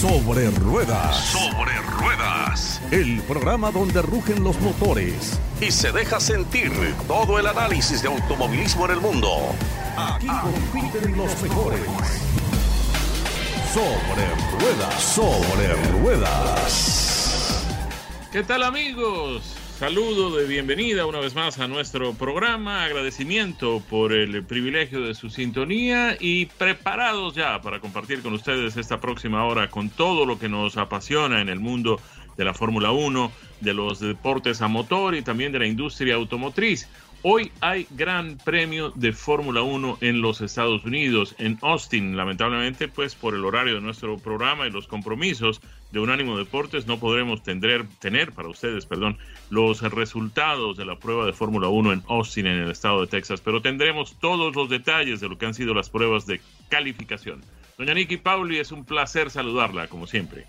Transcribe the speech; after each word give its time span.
Sobre 0.00 0.50
Ruedas. 0.50 1.16
Sobre 1.16 1.72
Ruedas. 1.80 2.82
El 2.90 3.22
programa 3.22 3.70
donde 3.70 4.02
rugen 4.02 4.44
los 4.44 4.60
motores 4.60 5.40
y 5.58 5.70
se 5.70 5.90
deja 5.90 6.20
sentir 6.20 6.70
todo 7.08 7.38
el 7.38 7.46
análisis 7.46 8.02
de 8.02 8.08
automovilismo 8.08 8.84
en 8.84 8.90
el 8.90 9.00
mundo. 9.00 9.54
Aquí 9.96 10.26
compiten 10.26 11.16
los 11.16 11.40
mejores. 11.40 11.80
Sobre 13.72 14.26
Ruedas. 14.60 15.02
Sobre 15.02 15.72
Ruedas. 16.02 17.64
¿Qué 18.30 18.42
tal 18.42 18.64
amigos? 18.64 19.65
Saludo 19.78 20.34
de 20.34 20.46
bienvenida 20.46 21.04
una 21.04 21.20
vez 21.20 21.34
más 21.34 21.58
a 21.58 21.68
nuestro 21.68 22.14
programa, 22.14 22.84
agradecimiento 22.84 23.82
por 23.90 24.14
el 24.14 24.42
privilegio 24.42 25.02
de 25.02 25.14
su 25.14 25.28
sintonía 25.28 26.16
y 26.18 26.46
preparados 26.46 27.34
ya 27.34 27.60
para 27.60 27.78
compartir 27.80 28.22
con 28.22 28.32
ustedes 28.32 28.78
esta 28.78 29.02
próxima 29.02 29.44
hora 29.44 29.68
con 29.68 29.90
todo 29.90 30.24
lo 30.24 30.38
que 30.38 30.48
nos 30.48 30.78
apasiona 30.78 31.42
en 31.42 31.50
el 31.50 31.60
mundo 31.60 32.00
de 32.38 32.44
la 32.46 32.54
Fórmula 32.54 32.90
1, 32.90 33.30
de 33.60 33.74
los 33.74 34.00
deportes 34.00 34.62
a 34.62 34.68
motor 34.68 35.14
y 35.14 35.20
también 35.20 35.52
de 35.52 35.58
la 35.58 35.66
industria 35.66 36.14
automotriz. 36.14 36.88
Hoy 37.22 37.50
hay 37.60 37.86
gran 37.90 38.38
premio 38.38 38.90
de 38.94 39.12
Fórmula 39.12 39.62
1 39.62 39.98
en 40.00 40.20
los 40.20 40.40
Estados 40.40 40.84
Unidos, 40.84 41.34
en 41.38 41.58
Austin. 41.62 42.16
Lamentablemente, 42.16 42.86
pues 42.86 43.14
por 43.14 43.34
el 43.34 43.44
horario 43.44 43.74
de 43.74 43.80
nuestro 43.80 44.16
programa 44.18 44.66
y 44.66 44.70
los 44.70 44.86
compromisos 44.86 45.60
de 45.90 46.00
Unánimo 46.00 46.38
Deportes, 46.38 46.86
no 46.86 47.00
podremos 47.00 47.42
tener, 47.42 47.86
tener 47.98 48.32
para 48.32 48.48
ustedes, 48.48 48.86
perdón, 48.86 49.18
los 49.50 49.80
resultados 49.82 50.76
de 50.76 50.84
la 50.84 50.96
prueba 50.96 51.26
de 51.26 51.32
Fórmula 51.32 51.68
1 51.68 51.92
en 51.94 52.02
Austin, 52.08 52.46
en 52.46 52.58
el 52.58 52.70
estado 52.70 53.00
de 53.00 53.06
Texas, 53.08 53.40
pero 53.40 53.60
tendremos 53.60 54.16
todos 54.20 54.54
los 54.54 54.68
detalles 54.68 55.20
de 55.20 55.28
lo 55.28 55.36
que 55.36 55.46
han 55.46 55.54
sido 55.54 55.74
las 55.74 55.90
pruebas 55.90 56.26
de 56.26 56.40
calificación. 56.68 57.42
Doña 57.78 57.94
Nikki 57.94 58.18
Pauli, 58.18 58.58
es 58.58 58.72
un 58.72 58.84
placer 58.84 59.30
saludarla, 59.30 59.88
como 59.88 60.06
siempre. 60.06 60.46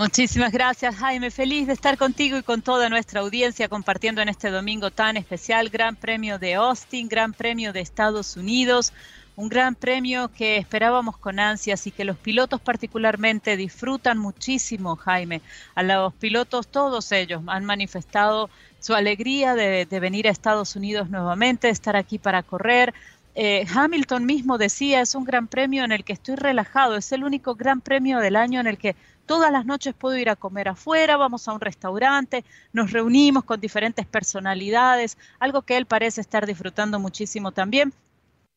Muchísimas 0.00 0.50
gracias, 0.50 0.96
Jaime. 0.96 1.30
Feliz 1.30 1.66
de 1.66 1.74
estar 1.74 1.98
contigo 1.98 2.38
y 2.38 2.42
con 2.42 2.62
toda 2.62 2.88
nuestra 2.88 3.20
audiencia 3.20 3.68
compartiendo 3.68 4.22
en 4.22 4.30
este 4.30 4.48
domingo 4.48 4.90
tan 4.90 5.18
especial 5.18 5.68
Gran 5.68 5.94
Premio 5.94 6.38
de 6.38 6.54
Austin, 6.54 7.06
Gran 7.06 7.34
Premio 7.34 7.74
de 7.74 7.80
Estados 7.80 8.34
Unidos, 8.38 8.94
un 9.36 9.50
gran 9.50 9.74
premio 9.74 10.28
que 10.28 10.56
esperábamos 10.56 11.18
con 11.18 11.38
ansias 11.38 11.86
y 11.86 11.90
que 11.90 12.06
los 12.06 12.16
pilotos 12.16 12.62
particularmente 12.62 13.58
disfrutan 13.58 14.16
muchísimo, 14.16 14.96
Jaime. 14.96 15.42
A 15.74 15.82
los 15.82 16.14
pilotos, 16.14 16.68
todos 16.68 17.12
ellos, 17.12 17.42
han 17.46 17.66
manifestado 17.66 18.48
su 18.78 18.94
alegría 18.94 19.54
de, 19.54 19.84
venir 20.00 20.28
a 20.28 20.30
Estados 20.30 20.76
Unidos 20.76 21.10
nuevamente, 21.10 21.66
de 21.66 21.74
estar 21.74 21.96
aquí 21.96 22.18
para 22.18 22.42
correr. 22.42 22.94
Eh, 23.34 23.66
Hamilton 23.72 24.26
mismo 24.26 24.58
decía, 24.58 25.00
es 25.00 25.14
un 25.14 25.24
gran 25.24 25.46
premio 25.46 25.84
en 25.84 25.92
el 25.92 26.04
que 26.04 26.12
estoy 26.12 26.36
relajado, 26.36 26.96
es 26.96 27.12
el 27.12 27.24
único 27.24 27.54
gran 27.54 27.80
premio 27.80 28.18
del 28.18 28.36
año 28.36 28.60
en 28.60 28.66
el 28.66 28.76
que 28.76 28.96
Todas 29.30 29.52
las 29.52 29.64
noches 29.64 29.94
puedo 29.94 30.18
ir 30.18 30.28
a 30.28 30.34
comer 30.34 30.68
afuera, 30.68 31.16
vamos 31.16 31.46
a 31.46 31.52
un 31.52 31.60
restaurante, 31.60 32.44
nos 32.72 32.90
reunimos 32.90 33.44
con 33.44 33.60
diferentes 33.60 34.04
personalidades, 34.04 35.16
algo 35.38 35.62
que 35.62 35.76
él 35.76 35.86
parece 35.86 36.20
estar 36.20 36.48
disfrutando 36.48 36.98
muchísimo 36.98 37.52
también. 37.52 37.94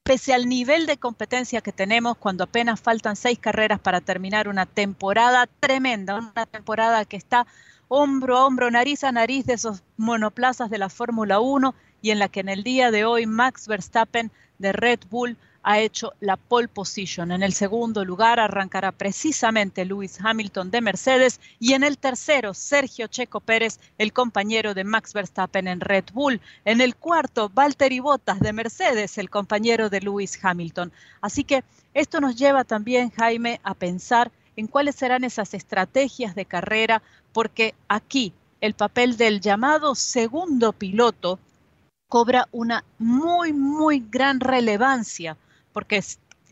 Pese 0.01 0.33
al 0.33 0.49
nivel 0.49 0.87
de 0.87 0.97
competencia 0.97 1.61
que 1.61 1.71
tenemos, 1.71 2.17
cuando 2.17 2.45
apenas 2.45 2.81
faltan 2.81 3.15
seis 3.15 3.37
carreras 3.37 3.79
para 3.81 4.01
terminar 4.01 4.47
una 4.47 4.65
temporada 4.65 5.47
tremenda, 5.59 6.15
una 6.15 6.47
temporada 6.47 7.05
que 7.05 7.17
está 7.17 7.45
hombro 7.87 8.35
a 8.35 8.45
hombro, 8.47 8.71
nariz 8.71 9.03
a 9.03 9.11
nariz 9.11 9.45
de 9.45 9.53
esos 9.53 9.83
monoplazas 9.97 10.71
de 10.71 10.79
la 10.79 10.89
Fórmula 10.89 11.39
1 11.39 11.75
y 12.01 12.09
en 12.09 12.17
la 12.17 12.29
que 12.29 12.39
en 12.39 12.49
el 12.49 12.63
día 12.63 12.89
de 12.89 13.05
hoy 13.05 13.27
Max 13.27 13.67
Verstappen 13.67 14.31
de 14.57 14.71
Red 14.71 14.99
Bull 15.09 15.37
ha 15.63 15.79
hecho 15.79 16.13
la 16.19 16.35
pole 16.35 16.67
position. 16.67 17.31
En 17.31 17.41
el 17.41 17.53
segundo 17.53 18.03
lugar 18.03 18.39
arrancará 18.39 18.91
precisamente 18.91 19.85
Lewis 19.85 20.19
Hamilton 20.21 20.69
de 20.69 20.81
Mercedes 20.81 21.39
y 21.57 21.73
en 21.73 21.83
el 21.83 21.97
tercero 21.97 22.53
Sergio 22.53 23.07
Checo 23.07 23.39
Pérez, 23.39 23.79
el 23.97 24.11
compañero 24.11 24.73
de 24.73 24.83
Max 24.83 25.13
Verstappen 25.13 25.67
en 25.69 25.79
Red 25.79 26.05
Bull. 26.13 26.41
En 26.65 26.81
el 26.81 26.95
cuarto 26.95 27.49
Valtteri 27.49 27.99
Bottas 27.99 28.41
de 28.41 28.51
Mercedes, 28.51 29.17
el 29.17 29.29
compañero 29.29 29.89
de 29.89 30.01
Lewis 30.01 30.37
Hamilton. 30.43 30.91
Así 31.21 31.45
que 31.45 31.63
esto 31.93 32.19
nos 32.19 32.35
lleva 32.35 32.65
también, 32.65 33.09
Jaime, 33.11 33.61
a 33.63 33.73
pensar 33.73 34.31
en 34.57 34.67
cuáles 34.67 34.95
serán 34.95 35.23
esas 35.23 35.53
estrategias 35.53 36.35
de 36.35 36.45
carrera, 36.45 37.01
porque 37.31 37.73
aquí 37.87 38.33
el 38.59 38.73
papel 38.73 39.17
del 39.17 39.39
llamado 39.39 39.95
segundo 39.95 40.73
piloto 40.73 41.39
cobra 42.13 42.47
una 42.51 42.83
muy, 42.99 43.53
muy 43.53 44.05
gran 44.07 44.39
relevancia 44.39 45.35
porque 45.71 46.03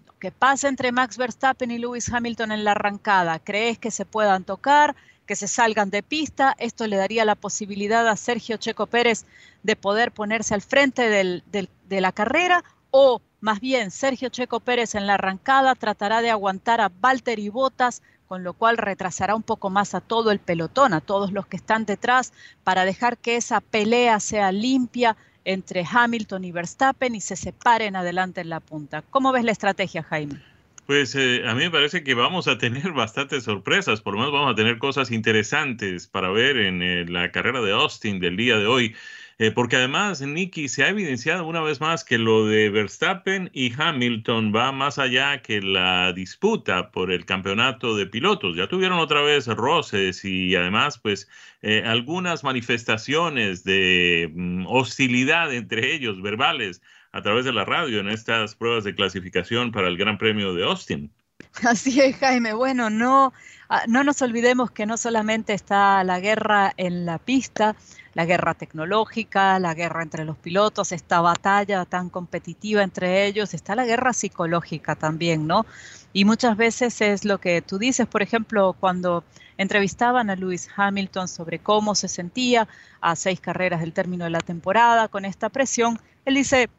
lo 0.07 0.13
que 0.17 0.31
pasa 0.31 0.67
entre 0.67 0.91
Max 0.91 1.17
Verstappen 1.17 1.69
y 1.69 1.77
Lewis 1.77 2.11
Hamilton 2.11 2.51
en 2.51 2.63
la 2.63 2.72
arrancada, 2.72 3.38
¿crees 3.38 3.77
que 3.77 3.91
se 3.91 4.03
puedan 4.03 4.44
tocar, 4.44 4.95
que 5.27 5.35
se 5.35 5.47
salgan 5.47 5.91
de 5.91 6.01
pista? 6.01 6.55
Esto 6.57 6.88
le 6.88 6.95
daría 6.95 7.25
la 7.25 7.35
posibilidad 7.35 8.07
a 8.07 8.16
Sergio 8.16 8.57
Checo 8.57 8.88
Pérez 8.88 9.25
de 9.61 9.75
poder 9.75 10.11
ponerse 10.11 10.55
al 10.55 10.63
frente 10.63 11.07
de 11.11 12.01
la 12.01 12.11
carrera 12.11 12.63
o 12.89 13.22
más 13.39 13.59
bien 13.59 13.91
Sergio 13.91 14.29
Checo 14.29 14.61
Pérez 14.61 14.95
en 14.95 15.05
la 15.05 15.13
arrancada 15.13 15.75
tratará 15.75 16.23
de 16.23 16.31
aguantar 16.31 16.81
a 16.81 16.89
Valtteri 16.89 17.49
Bottas 17.49 18.01
con 18.28 18.43
lo 18.43 18.53
cual 18.53 18.78
retrasará 18.78 19.35
un 19.35 19.43
poco 19.43 19.69
más 19.69 19.93
a 19.93 20.01
todo 20.01 20.31
el 20.31 20.39
pelotón, 20.39 20.93
a 20.93 21.01
todos 21.01 21.31
los 21.31 21.45
que 21.45 21.57
están 21.57 21.85
detrás, 21.85 22.33
para 22.63 22.83
dejar 22.83 23.19
que 23.19 23.35
esa 23.35 23.59
pelea 23.59 24.19
sea 24.22 24.51
limpia 24.51 25.17
entre 25.46 25.85
Hamilton 25.90 26.44
y 26.44 26.52
Verstappen 26.52 27.16
y 27.16 27.22
se 27.22 27.35
separen 27.35 27.96
adelante 27.96 28.41
en 28.41 28.50
la 28.50 28.59
punta. 28.59 29.03
¿Cómo 29.09 29.31
ves 29.31 29.44
la 29.44 29.52
estrategia, 29.52 30.03
Jaime? 30.03 30.40
Pues 30.85 31.16
eh, 31.16 31.44
a 31.47 31.53
mí 31.53 31.63
me 31.63 31.72
parece 31.72 32.03
que 32.03 32.13
vamos 32.16 32.47
a 32.47 32.57
tener 32.57 32.91
bastantes 32.94 33.44
sorpresas, 33.44 34.02
por 34.02 34.13
lo 34.13 34.19
menos 34.19 34.34
vamos 34.34 34.52
a 34.52 34.56
tener 34.56 34.78
cosas 34.78 35.12
interesantes 35.12 36.07
para 36.07 36.29
ver 36.29 36.57
en 36.57 36.81
eh, 36.81 37.06
la 37.07 37.31
carrera 37.31 37.62
de 37.62 37.72
Austin 37.72 38.19
del 38.19 38.38
día 38.38 38.57
de 38.57 38.68
hoy. 38.68 38.96
Eh, 39.41 39.50
porque 39.50 39.78
además, 39.78 40.22
Nicky, 40.22 40.69
se 40.69 40.84
ha 40.84 40.90
evidenciado 40.90 41.47
una 41.47 41.62
vez 41.62 41.81
más 41.81 42.03
que 42.03 42.19
lo 42.19 42.46
de 42.46 42.69
Verstappen 42.69 43.50
y 43.53 43.74
Hamilton 43.75 44.53
va 44.56 44.72
más 44.72 45.00
allá 45.00 45.41
que 45.41 45.63
la 45.63 46.13
disputa 46.13 46.91
por 46.91 47.12
el 47.12 47.25
campeonato 47.25 47.96
de 47.96 48.06
pilotos. 48.06 48.56
Ya 48.56 48.68
tuvieron 48.68 49.00
otra 49.00 49.24
vez 49.24 49.47
roces 49.47 50.24
y 50.25 50.56
además, 50.56 51.00
pues, 51.00 51.28
eh, 51.63 51.81
algunas 51.84 52.44
manifestaciones 52.44 53.63
de 53.63 54.31
mm, 54.31 54.68
hostilidad 54.68 55.52
entre 55.52 55.96
ellos, 55.96 56.22
verbales, 56.22 56.84
a 57.12 57.23
través 57.23 57.44
de 57.44 57.52
la 57.52 57.66
radio 57.66 58.00
en 58.00 58.09
estas 58.09 58.53
pruebas 58.53 58.84
de 58.84 58.94
clasificación 58.94 59.72
para 59.72 59.88
el 59.88 59.97
Gran 59.97 60.19
Premio 60.19 60.53
de 60.53 60.66
Austin. 60.66 61.12
Así 61.68 62.00
es, 62.00 62.16
Jaime. 62.18 62.53
Bueno, 62.53 62.91
no, 62.91 63.34
ah, 63.69 63.85
no 63.88 64.03
nos 64.03 64.22
olvidemos 64.22 64.69
que 64.69 64.85
no 64.85 64.97
solamente 64.97 65.53
está 65.53 66.03
la 66.03 66.19
guerra 66.19 66.73
en 66.78 67.08
la 67.08 67.18
pista, 67.18 67.75
la 68.13 68.25
guerra 68.25 68.53
tecnológica, 68.53 69.59
la 69.59 69.73
guerra 69.73 70.03
entre 70.03 70.25
los 70.25 70.38
pilotos, 70.38 70.91
esta 70.91 71.22
batalla 71.22 71.85
tan 71.85 72.09
competitiva 72.09 72.83
entre 72.83 73.25
ellos, 73.25 73.53
está 73.53 73.75
la 73.75 73.85
guerra 73.85 74.13
psicológica 74.13 74.95
también, 74.95 75.47
¿no? 75.47 75.66
Y 76.13 76.25
muchas 76.25 76.57
veces 76.57 76.99
es 77.01 77.23
lo 77.23 77.39
que 77.39 77.61
tú 77.61 77.77
dices, 77.77 78.07
por 78.07 78.22
ejemplo, 78.22 78.75
cuando 78.79 79.23
entrevistaban 79.57 80.29
a 80.29 80.35
Lewis 80.35 80.69
Hamilton 80.75 81.27
sobre 81.27 81.59
cómo 81.59 81.95
se 81.95 82.07
sentía 82.07 82.67
a 82.99 83.16
seis 83.16 83.39
carreras 83.39 83.79
del 83.81 83.94
término 83.94 84.25
de 84.25 84.31
la 84.31 84.39
temporada 84.39 85.07
con 85.07 85.23
esta 85.23 85.49
presión, 85.49 85.99
él 86.25 86.35
dice, 86.35 86.69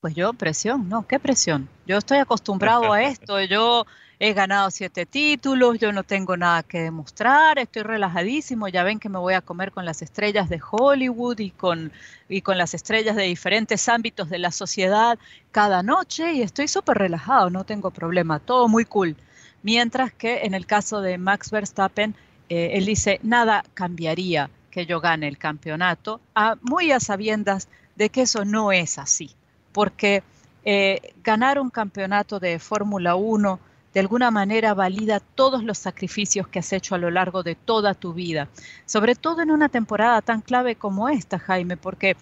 pues 0.00 0.14
yo, 0.14 0.32
presión, 0.32 0.88
no, 0.88 1.06
¿qué 1.06 1.18
presión? 1.18 1.68
Yo 1.86 1.98
estoy 1.98 2.18
acostumbrado 2.18 2.92
a 2.92 3.02
esto, 3.02 3.40
yo 3.42 3.86
he 4.24 4.34
ganado 4.34 4.70
siete 4.70 5.04
títulos, 5.04 5.80
yo 5.80 5.90
no 5.90 6.04
tengo 6.04 6.36
nada 6.36 6.62
que 6.62 6.80
demostrar, 6.80 7.58
estoy 7.58 7.82
relajadísimo, 7.82 8.68
ya 8.68 8.84
ven 8.84 9.00
que 9.00 9.08
me 9.08 9.18
voy 9.18 9.34
a 9.34 9.40
comer 9.40 9.72
con 9.72 9.84
las 9.84 10.00
estrellas 10.00 10.48
de 10.48 10.60
Hollywood 10.62 11.40
y 11.40 11.50
con, 11.50 11.90
y 12.28 12.40
con 12.40 12.56
las 12.56 12.72
estrellas 12.72 13.16
de 13.16 13.24
diferentes 13.24 13.88
ámbitos 13.88 14.30
de 14.30 14.38
la 14.38 14.52
sociedad 14.52 15.18
cada 15.50 15.82
noche 15.82 16.34
y 16.34 16.42
estoy 16.42 16.68
súper 16.68 16.98
relajado, 16.98 17.50
no 17.50 17.64
tengo 17.64 17.90
problema, 17.90 18.38
todo 18.38 18.68
muy 18.68 18.84
cool. 18.84 19.16
Mientras 19.64 20.12
que 20.12 20.42
en 20.44 20.54
el 20.54 20.66
caso 20.66 21.00
de 21.00 21.18
Max 21.18 21.50
Verstappen, 21.50 22.14
eh, 22.48 22.70
él 22.74 22.86
dice, 22.86 23.18
nada 23.24 23.64
cambiaría 23.74 24.50
que 24.70 24.86
yo 24.86 25.00
gane 25.00 25.26
el 25.26 25.36
campeonato, 25.36 26.20
muy 26.60 26.92
a 26.92 27.00
sabiendas 27.00 27.66
de 27.96 28.08
que 28.08 28.22
eso 28.22 28.44
no 28.44 28.70
es 28.70 28.98
así, 28.98 29.32
porque 29.72 30.22
eh, 30.64 31.12
ganar 31.24 31.58
un 31.58 31.70
campeonato 31.70 32.38
de 32.38 32.60
Fórmula 32.60 33.16
1 33.16 33.71
de 33.94 34.00
alguna 34.00 34.30
manera 34.30 34.74
valida 34.74 35.20
todos 35.20 35.62
los 35.62 35.78
sacrificios 35.78 36.48
que 36.48 36.58
has 36.58 36.72
hecho 36.72 36.94
a 36.94 36.98
lo 36.98 37.10
largo 37.10 37.42
de 37.42 37.54
toda 37.54 37.94
tu 37.94 38.12
vida, 38.12 38.48
sobre 38.86 39.14
todo 39.14 39.42
en 39.42 39.50
una 39.50 39.68
temporada 39.68 40.22
tan 40.22 40.40
clave 40.40 40.76
como 40.76 41.08
esta, 41.08 41.38
Jaime, 41.38 41.76
porque 41.76 42.16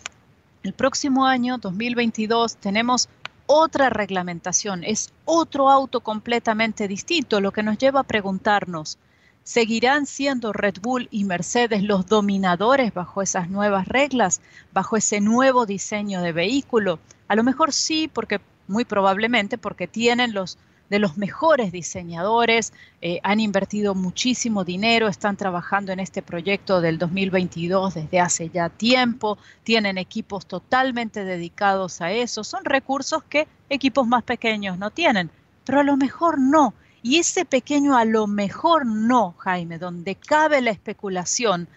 el 0.63 0.73
próximo 0.73 1.27
año, 1.27 1.59
2022, 1.59 2.57
tenemos 2.57 3.09
otra 3.47 3.91
reglamentación, 3.91 4.85
es 4.85 5.13
otro 5.25 5.71
auto 5.71 6.01
completamente 6.01 6.87
distinto, 6.87 7.41
lo 7.41 7.53
que 7.53 7.63
nos 7.63 7.79
lleva 7.79 8.01
a 8.01 8.05
preguntarnos, 8.05 8.99
¿seguirán 9.43 10.07
siendo 10.07 10.53
Red 10.53 10.77
Bull 10.83 11.09
y 11.11 11.25
Mercedes 11.25 11.83
los 11.83 12.07
dominadores 12.07 12.93
bajo 12.95 13.23
esas 13.23 13.49
nuevas 13.49 13.89
reglas, 13.89 14.41
bajo 14.73 14.97
ese 14.97 15.21
nuevo 15.21 15.67
diseño 15.67 16.21
de 16.21 16.33
vehículo? 16.33 16.99
A 17.27 17.35
lo 17.35 17.43
mejor 17.43 17.73
sí, 17.73 18.09
porque 18.13 18.41
muy 18.69 18.85
probablemente 18.85 19.59
porque 19.59 19.89
tienen 19.89 20.33
los 20.33 20.59
de 20.91 20.99
los 20.99 21.17
mejores 21.17 21.71
diseñadores, 21.71 22.73
eh, 23.01 23.21
han 23.23 23.39
invertido 23.39 23.95
muchísimo 23.95 24.65
dinero, 24.65 25.07
están 25.09 25.37
trabajando 25.37 25.93
en 25.93 26.01
este 26.01 26.21
proyecto 26.21 26.81
del 26.81 26.99
2022 26.99 27.95
desde 27.95 28.21
hace 28.21 28.51
ya 28.51 28.69
tiempo, 28.69 29.39
tienen 29.63 29.99
equipos 29.99 30.47
totalmente 30.47 31.25
dedicados 31.25 32.01
a 32.01 32.11
eso, 32.11 32.43
son 32.43 32.65
recursos 32.65 33.23
que 33.23 33.47
equipos 33.71 34.07
más 34.09 34.25
pequeños 34.25 34.79
no 34.79 34.91
tienen, 34.91 35.31
pero 35.65 35.81
a 35.81 35.85
lo 35.85 35.97
mejor 35.97 36.39
no. 36.39 36.75
Y 37.03 37.19
ese 37.19 37.45
pequeño 37.45 37.97
a 37.97 38.05
lo 38.05 38.27
mejor 38.27 38.85
no, 38.85 39.35
Jaime, 39.39 39.79
donde 39.79 40.17
cabe 40.17 40.61
la 40.61 40.71
especulación, 40.73 41.69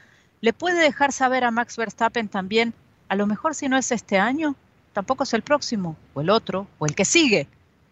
le 0.42 0.52
puede 0.54 0.82
dejar 0.82 1.12
saber 1.12 1.44
a 1.44 1.52
Max 1.52 1.78
Verstappen 1.78 2.28
también, 2.28 2.74
a 3.08 3.16
lo 3.16 3.28
mejor 3.28 3.54
si 3.54 3.70
no 3.70 3.78
es 3.78 3.92
este 3.92 4.18
año, 4.18 4.56
tampoco 4.92 5.24
es 5.24 5.34
el 5.34 5.44
próximo, 5.44 5.96
o 6.16 6.22
el 6.22 6.32
otro, 6.32 6.68
o 6.80 6.88
el 6.88 6.96
que 6.96 7.06
sigue. 7.06 7.48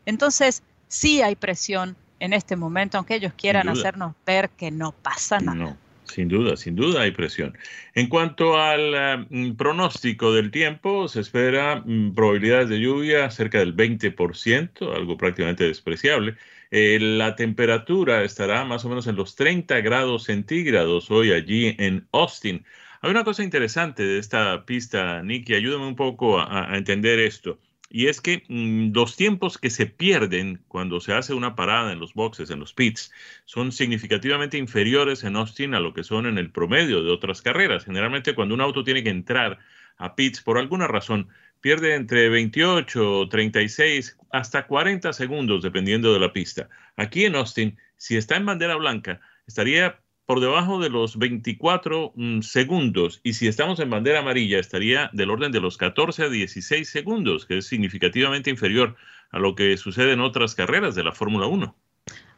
Entonces, 0.06 0.64
sí 0.92 1.22
hay 1.22 1.36
presión 1.36 1.96
en 2.20 2.34
este 2.34 2.56
momento, 2.56 2.98
aunque 2.98 3.16
ellos 3.16 3.34
quieran 3.36 3.68
hacernos 3.70 4.14
ver 4.26 4.50
que 4.50 4.70
no 4.70 4.92
pasa 4.92 5.40
nada. 5.40 5.58
No, 5.58 5.78
sin 6.04 6.28
duda, 6.28 6.56
sin 6.58 6.76
duda 6.76 7.02
hay 7.02 7.12
presión. 7.12 7.58
En 7.96 8.08
cuanto 8.08 8.60
al 8.60 8.94
eh, 8.94 9.54
pronóstico 9.58 10.34
del 10.34 10.52
tiempo, 10.52 11.08
se 11.08 11.22
espera 11.22 11.82
mm, 11.84 12.14
probabilidades 12.14 12.70
de 12.70 12.80
lluvia 12.80 13.32
cerca 13.32 13.58
del 13.60 13.76
20%, 13.76 14.96
algo 14.96 15.18
prácticamente 15.18 15.64
despreciable. 15.64 16.36
Eh, 16.70 17.00
la 17.00 17.36
temperatura 17.36 18.24
estará 18.24 18.64
más 18.66 18.86
o 18.86 18.90
menos 18.90 19.08
en 19.08 19.16
los 19.16 19.36
30 19.36 19.82
grados 19.82 20.26
centígrados 20.26 21.10
hoy 21.10 21.32
allí 21.32 21.76
en 21.80 22.08
Austin. 22.12 22.66
Hay 23.02 23.10
una 23.10 23.24
cosa 23.24 23.44
interesante 23.44 24.04
de 24.04 24.20
esta 24.20 24.64
pista, 24.66 25.24
Nicky, 25.24 25.56
ayúdame 25.56 25.88
un 25.88 25.96
poco 25.96 26.40
a 26.40 26.78
entender 26.78 27.18
esto 27.20 27.58
y 27.92 28.08
es 28.08 28.22
que 28.22 28.44
mm, 28.48 28.94
los 28.94 29.18
tiempos 29.18 29.58
que 29.58 29.70
se 29.70 29.86
pierden 29.86 30.64
cuando 30.68 31.00
se 31.02 31.14
hace 31.14 31.34
una 31.34 31.56
parada 31.56 31.92
en 31.92 32.00
los 32.00 32.14
boxes, 32.14 32.50
en 32.50 32.60
los 32.60 32.74
pits, 32.74 33.12
son 33.46 33.72
significativamente 33.72 34.58
inferiores 34.58 35.24
en 35.24 35.36
Austin 35.36 35.76
a 35.76 35.80
lo 35.80 35.94
que 35.94 36.04
son 36.04 36.26
en 36.26 36.38
el 36.38 36.52
promedio 36.52 37.04
de 37.04 37.12
otras 37.12 37.42
carreras. 37.42 37.86
Generalmente 37.86 38.34
cuando 38.34 38.56
un 38.56 38.62
auto 38.62 38.84
tiene 38.84 39.04
que 39.04 39.10
entrar 39.10 39.60
a 39.98 40.16
pits 40.16 40.42
por 40.42 40.58
alguna 40.58 40.88
razón, 40.88 41.28
pierde 41.60 41.96
entre 41.96 42.30
28, 42.30 43.28
36 43.30 44.18
hasta 44.32 44.66
40 44.68 45.14
segundos 45.14 45.62
dependiendo 45.62 46.14
de 46.14 46.20
la 46.20 46.34
pista. 46.34 46.70
Aquí 46.96 47.26
en 47.26 47.36
Austin, 47.36 47.78
si 47.98 48.18
está 48.18 48.38
en 48.38 48.46
bandera 48.46 48.76
blanca, 48.78 49.22
estaría 49.46 50.01
por 50.26 50.40
debajo 50.40 50.80
de 50.80 50.90
los 50.90 51.18
24 51.18 52.14
mm, 52.16 52.42
segundos 52.42 53.20
y 53.24 53.34
si 53.34 53.48
estamos 53.48 53.80
en 53.80 53.90
bandera 53.90 54.20
amarilla 54.20 54.60
estaría 54.60 55.10
del 55.14 55.30
orden 55.30 55.52
de 55.52 55.60
los 55.60 55.78
14 55.78 56.24
a 56.24 56.30
16 56.30 56.90
segundos, 56.90 57.46
que 57.46 57.58
es 57.58 57.68
significativamente 57.68 58.50
inferior 58.50 58.96
a 59.32 59.40
lo 59.40 59.56
que 59.56 59.76
sucede 59.78 60.14
en 60.14 60.22
otras 60.22 60.56
carreras 60.56 60.96
de 60.96 61.04
la 61.04 61.12
Fórmula 61.12 61.48
1. 61.48 61.76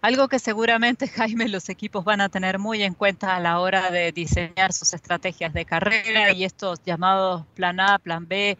Algo 0.01 0.27
que 0.27 0.39
seguramente, 0.39 1.07
Jaime, 1.07 1.47
los 1.47 1.69
equipos 1.69 2.03
van 2.03 2.21
a 2.21 2.29
tener 2.29 2.59
muy 2.59 2.83
en 2.83 2.93
cuenta 2.93 3.35
a 3.35 3.39
la 3.39 3.59
hora 3.59 3.89
de 3.89 4.11
diseñar 4.11 4.73
sus 4.73 4.93
estrategias 4.93 5.53
de 5.53 5.65
carrera 5.65 6.31
y 6.33 6.43
estos 6.43 6.83
llamados 6.83 7.45
plan 7.55 7.79
A, 7.79 7.99
plan 7.99 8.27
B, 8.27 8.57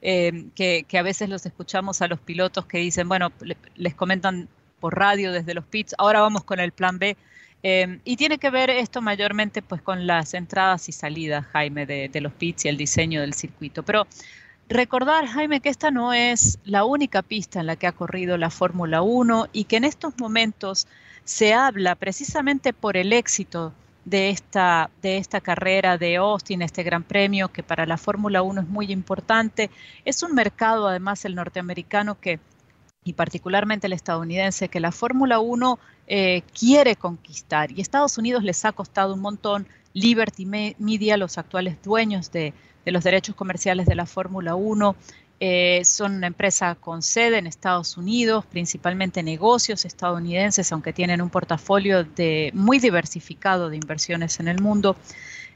eh, 0.00 0.46
que, 0.54 0.84
que, 0.88 0.98
a 0.98 1.02
veces 1.02 1.28
los 1.28 1.44
escuchamos 1.46 2.02
a 2.02 2.08
los 2.08 2.20
pilotos 2.20 2.66
que 2.66 2.78
dicen, 2.78 3.08
bueno, 3.08 3.32
les 3.74 3.94
comentan 3.94 4.48
por 4.80 4.96
radio 4.96 5.32
desde 5.32 5.54
los 5.54 5.64
pits, 5.64 5.94
ahora 5.98 6.20
vamos 6.20 6.44
con 6.44 6.60
el 6.60 6.72
plan 6.72 6.98
B. 6.98 7.16
Em, 7.62 8.00
y 8.04 8.16
tiene 8.16 8.38
que 8.38 8.50
ver 8.50 8.70
esto 8.70 9.02
mayormente 9.02 9.62
pues 9.62 9.82
con 9.82 10.06
las 10.06 10.34
entradas 10.34 10.88
y 10.88 10.92
salidas, 10.92 11.46
Jaime, 11.46 11.86
de, 11.86 12.20
los 12.20 12.32
pits 12.32 12.64
y 12.64 12.68
el 12.68 12.76
diseño 12.76 13.20
del 13.20 13.34
circuito. 13.34 13.82
Pero 13.82 14.06
recordar, 14.68 15.26
Jaime, 15.26 15.60
que 15.60 15.68
esta 15.68 15.90
no 15.90 16.12
es 16.12 16.58
la 16.64 16.84
única 16.84 17.22
pista 17.22 17.60
en 17.60 17.66
la 17.66 17.76
que 17.76 17.86
ha 17.86 17.92
corrido 17.92 18.36
la 18.36 18.50
Fórmula 18.50 19.02
1 19.02 19.48
y 19.52 19.64
que 19.64 19.76
en 19.76 19.84
estos 19.84 20.18
momentos 20.18 20.86
se 21.24 21.54
habla 21.54 21.94
precisamente 21.96 22.72
por 22.72 22.96
el 22.96 23.12
éxito 23.12 23.72
de 24.04 24.30
esta, 24.30 24.88
de 25.02 25.18
esta 25.18 25.40
carrera 25.40 25.98
de 25.98 26.16
Austin, 26.16 26.62
este 26.62 26.84
gran 26.84 27.02
premio 27.02 27.48
que 27.48 27.64
para 27.64 27.86
la 27.86 27.98
Fórmula 27.98 28.42
1 28.42 28.60
es 28.60 28.68
muy 28.68 28.92
importante. 28.92 29.70
Es 30.04 30.22
un 30.22 30.34
mercado, 30.34 30.86
además, 30.86 31.24
el 31.24 31.34
norteamericano 31.34 32.18
que 32.20 32.38
y 33.06 33.12
particularmente 33.12 33.86
el 33.86 33.92
estadounidense, 33.92 34.68
que 34.68 34.80
la 34.80 34.90
Fórmula 34.90 35.38
1 35.38 35.78
eh, 36.08 36.42
quiere 36.58 36.96
conquistar 36.96 37.70
y 37.70 37.80
Estados 37.80 38.18
Unidos 38.18 38.42
les 38.42 38.64
ha 38.64 38.72
costado 38.72 39.14
un 39.14 39.20
montón. 39.20 39.68
Liberty 39.92 40.44
Media, 40.44 41.16
los 41.16 41.38
actuales 41.38 41.80
dueños 41.82 42.32
de, 42.32 42.52
los 42.84 43.04
derechos 43.04 43.36
comerciales 43.36 43.86
de 43.86 43.94
la 43.94 44.06
Fórmula 44.06 44.56
1, 44.56 44.96
eh, 45.38 45.82
son 45.84 46.16
una 46.16 46.26
empresa 46.26 46.74
con 46.74 47.00
sede 47.00 47.38
en 47.38 47.46
Estados 47.46 47.96
Unidos, 47.96 48.44
principalmente 48.44 49.22
negocios 49.22 49.84
estadounidenses, 49.84 50.70
aunque 50.72 50.92
tienen 50.92 51.22
un 51.22 51.30
portafolio 51.30 52.02
de, 52.02 52.50
muy 52.54 52.80
diversificado 52.80 53.70
de 53.70 53.76
inversiones 53.76 54.40
en 54.40 54.48
el 54.48 54.60
mundo. 54.60 54.96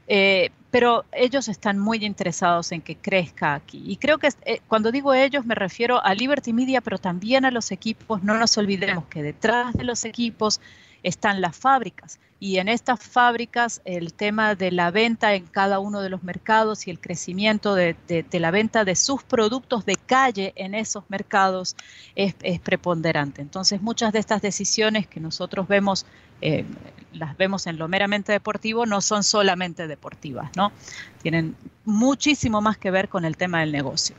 Eh, 0.07 0.51
pero 0.71 1.03
ellos 1.11 1.49
están 1.49 1.77
muy 1.77 2.03
interesados 2.05 2.71
en 2.71 2.81
que 2.81 2.95
crezca 2.95 3.53
aquí. 3.53 3.83
Y 3.85 3.97
creo 3.97 4.17
que 4.17 4.29
eh, 4.45 4.61
cuando 4.67 4.91
digo 4.91 5.13
ellos 5.13 5.45
me 5.45 5.53
refiero 5.53 6.03
a 6.03 6.15
Liberty 6.15 6.53
Media, 6.53 6.79
pero 6.79 6.97
también 6.97 7.43
a 7.43 7.51
los 7.51 7.71
equipos. 7.71 8.23
No 8.23 8.37
nos 8.37 8.57
olvidemos 8.57 9.05
que 9.05 9.21
detrás 9.21 9.73
de 9.73 9.83
los 9.83 10.05
equipos 10.05 10.61
están 11.03 11.41
las 11.41 11.55
fábricas 11.55 12.19
y 12.41 12.57
en 12.57 12.69
estas 12.69 12.99
fábricas 12.99 13.81
el 13.85 14.13
tema 14.13 14.55
de 14.55 14.71
la 14.71 14.89
venta 14.89 15.35
en 15.35 15.45
cada 15.45 15.77
uno 15.77 16.01
de 16.01 16.09
los 16.09 16.23
mercados 16.23 16.87
y 16.87 16.89
el 16.89 16.99
crecimiento 16.99 17.75
de, 17.75 17.95
la 18.31 18.49
venta 18.49 18.83
de 18.83 18.95
sus 18.95 19.21
productos 19.21 19.85
de 19.85 19.95
calle 19.95 20.51
en 20.55 20.73
esos 20.73 21.03
mercados 21.07 21.75
es, 22.15 22.33
preponderante. 22.63 23.43
Entonces 23.43 23.83
muchas 23.83 24.11
de 24.11 24.17
estas 24.17 24.41
decisiones 24.41 25.05
que 25.05 25.19
nosotros 25.19 25.67
vemos, 25.67 26.07
eh, 26.41 26.65
las 27.13 27.37
vemos 27.37 27.67
en 27.67 27.77
lo 27.77 27.87
meramente 27.87 28.31
deportivo, 28.31 28.87
no 28.87 29.01
son 29.01 29.23
solamente 29.23 29.85
deportivas, 29.85 30.49
¿no? 30.55 30.71
Tienen 31.21 31.55
muchísimo 31.85 32.59
más 32.59 32.75
que 32.79 32.89
ver 32.89 33.07
con 33.07 33.23
el 33.23 33.37
tema 33.37 33.59
del 33.59 33.71
negocio. 33.71 34.15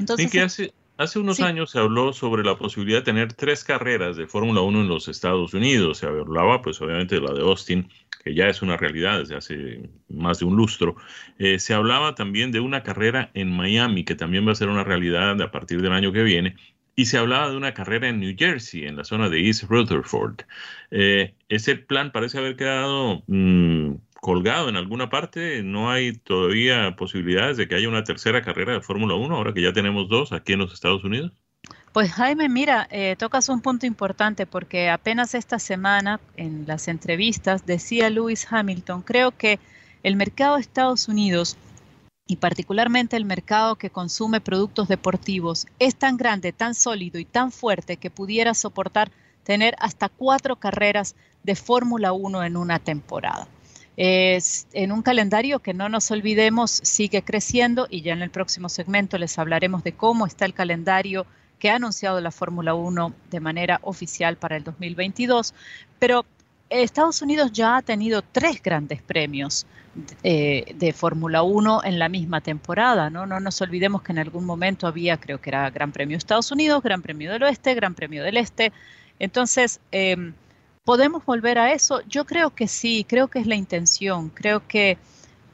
Entonces, 0.00 0.34
Hace 0.42 0.74
unos 1.16 1.40
años 1.40 1.70
se 1.70 1.78
habló 1.78 2.12
sobre 2.12 2.44
la 2.44 2.56
posibilidad 2.56 2.98
de 2.98 3.04
tener 3.04 3.32
tres 3.32 3.64
carreras 3.64 4.16
de 4.16 4.26
Fórmula 4.26 4.60
1 4.60 4.82
en 4.82 4.88
los 4.88 5.08
Estados 5.08 5.54
Unidos. 5.54 5.98
Se 5.98 6.06
hablaba, 6.06 6.62
pues 6.62 6.80
obviamente, 6.80 7.16
de 7.16 7.20
la 7.20 7.32
de 7.32 7.40
Austin, 7.40 7.88
que 8.22 8.34
ya 8.34 8.46
es 8.48 8.62
una 8.62 8.76
realidad 8.76 9.18
desde 9.18 9.36
hace 9.36 9.90
más 10.08 10.38
de 10.38 10.44
un 10.44 10.56
lustro. 10.56 10.96
Eh, 11.38 11.58
se 11.58 11.74
hablaba 11.74 12.14
también 12.14 12.52
de 12.52 12.60
una 12.60 12.82
carrera 12.82 13.30
en 13.34 13.50
Miami, 13.50 14.04
que 14.04 14.14
también 14.14 14.46
va 14.46 14.52
a 14.52 14.56
ser 14.56 14.68
una 14.68 14.84
realidad 14.84 15.40
a 15.42 15.50
partir 15.50 15.82
del 15.82 15.92
año 15.92 16.12
que 16.12 16.22
viene. 16.22 16.56
Y 16.96 17.06
se 17.06 17.18
hablaba 17.18 17.50
de 17.50 17.56
una 17.56 17.74
carrera 17.74 18.08
en 18.08 18.20
New 18.20 18.36
Jersey, 18.38 18.84
en 18.84 18.96
la 18.96 19.04
zona 19.04 19.28
de 19.28 19.44
East 19.46 19.64
Rutherford. 19.64 20.42
Eh, 20.92 21.34
ese 21.48 21.74
plan 21.74 22.12
parece 22.12 22.38
haber 22.38 22.54
quedado 22.54 23.24
mm, 23.26 23.94
colgado 24.24 24.70
en 24.70 24.76
alguna 24.76 25.10
parte? 25.10 25.62
¿No 25.62 25.90
hay 25.90 26.14
todavía 26.14 26.96
posibilidades 26.96 27.58
de 27.58 27.68
que 27.68 27.74
haya 27.74 27.90
una 27.90 28.04
tercera 28.04 28.40
carrera 28.40 28.72
de 28.72 28.80
Fórmula 28.80 29.14
1 29.16 29.36
ahora 29.36 29.52
que 29.52 29.60
ya 29.60 29.74
tenemos 29.74 30.08
dos 30.08 30.32
aquí 30.32 30.54
en 30.54 30.60
los 30.60 30.72
Estados 30.72 31.04
Unidos? 31.04 31.32
Pues 31.92 32.10
Jaime, 32.10 32.48
mira, 32.48 32.88
eh, 32.90 33.16
tocas 33.18 33.50
un 33.50 33.60
punto 33.60 33.84
importante 33.84 34.46
porque 34.46 34.88
apenas 34.88 35.34
esta 35.34 35.58
semana 35.58 36.20
en 36.38 36.64
las 36.66 36.88
entrevistas 36.88 37.66
decía 37.66 38.08
Lewis 38.08 38.46
Hamilton, 38.50 39.02
creo 39.02 39.30
que 39.30 39.58
el 40.02 40.16
mercado 40.16 40.54
de 40.54 40.62
Estados 40.62 41.06
Unidos 41.06 41.58
y 42.26 42.36
particularmente 42.36 43.18
el 43.18 43.26
mercado 43.26 43.76
que 43.76 43.90
consume 43.90 44.40
productos 44.40 44.88
deportivos 44.88 45.66
es 45.78 45.96
tan 45.96 46.16
grande, 46.16 46.52
tan 46.52 46.74
sólido 46.74 47.18
y 47.18 47.26
tan 47.26 47.52
fuerte 47.52 47.98
que 47.98 48.08
pudiera 48.08 48.54
soportar 48.54 49.10
tener 49.42 49.74
hasta 49.80 50.08
cuatro 50.08 50.56
carreras 50.56 51.14
de 51.42 51.56
Fórmula 51.56 52.14
1 52.14 52.42
en 52.44 52.56
una 52.56 52.78
temporada 52.78 53.46
es 53.96 54.66
en 54.72 54.92
un 54.92 55.02
calendario 55.02 55.60
que 55.60 55.74
no 55.74 55.88
nos 55.88 56.10
olvidemos 56.10 56.80
sigue 56.82 57.22
creciendo 57.22 57.86
y 57.88 58.02
ya 58.02 58.12
en 58.12 58.22
el 58.22 58.30
próximo 58.30 58.68
segmento 58.68 59.18
les 59.18 59.38
hablaremos 59.38 59.84
de 59.84 59.92
cómo 59.92 60.26
está 60.26 60.44
el 60.44 60.54
calendario 60.54 61.26
que 61.58 61.70
ha 61.70 61.76
anunciado 61.76 62.20
la 62.20 62.32
Fórmula 62.32 62.74
1 62.74 63.14
de 63.30 63.40
manera 63.40 63.78
oficial 63.82 64.36
para 64.36 64.56
el 64.56 64.64
2022, 64.64 65.54
pero 65.98 66.26
Estados 66.68 67.22
Unidos 67.22 67.52
ya 67.52 67.76
ha 67.76 67.82
tenido 67.82 68.22
tres 68.22 68.60
grandes 68.62 69.00
premios 69.00 69.64
de, 70.22 70.74
de 70.76 70.92
Fórmula 70.92 71.42
1 71.42 71.84
en 71.84 71.98
la 71.98 72.08
misma 72.08 72.40
temporada, 72.40 73.10
¿no? 73.10 73.26
No 73.26 73.38
nos 73.38 73.60
olvidemos 73.62 74.02
que 74.02 74.12
en 74.12 74.18
algún 74.18 74.44
momento 74.44 74.88
había, 74.88 75.16
creo 75.18 75.40
que 75.40 75.50
era 75.50 75.70
Gran 75.70 75.92
Premio 75.92 76.16
Estados 76.16 76.50
Unidos, 76.50 76.82
Gran 76.82 77.00
Premio 77.00 77.32
del 77.32 77.44
Oeste, 77.44 77.74
Gran 77.74 77.94
Premio 77.94 78.24
del 78.24 78.36
Este. 78.36 78.72
Entonces, 79.20 79.80
eh, 79.92 80.32
¿Podemos 80.84 81.24
volver 81.24 81.58
a 81.58 81.72
eso? 81.72 82.02
Yo 82.08 82.26
creo 82.26 82.50
que 82.50 82.68
sí, 82.68 83.06
creo 83.08 83.28
que 83.28 83.38
es 83.38 83.46
la 83.46 83.54
intención, 83.54 84.28
creo 84.28 84.68
que, 84.68 84.98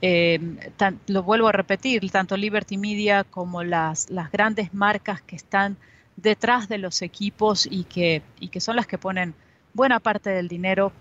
em, 0.00 0.58
lo 1.06 1.22
vuelvo 1.22 1.46
a 1.46 1.52
repetir, 1.52 2.10
tanto 2.10 2.36
Liberty 2.36 2.76
Media 2.76 3.22
como 3.22 3.62
las, 3.62 4.10
las 4.10 4.32
grandes 4.32 4.74
marcas 4.74 5.22
que 5.22 5.36
están 5.36 5.76
detrás 6.16 6.68
de 6.68 6.78
los 6.78 7.00
equipos 7.02 7.68
y 7.70 7.84
que, 7.84 8.22
y 8.40 8.48
que 8.48 8.60
son 8.60 8.74
las 8.74 8.88
que 8.88 8.98
ponen 8.98 9.34
buena 9.72 10.00
parte 10.00 10.30
del 10.30 10.48
dinero, 10.48 10.92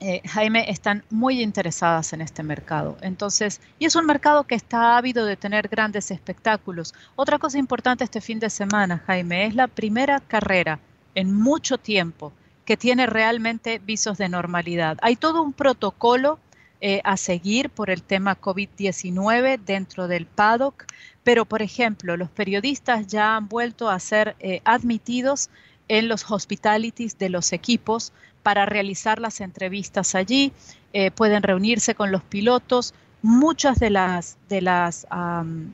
eh, 0.00 0.20
Jaime, 0.26 0.68
están 0.68 1.04
muy 1.08 1.40
interesadas 1.40 2.12
en 2.12 2.22
este 2.22 2.42
mercado. 2.42 2.96
Entonces, 3.02 3.60
y 3.78 3.84
es 3.86 3.94
un 3.94 4.04
mercado 4.04 4.44
que 4.44 4.56
está 4.56 4.96
ávido 4.96 5.24
de 5.26 5.36
tener 5.36 5.68
grandes 5.68 6.10
espectáculos. 6.10 6.92
Otra 7.14 7.38
cosa 7.38 7.58
importante 7.58 8.02
este 8.02 8.20
fin 8.20 8.40
de 8.40 8.50
semana, 8.50 8.98
Jaime, 9.06 9.46
es 9.46 9.54
la 9.54 9.68
primera 9.68 10.18
carrera 10.18 10.80
en 11.14 11.32
mucho 11.32 11.78
tiempo 11.78 12.32
que 12.64 12.76
tiene 12.76 13.06
realmente 13.06 13.78
visos 13.78 14.18
de 14.18 14.28
normalidad. 14.28 14.98
Hay 15.02 15.16
todo 15.16 15.42
un 15.42 15.52
protocolo 15.52 16.38
eh, 16.80 17.00
a 17.04 17.16
seguir 17.16 17.70
por 17.70 17.90
el 17.90 18.02
tema 18.02 18.38
COVID-19 18.38 19.58
dentro 19.58 20.08
del 20.08 20.26
paddock, 20.26 20.84
pero 21.22 21.44
por 21.44 21.62
ejemplo, 21.62 22.16
los 22.16 22.30
periodistas 22.30 23.06
ya 23.06 23.36
han 23.36 23.48
vuelto 23.48 23.88
a 23.88 23.98
ser 23.98 24.36
eh, 24.40 24.60
admitidos 24.64 25.50
en 25.88 26.08
los 26.08 26.30
hospitalities 26.30 27.18
de 27.18 27.28
los 27.28 27.52
equipos 27.52 28.12
para 28.42 28.66
realizar 28.66 29.18
las 29.18 29.40
entrevistas 29.40 30.14
allí, 30.14 30.52
eh, 30.92 31.10
pueden 31.10 31.42
reunirse 31.42 31.94
con 31.94 32.12
los 32.12 32.22
pilotos. 32.22 32.92
Muchas 33.22 33.78
de 33.78 33.88
las, 33.88 34.36
de 34.50 34.60
las 34.60 35.06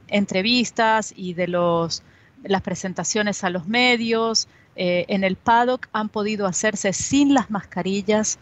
entrevistas 0.06 1.12
y 1.16 1.34
de 1.34 1.48
los, 1.48 2.04
las 2.44 2.62
presentaciones 2.62 3.42
a 3.42 3.50
los 3.50 3.66
medios 3.66 4.46
en 4.76 5.24
el 5.24 5.36
paddock 5.36 5.88
han 5.92 6.08
podido 6.08 6.46
hacerse 6.46 6.92
sin 6.92 7.34
las 7.34 7.50
mascarillas 7.50 8.38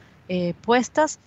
puestas 0.62 1.18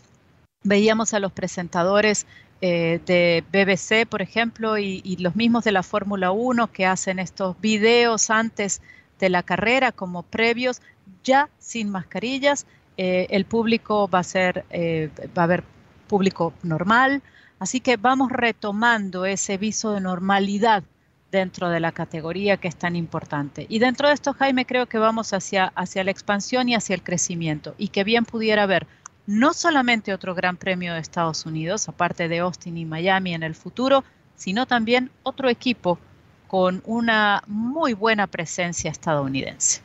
Veíamos 0.64 1.16
a 1.16 1.20
los 1.20 1.32
presentadores 1.32 2.28
eh, 2.62 3.00
de 3.08 3.44
BBC, 3.52 4.08
por 4.08 4.22
ejemplo, 4.22 4.78
y, 4.78 5.18
los 5.20 5.36
mismos 5.36 5.64
de 5.64 5.72
la 5.72 5.82
Fórmula 5.82 6.32
1 6.32 6.72
que 6.72 6.86
hacen 6.86 7.18
estos 7.18 7.60
videos 7.60 8.30
antes 8.30 8.82
de 9.20 9.30
la 9.30 9.42
carrera 9.42 9.92
como 9.92 10.22
previos, 10.22 10.82
ya 11.24 11.50
sin 11.58 11.90
mascarillas. 11.90 12.68
Eh, 12.98 13.26
el 13.32 13.46
público 13.46 14.08
va 14.08 14.20
a 14.20 14.24
ser, 14.24 14.66
eh, 14.70 15.10
va 15.36 15.44
a 15.44 15.46
haber 15.46 15.64
público 16.08 16.54
normal, 16.62 17.24
así 17.58 17.80
que 17.80 17.98
vamos 17.98 18.32
retomando 18.32 19.26
ese 19.26 19.58
viso 19.58 19.94
de 19.94 20.02
normalidad 20.02 20.84
dentro 21.32 21.70
de 21.70 21.80
la 21.80 21.92
categoría 21.92 22.58
que 22.58 22.68
es 22.68 22.76
tan 22.76 22.96
importante. 22.96 23.66
Y 23.70 23.80
dentro 23.80 24.08
de 24.08 24.14
esto, 24.14 24.34
Jaime, 24.34 24.66
creo 24.66 24.86
que 24.86 24.98
vamos 24.98 25.34
hacia, 25.34 25.72
hacia 25.76 26.04
la 26.04 26.12
expansión 26.12 26.70
y 26.70 26.76
hacia 26.76 26.94
el 26.94 27.04
crecimiento, 27.04 27.74
y 27.78 27.88
que 27.88 28.04
bien 28.04 28.26
pudiera 28.26 28.64
haber 28.64 28.86
no 29.26 29.54
solamente 29.54 30.14
otro 30.14 30.36
Gran 30.36 30.58
Premio 30.58 30.94
de 30.94 31.00
Estados 31.00 31.46
Unidos, 31.46 31.88
aparte 31.88 32.28
de 32.28 32.40
Austin 32.40 32.78
y 32.78 32.86
Miami 32.86 33.34
en 33.34 33.44
el 33.44 33.56
futuro, 33.56 34.04
sino 34.36 34.66
también 34.66 35.12
otro 35.24 35.50
equipo 35.50 36.00
con 36.48 36.82
una 36.86 37.44
muy 37.48 37.94
buena 37.94 38.28
presencia 38.28 38.92
estadounidense. 38.92 39.82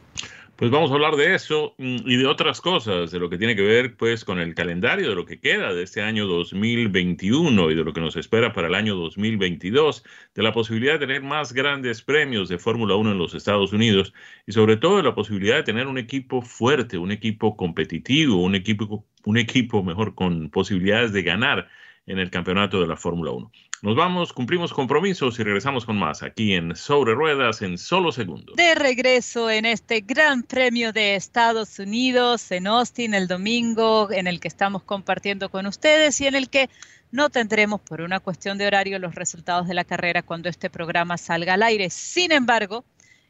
Pues 0.57 0.71
vamos 0.71 0.91
a 0.91 0.95
hablar 0.95 1.17
de 1.17 1.35
eso 1.35 1.75
mm, 1.77 1.97
y 2.07 2.17
de 2.17 2.27
otras 2.27 2.63
cosas, 2.63 3.11
de 3.11 3.19
lo 3.19 3.29
que 3.29 3.37
tiene 3.37 3.55
que 3.55 3.61
ver 3.61 3.95
pues 3.95 4.25
con 4.25 4.39
el 4.39 4.55
calendario, 4.55 5.11
de 5.11 5.15
lo 5.15 5.27
que 5.27 5.39
queda 5.39 5.75
de 5.75 5.83
este 5.83 6.01
año 6.01 6.27
2021 6.27 7.71
y 7.71 7.75
de 7.75 7.85
lo 7.85 7.93
que 7.93 8.01
nos 8.01 8.17
espera 8.17 8.55
para 8.55 8.69
el 8.69 8.75
año 8.75 8.95
2022, 8.97 10.03
de 10.35 10.43
la 10.43 10.55
posibilidad 10.55 10.95
de 10.95 11.01
tener 11.01 11.23
más 11.23 11.53
grandes 11.53 12.01
premios 12.01 12.49
de 12.49 12.57
Fórmula 12.57 12.95
1 12.95 13.13
en 13.13 13.19
los 13.19 13.35
Estados 13.35 13.75
Unidos 13.75 14.15
y 14.47 14.53
sobre 14.53 14.79
todo 14.79 14.97
de 14.97 15.03
la 15.03 15.15
posibilidad 15.15 15.57
de 15.57 15.65
tener 15.65 15.89
un 15.89 15.99
equipo 15.99 16.41
fuerte, 16.41 16.97
un 16.97 17.13
equipo 17.13 17.55
competitivo, 17.55 18.43
un 18.43 18.55
equipo, 18.55 19.05
un 19.27 19.37
equipo 19.37 19.83
mejor 19.83 20.15
con 20.15 20.49
posibilidades 20.49 21.13
de 21.13 21.23
ganar 21.23 21.69
en 22.07 22.19
el 22.19 22.31
campeonato 22.31 22.81
de 22.81 22.87
la 22.87 22.97
Fórmula 22.97 23.33
1. 23.33 23.53
Nos 23.87 23.95
vamos, 23.95 24.33
cumplimos 24.33 24.73
compromisos 24.73 25.39
y 25.39 25.45
regresamos 25.45 25.87
con 25.87 25.97
más 25.97 26.25
aquí 26.25 26.55
en 26.55 26.75
Sobre 26.75 27.15
Ruedas 27.15 27.63
en 27.63 27.79
solo 27.79 28.11
segundos. 28.11 28.57
De 28.57 28.75
regreso 28.75 29.49
en 29.49 29.65
este 29.65 30.01
Gran 30.01 30.43
Premio 30.43 30.93
de 30.93 31.15
Estados 31.15 31.79
Unidos 31.79 32.51
en 32.51 32.67
Austin 32.67 33.15
el 33.15 33.29
domingo, 33.29 34.11
en 34.11 34.27
el 34.27 34.41
que 34.41 34.49
estamos 34.49 34.83
compartiendo 34.83 35.51
con 35.51 35.67
ustedes 35.67 36.21
y 36.21 36.27
en 36.27 36.35
el 36.35 36.51
que 36.51 36.69
no 37.13 37.31
tendremos 37.31 37.81
por 37.81 38.01
una 38.01 38.19
cuestión 38.19 38.59
de 38.59 38.67
horario 38.67 38.99
los 38.99 39.15
resultados 39.15 39.69
de 39.69 39.75
la 39.75 39.85
carrera 39.85 40.23
cuando 40.23 40.49
este 40.49 40.69
programa 40.69 41.17
salga 41.17 41.55
al 41.55 41.63
aire. 41.63 41.89
Sin 41.89 42.33
embargo, 42.33 42.85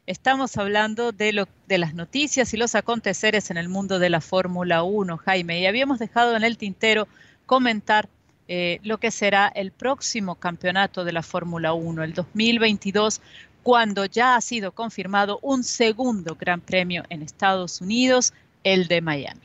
estamos 0.07 0.57
hablando 0.57 1.11
de, 1.11 1.33
lo, 1.33 1.47
de 1.67 1.77
las 1.77 1.93
noticias 1.93 2.51
y 2.55 2.57
los 2.57 2.73
aconteceres 2.73 3.51
en 3.51 3.57
el 3.57 3.69
mundo 3.69 3.99
de 3.99 4.09
la 4.09 4.21
Fórmula 4.21 4.81
1, 4.81 5.17
Jaime, 5.17 5.59
y 5.59 5.67
habíamos 5.67 5.99
dejado 5.99 6.35
en 6.35 6.43
el 6.43 6.57
tintero 6.57 7.07
comentar 7.45 8.09
eh, 8.47 8.79
lo 8.83 8.99
que 8.99 9.11
será 9.11 9.47
el 9.47 9.71
próximo 9.71 10.35
campeonato 10.35 11.03
de 11.03 11.11
la 11.11 11.23
Fórmula 11.23 11.73
1, 11.73 12.03
el 12.03 12.13
2022, 12.13 13.21
cuando 13.63 14.05
ya 14.05 14.35
ha 14.35 14.41
sido 14.41 14.71
confirmado 14.71 15.39
un 15.41 15.63
segundo 15.63 16.35
Gran 16.39 16.61
Premio 16.61 17.03
en 17.09 17.21
Estados 17.21 17.81
Unidos, 17.81 18.33
el 18.63 18.87
de 18.87 19.01
Miami. 19.01 19.41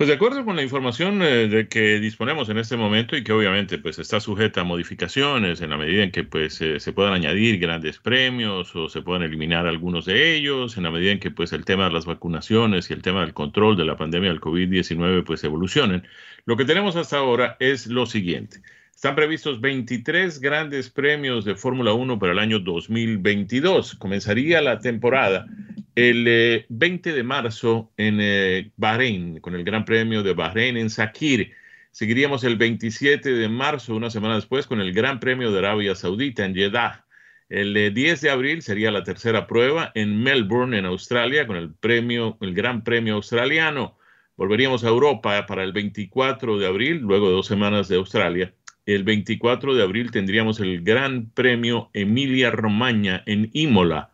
Pues 0.00 0.08
de 0.08 0.14
acuerdo 0.14 0.46
con 0.46 0.56
la 0.56 0.62
información 0.62 1.20
eh, 1.20 1.46
de 1.46 1.68
que 1.68 2.00
disponemos 2.00 2.48
en 2.48 2.56
este 2.56 2.74
momento 2.74 3.18
y 3.18 3.22
que 3.22 3.34
obviamente 3.34 3.76
pues 3.76 3.98
está 3.98 4.18
sujeta 4.18 4.62
a 4.62 4.64
modificaciones 4.64 5.60
en 5.60 5.68
la 5.68 5.76
medida 5.76 6.02
en 6.02 6.10
que 6.10 6.24
pues 6.24 6.58
eh, 6.62 6.80
se 6.80 6.94
puedan 6.94 7.12
añadir 7.12 7.58
grandes 7.58 7.98
premios 7.98 8.74
o 8.74 8.88
se 8.88 9.02
puedan 9.02 9.24
eliminar 9.24 9.66
algunos 9.66 10.06
de 10.06 10.34
ellos, 10.34 10.78
en 10.78 10.84
la 10.84 10.90
medida 10.90 11.12
en 11.12 11.20
que 11.20 11.30
pues 11.30 11.52
el 11.52 11.66
tema 11.66 11.84
de 11.84 11.92
las 11.92 12.06
vacunaciones 12.06 12.88
y 12.88 12.94
el 12.94 13.02
tema 13.02 13.20
del 13.20 13.34
control 13.34 13.76
de 13.76 13.84
la 13.84 13.98
pandemia 13.98 14.30
del 14.30 14.40
COVID-19 14.40 15.22
pues 15.22 15.44
evolucionen. 15.44 16.02
Lo 16.46 16.56
que 16.56 16.64
tenemos 16.64 16.96
hasta 16.96 17.18
ahora 17.18 17.58
es 17.60 17.86
lo 17.86 18.06
siguiente. 18.06 18.62
Están 18.94 19.14
previstos 19.14 19.60
23 19.60 20.40
grandes 20.40 20.88
premios 20.88 21.44
de 21.44 21.56
Fórmula 21.56 21.92
1 21.92 22.18
para 22.18 22.32
el 22.32 22.38
año 22.38 22.58
2022. 22.58 23.96
Comenzaría 23.96 24.62
la 24.62 24.78
temporada 24.78 25.46
el 25.94 26.66
20 26.68 27.10
eh, 27.10 27.12
de 27.12 27.22
marzo 27.22 27.92
en 27.96 28.18
eh, 28.20 28.70
Bahrein, 28.76 29.40
con 29.40 29.54
el 29.54 29.64
Gran 29.64 29.84
Premio 29.84 30.22
de 30.22 30.34
Bahrein 30.34 30.76
en 30.76 30.90
Sakir. 30.90 31.52
Seguiríamos 31.90 32.44
el 32.44 32.56
27 32.56 33.32
de 33.32 33.48
marzo, 33.48 33.94
una 33.94 34.10
semana 34.10 34.36
después, 34.36 34.66
con 34.66 34.80
el 34.80 34.92
Gran 34.92 35.20
Premio 35.20 35.50
de 35.50 35.58
Arabia 35.58 35.94
Saudita 35.94 36.44
en 36.44 36.54
Jeddah. 36.54 37.04
El 37.48 37.92
10 37.94 38.22
eh, 38.22 38.26
de 38.26 38.30
abril 38.30 38.62
sería 38.62 38.90
la 38.90 39.02
tercera 39.02 39.46
prueba 39.46 39.90
en 39.94 40.22
Melbourne, 40.22 40.78
en 40.78 40.86
Australia, 40.86 41.46
con 41.46 41.56
el 41.56 41.74
premio, 41.74 42.38
el 42.40 42.54
Gran 42.54 42.84
Premio 42.84 43.14
australiano. 43.16 43.98
Volveríamos 44.36 44.84
a 44.84 44.88
Europa 44.88 45.44
para 45.46 45.64
el 45.64 45.72
24 45.72 46.58
de 46.58 46.66
abril, 46.66 46.98
luego 46.98 47.28
de 47.28 47.34
dos 47.34 47.46
semanas 47.46 47.88
de 47.88 47.96
Australia. 47.96 48.54
El 48.86 49.04
24 49.04 49.74
de 49.74 49.82
abril 49.82 50.10
tendríamos 50.10 50.60
el 50.60 50.82
Gran 50.82 51.30
Premio 51.30 51.90
Emilia 51.92 52.50
Romagna 52.50 53.22
en 53.26 53.50
Imola. 53.52 54.10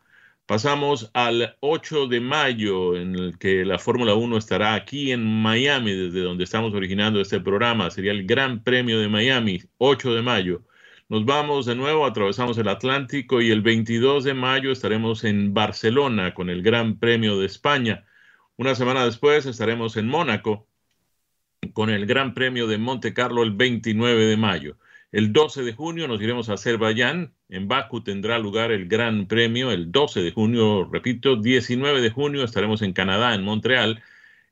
Pasamos 0.46 1.10
al 1.12 1.56
8 1.58 2.06
de 2.06 2.20
mayo, 2.20 2.96
en 2.96 3.16
el 3.16 3.36
que 3.36 3.64
la 3.64 3.80
Fórmula 3.80 4.14
1 4.14 4.36
estará 4.36 4.74
aquí 4.74 5.10
en 5.10 5.24
Miami, 5.24 5.90
desde 5.92 6.20
donde 6.20 6.44
estamos 6.44 6.72
originando 6.72 7.20
este 7.20 7.40
programa. 7.40 7.90
Sería 7.90 8.12
el 8.12 8.26
Gran 8.26 8.62
Premio 8.62 9.00
de 9.00 9.08
Miami, 9.08 9.60
8 9.78 10.14
de 10.14 10.22
mayo. 10.22 10.62
Nos 11.08 11.24
vamos 11.24 11.66
de 11.66 11.74
nuevo, 11.74 12.06
atravesamos 12.06 12.58
el 12.58 12.68
Atlántico 12.68 13.40
y 13.40 13.50
el 13.50 13.60
22 13.60 14.22
de 14.22 14.34
mayo 14.34 14.70
estaremos 14.70 15.24
en 15.24 15.52
Barcelona 15.52 16.32
con 16.32 16.48
el 16.48 16.62
Gran 16.62 16.98
Premio 17.00 17.38
de 17.38 17.46
España. 17.46 18.04
Una 18.56 18.76
semana 18.76 19.04
después 19.04 19.46
estaremos 19.46 19.96
en 19.96 20.06
Mónaco 20.06 20.68
con 21.72 21.90
el 21.90 22.06
Gran 22.06 22.34
Premio 22.34 22.68
de 22.68 22.78
Monte 22.78 23.14
Carlo 23.14 23.42
el 23.42 23.50
29 23.50 24.26
de 24.26 24.36
mayo. 24.36 24.78
El 25.12 25.32
12 25.32 25.62
de 25.62 25.72
junio 25.72 26.08
nos 26.08 26.20
iremos 26.20 26.48
a 26.48 26.54
Azerbaiyán. 26.54 27.32
En 27.48 27.68
Baku 27.68 28.02
tendrá 28.02 28.38
lugar 28.38 28.72
el 28.72 28.88
Gran 28.88 29.26
Premio 29.26 29.70
el 29.70 29.92
12 29.92 30.20
de 30.20 30.32
junio, 30.32 30.88
repito, 30.92 31.36
19 31.36 32.00
de 32.00 32.10
junio 32.10 32.44
estaremos 32.44 32.82
en 32.82 32.92
Canadá, 32.92 33.34
en 33.34 33.42
Montreal. 33.42 34.02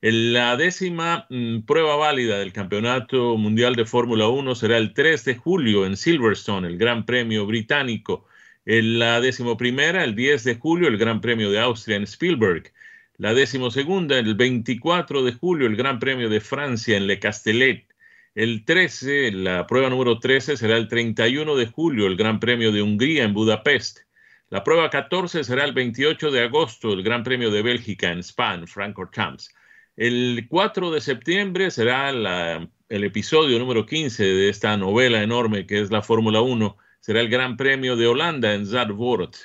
La 0.00 0.56
décima 0.56 1.26
mm, 1.30 1.62
prueba 1.62 1.96
válida 1.96 2.38
del 2.38 2.52
Campeonato 2.52 3.36
Mundial 3.36 3.74
de 3.74 3.84
Fórmula 3.84 4.28
1 4.28 4.54
será 4.54 4.78
el 4.78 4.94
3 4.94 5.24
de 5.24 5.34
julio 5.36 5.86
en 5.86 5.96
Silverstone, 5.96 6.68
el 6.68 6.78
Gran 6.78 7.04
Premio 7.06 7.46
Británico. 7.46 8.26
En 8.64 8.98
la 8.98 9.20
décimo 9.20 9.56
primera, 9.56 10.04
el 10.04 10.14
10 10.14 10.44
de 10.44 10.54
julio, 10.56 10.88
el 10.88 10.98
Gran 10.98 11.20
Premio 11.20 11.50
de 11.50 11.60
Austria 11.60 11.96
en 11.96 12.04
Spielberg. 12.04 12.72
La 13.18 13.34
décimo 13.34 13.70
segunda, 13.70 14.18
el 14.18 14.34
24 14.34 15.22
de 15.24 15.32
julio, 15.32 15.66
el 15.66 15.76
Gran 15.76 15.98
Premio 15.98 16.28
de 16.28 16.40
Francia 16.40 16.96
en 16.96 17.06
Le 17.06 17.18
Castellet. 17.18 17.86
El 18.34 18.64
13, 18.64 19.30
la 19.30 19.64
prueba 19.64 19.88
número 19.90 20.18
13 20.18 20.56
será 20.56 20.76
el 20.76 20.88
31 20.88 21.54
de 21.54 21.66
julio, 21.66 22.08
el 22.08 22.16
Gran 22.16 22.40
Premio 22.40 22.72
de 22.72 22.82
Hungría 22.82 23.22
en 23.22 23.32
Budapest. 23.32 24.00
La 24.50 24.64
prueba 24.64 24.90
14 24.90 25.44
será 25.44 25.64
el 25.64 25.72
28 25.72 26.32
de 26.32 26.42
agosto, 26.42 26.92
el 26.92 27.04
Gran 27.04 27.22
Premio 27.22 27.52
de 27.52 27.62
Bélgica 27.62 28.10
en 28.10 28.24
Spa, 28.24 28.54
en 28.54 28.66
Francorchamps. 28.66 29.54
El 29.94 30.46
4 30.48 30.90
de 30.90 31.00
septiembre 31.00 31.70
será 31.70 32.10
el 32.10 33.04
episodio 33.04 33.56
número 33.60 33.86
15 33.86 34.24
de 34.24 34.48
esta 34.48 34.76
novela 34.76 35.22
enorme 35.22 35.64
que 35.64 35.80
es 35.80 35.92
la 35.92 36.02
Fórmula 36.02 36.40
1. 36.40 36.76
Será 36.98 37.20
el 37.20 37.28
Gran 37.28 37.56
Premio 37.56 37.94
de 37.94 38.08
Holanda 38.08 38.52
en 38.52 38.66
Zandvoort. 38.66 39.36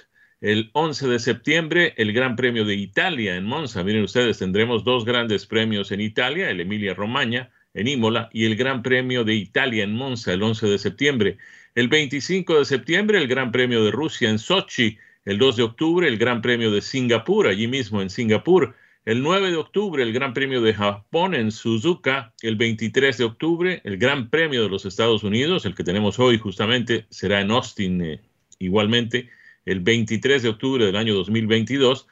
El 0.42 0.72
11 0.74 1.08
de 1.10 1.20
septiembre, 1.20 1.94
el 1.98 2.12
Gran 2.12 2.36
Premio 2.36 2.66
de 2.66 2.74
Italia 2.74 3.36
en 3.36 3.46
Monza. 3.46 3.84
Miren 3.84 4.02
ustedes, 4.02 4.40
tendremos 4.40 4.84
dos 4.84 5.06
grandes 5.06 5.46
premios 5.46 5.92
en 5.92 6.02
Italia, 6.02 6.50
el 6.50 6.62
Emilia 6.62 6.96
Romagna 6.96 7.52
en 7.80 7.88
Imola 7.88 8.30
y 8.34 8.46
el 8.46 8.58
Gran 8.58 8.84
Premio 8.84 9.24
de 9.24 9.36
Italia 9.36 9.86
en 9.86 9.94
Monza 9.94 10.34
el 10.34 10.44
11 10.44 10.68
de 10.68 10.78
septiembre. 10.78 11.38
El 11.76 11.88
25 11.88 12.60
de 12.60 12.66
septiembre 12.66 13.18
el 13.18 13.28
Gran 13.28 13.54
Premio 13.54 13.84
de 13.86 13.92
Rusia 13.92 14.30
en 14.30 14.38
Sochi. 14.38 14.98
El 15.24 15.38
2 15.38 15.56
de 15.56 15.64
octubre 15.64 16.08
el 16.08 16.18
Gran 16.18 16.42
Premio 16.42 16.72
de 16.72 16.82
Singapur, 16.82 17.48
allí 17.48 17.68
mismo 17.68 18.02
en 18.02 18.10
Singapur. 18.10 18.76
El 19.06 19.24
9 19.24 19.52
de 19.52 19.56
octubre 19.56 20.04
el 20.04 20.12
Gran 20.12 20.34
Premio 20.34 20.62
de 20.62 20.74
Japón 20.74 21.34
en 21.34 21.54
Suzuka. 21.54 22.34
El 22.42 22.58
23 22.58 23.18
de 23.18 23.24
octubre 23.24 23.82
el 23.86 23.98
Gran 23.98 24.30
Premio 24.30 24.64
de 24.64 24.70
los 24.70 24.86
Estados 24.86 25.24
Unidos, 25.24 25.66
el 25.66 25.74
que 25.74 25.86
tenemos 25.86 26.20
hoy 26.20 26.38
justamente, 26.38 27.06
será 27.10 27.40
en 27.40 27.52
Austin 27.52 28.02
eh, 28.02 28.22
igualmente. 28.60 29.30
El 29.66 29.80
23 29.80 30.44
de 30.44 30.50
octubre 30.50 30.86
del 30.86 30.96
año 30.98 31.14
2022 31.14 32.08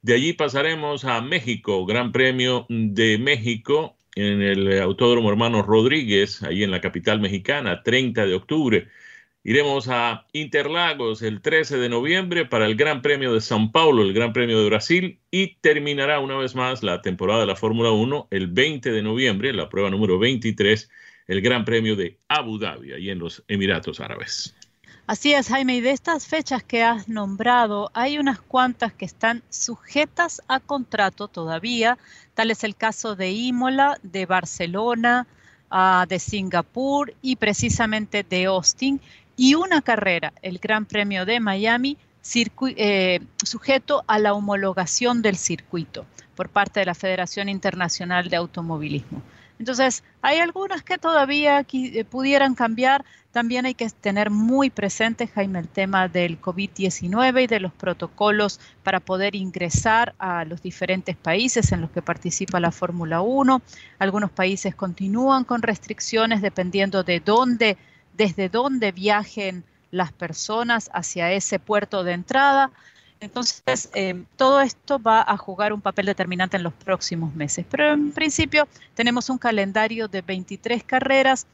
De 0.00 0.14
allí 0.14 0.32
pasaremos 0.32 1.04
a 1.04 1.20
México, 1.20 1.86
Gran 1.86 2.10
Premio 2.10 2.66
de 2.68 3.18
México 3.18 3.96
en 4.14 4.42
el 4.42 4.80
Autódromo 4.80 5.30
Hermano 5.30 5.62
Rodríguez, 5.62 6.42
ahí 6.42 6.62
en 6.62 6.70
la 6.70 6.80
capital 6.80 7.20
mexicana, 7.20 7.82
30 7.82 8.26
de 8.26 8.34
octubre. 8.34 8.88
Iremos 9.44 9.88
a 9.88 10.26
Interlagos 10.32 11.22
el 11.22 11.40
13 11.42 11.78
de 11.78 11.88
noviembre 11.88 12.44
para 12.46 12.66
el 12.66 12.76
Gran 12.76 13.02
Premio 13.02 13.32
de 13.32 13.40
São 13.40 13.72
Paulo, 13.72 14.02
el 14.02 14.12
Gran 14.12 14.32
Premio 14.32 14.60
de 14.60 14.66
Brasil, 14.66 15.18
y 15.30 15.56
terminará 15.56 16.20
una 16.20 16.36
vez 16.36 16.54
más 16.54 16.82
la 16.82 17.02
temporada 17.02 17.40
de 17.40 17.46
la 17.46 17.56
Fórmula 17.56 17.90
1 17.90 18.28
el 18.30 18.46
20 18.48 18.92
de 18.92 19.02
noviembre, 19.02 19.52
la 19.52 19.68
prueba 19.68 19.90
número 19.90 20.18
23, 20.18 20.90
el 21.26 21.40
Gran 21.40 21.64
Premio 21.64 21.96
de 21.96 22.18
Abu 22.28 22.58
Dhabi, 22.58 22.92
ahí 22.92 23.10
en 23.10 23.18
los 23.18 23.42
Emiratos 23.48 23.98
Árabes. 23.98 24.54
Así 25.06 25.34
es, 25.34 25.48
Jaime, 25.48 25.76
y 25.76 25.80
de 25.80 25.90
estas 25.90 26.26
fechas 26.26 26.62
que 26.62 26.84
has 26.84 27.08
nombrado, 27.08 27.90
hay 27.92 28.18
unas 28.18 28.40
cuantas 28.40 28.92
que 28.92 29.04
están 29.04 29.42
sujetas 29.50 30.40
a 30.46 30.60
contrato 30.60 31.26
todavía, 31.26 31.98
tal 32.34 32.52
es 32.52 32.62
el 32.62 32.76
caso 32.76 33.16
de 33.16 33.32
Imola, 33.32 33.98
de 34.04 34.26
Barcelona, 34.26 35.26
uh, 35.72 36.06
de 36.06 36.18
Singapur 36.20 37.12
y 37.20 37.36
precisamente 37.36 38.22
de 38.22 38.44
Austin, 38.44 39.00
y 39.36 39.54
una 39.54 39.82
carrera, 39.82 40.32
el 40.40 40.58
Gran 40.58 40.86
Premio 40.86 41.26
de 41.26 41.40
Miami, 41.40 41.98
eh, 42.76 43.20
sujeto 43.44 44.04
a 44.06 44.20
la 44.20 44.34
homologación 44.34 45.20
del 45.20 45.36
circuito 45.36 46.06
por 46.36 46.48
parte 46.48 46.80
de 46.80 46.86
la 46.86 46.94
Federación 46.94 47.48
Internacional 47.48 48.28
de 48.28 48.36
Automovilismo. 48.36 49.20
Entonces, 49.62 50.02
hay 50.22 50.40
algunas 50.40 50.82
que 50.82 50.98
todavía 50.98 51.64
eh, 51.72 52.04
pudieran 52.04 52.56
cambiar. 52.56 53.04
También 53.30 53.64
hay 53.64 53.74
que 53.74 53.88
tener 53.90 54.28
muy 54.28 54.70
presente, 54.70 55.28
Jaime, 55.28 55.60
el 55.60 55.68
tema 55.68 56.08
del 56.08 56.40
COVID-19 56.40 57.44
y 57.44 57.46
de 57.46 57.60
los 57.60 57.72
protocolos 57.72 58.58
para 58.82 58.98
poder 58.98 59.36
ingresar 59.36 60.16
a 60.18 60.44
los 60.44 60.62
diferentes 60.62 61.14
países 61.16 61.70
en 61.70 61.80
los 61.80 61.92
que 61.92 62.02
participa 62.02 62.58
la 62.58 62.72
Fórmula 62.72 63.20
1. 63.20 63.62
Algunos 64.00 64.32
países 64.32 64.74
continúan 64.74 65.44
con 65.44 65.62
restricciones 65.62 66.42
dependiendo 66.42 67.04
de 67.04 67.20
dónde, 67.20 67.76
desde 68.16 68.48
dónde 68.48 68.90
viajen 68.90 69.62
las 69.92 70.10
personas 70.10 70.90
hacia 70.92 71.30
ese 71.30 71.60
puerto 71.60 72.02
de 72.02 72.14
entrada. 72.14 72.72
Entonces, 73.22 73.88
eh, 73.94 74.24
todo 74.36 74.60
esto 74.60 75.00
va 75.00 75.24
a 75.26 75.36
jugar 75.36 75.72
un 75.72 75.80
papel 75.80 76.06
determinante 76.06 76.56
en 76.56 76.64
los 76.64 76.74
próximos 76.74 77.32
meses. 77.36 77.64
Pero 77.70 77.92
en 77.92 78.10
principio 78.10 78.66
tenemos 78.94 79.30
un 79.30 79.38
calendario 79.38 80.08
de 80.08 80.22
23 80.22 80.82
carreras 80.82 81.46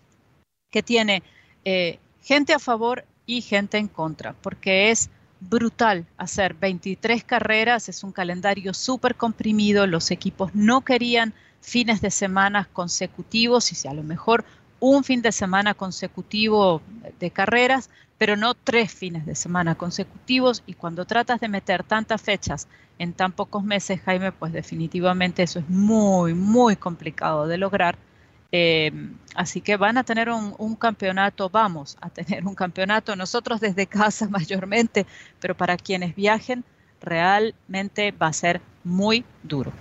que 0.71 0.83
tiene 0.83 1.23
eh, 1.67 1.99
gente 2.23 2.55
a 2.55 2.59
favor 2.59 3.05
y 3.27 3.43
gente 3.43 3.77
en 3.77 3.87
contra, 3.87 4.33
porque 4.33 4.91
es 4.91 5.11
brutal 5.41 6.07
hacer 6.17 6.55
23 6.55 7.23
carreras, 7.23 7.91
es 7.91 8.03
un 8.03 8.13
calendario 8.13 8.73
súper 8.73 9.15
comprimido, 9.15 9.87
los 9.87 10.11
equipos 10.11 10.55
no 10.55 10.81
querían 10.81 11.35
fines 11.61 12.01
de 12.01 12.11
semana 12.11 12.67
consecutivos 12.73 13.73
y 13.73 13.75
si 13.75 13.89
a 13.89 13.93
lo 13.93 14.03
mejor 14.03 14.47
un 14.81 15.05
fin 15.05 15.23
de 15.23 15.33
semana 15.33 15.75
consecutivo 15.75 16.83
de 17.19 17.31
carreras, 17.31 17.91
pero 18.17 18.37
no 18.37 18.55
tres 18.55 18.93
fines 18.93 19.27
de 19.27 19.35
semana 19.35 19.75
consecutivos. 19.75 20.63
Y 20.67 20.75
cuando 20.75 21.05
tratas 21.05 21.41
de 21.41 21.49
meter 21.49 21.85
tantas 21.85 22.21
fechas 22.21 22.69
en 22.99 23.13
tan 23.13 23.33
pocos 23.33 23.63
meses, 23.63 24.01
Jaime, 24.05 24.33
pues 24.33 24.53
definitivamente 24.53 25.43
eso 25.43 25.61
es 25.61 25.69
muy, 25.69 26.35
muy 26.35 26.77
complicado 26.77 27.47
de 27.47 27.59
lograr. 27.59 27.97
Eh, 28.51 28.93
así 29.35 29.61
que 29.61 29.77
van 29.77 29.99
a 29.99 30.05
tener 30.05 30.31
un, 30.31 30.55
un, 30.59 30.75
campeonato, 30.75 31.51
vamos 31.51 31.99
a 32.01 32.09
tener 32.09 32.47
un 32.47 32.55
campeonato 32.55 33.15
nosotros 33.15 33.61
desde 33.61 33.87
casa 33.87 34.29
mayormente, 34.31 35.07
pero 35.39 35.55
para 35.55 35.77
quienes 35.77 36.15
viajen 36.15 36.65
realmente 37.01 38.11
va 38.11 38.29
a 38.29 38.33
ser 38.33 38.61
muy 38.85 39.25
duro. 39.43 39.73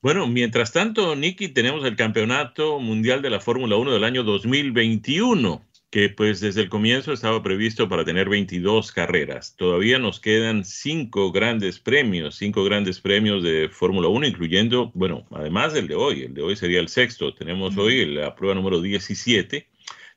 Bueno, 0.00 0.28
mientras 0.28 0.72
tanto, 0.72 1.16
Nicky, 1.16 1.48
tenemos 1.48 1.84
el 1.84 1.96
Campeonato 1.96 2.78
Mundial 2.78 3.20
de 3.20 3.30
la 3.30 3.40
Fórmula 3.40 3.76
1 3.76 3.92
del 3.92 4.04
año 4.04 4.22
2021 4.22 5.68
que 5.90 6.10
pues 6.10 6.40
desde 6.40 6.60
el 6.62 6.68
comienzo 6.68 7.12
estaba 7.12 7.42
previsto 7.42 7.88
para 7.88 8.04
tener 8.04 8.28
22 8.28 8.92
carreras. 8.92 9.56
Todavía 9.56 9.98
nos 9.98 10.20
quedan 10.20 10.64
cinco 10.64 11.32
grandes 11.32 11.78
premios, 11.78 12.36
cinco 12.36 12.62
grandes 12.64 13.00
premios 13.00 13.42
de 13.42 13.68
Fórmula 13.70 14.08
1, 14.08 14.26
incluyendo, 14.26 14.92
bueno, 14.94 15.26
además 15.30 15.72
del 15.72 15.88
de 15.88 15.94
hoy, 15.94 16.22
el 16.24 16.34
de 16.34 16.42
hoy 16.42 16.56
sería 16.56 16.80
el 16.80 16.88
sexto. 16.88 17.34
Tenemos 17.34 17.76
hoy 17.78 18.04
la 18.04 18.34
prueba 18.34 18.54
número 18.54 18.82
17. 18.82 19.66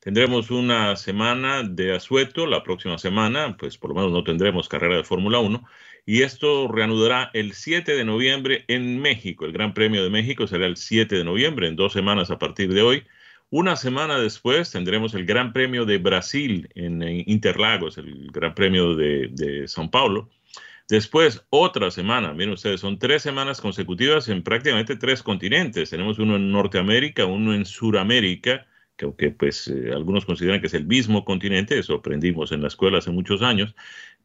Tendremos 0.02 0.52
una 0.52 0.96
semana 0.96 1.64
de 1.64 1.96
asueto, 1.96 2.48
la 2.48 2.64
próxima 2.64 2.98
semana, 2.98 3.56
pues 3.58 3.78
por 3.78 3.92
lo 3.92 3.96
menos 3.96 4.12
no 4.12 4.24
tendremos 4.24 4.68
carrera 4.68 4.98
de 4.98 5.04
Fórmula 5.04 5.40
1. 5.40 5.64
Y 6.06 6.24
esto 6.24 6.68
reanudará 6.68 7.30
el 7.34 7.54
7 7.54 7.96
de 7.96 8.06
noviembre 8.06 8.66
en 8.68 9.00
México. 9.00 9.46
El 9.46 9.52
Gran 9.52 9.74
Premio 9.74 10.04
de 10.04 10.10
México 10.10 10.48
será 10.48 10.66
el 10.66 10.78
7 10.78 11.16
de 11.16 11.24
noviembre, 11.24 11.68
en 11.68 11.76
dos 11.76 11.94
semanas 11.94 12.32
a 12.32 12.40
partir 12.40 12.74
de 12.74 12.82
hoy. 12.82 13.04
Una 13.50 13.76
semana 13.76 14.18
después 14.18 14.72
tendremos 14.72 15.14
el 15.14 15.26
Gran 15.26 15.54
Premio 15.54 15.86
de 15.86 15.98
Brasil 15.98 16.70
en, 16.76 17.04
Interlagos, 17.28 17.98
el 17.98 18.32
Gran 18.32 18.56
Premio 18.56 18.96
de, 18.96 19.30
de 19.32 19.64
São 19.66 19.90
Paulo. 19.90 20.30
Después, 20.90 21.46
otra 21.50 21.90
semana, 21.92 22.34
miren 22.34 22.54
ustedes, 22.54 22.82
son 22.82 23.00
tres 23.00 23.22
semanas 23.22 23.62
consecutivas 23.62 24.28
en 24.28 24.44
prácticamente 24.44 24.96
tres 24.96 25.24
continentes. 25.24 25.90
Tenemos 25.90 26.20
uno 26.20 26.36
en 26.36 26.52
Norteamérica, 26.52 27.26
uno 27.26 27.54
en 27.54 27.66
Suramérica, 27.66 28.68
que 28.98 29.06
aunque 29.06 29.32
pues 29.32 29.68
eh, 29.68 29.92
algunos 29.94 30.26
consideran 30.26 30.62
que 30.62 30.68
es 30.68 30.74
el 30.74 30.86
mismo 30.86 31.24
continente, 31.26 31.80
eso 31.80 31.96
aprendimos 31.96 32.52
en 32.52 32.62
la 32.62 32.68
escuela 32.68 32.98
hace 32.98 33.10
muchos 33.10 33.42
años, 33.42 33.76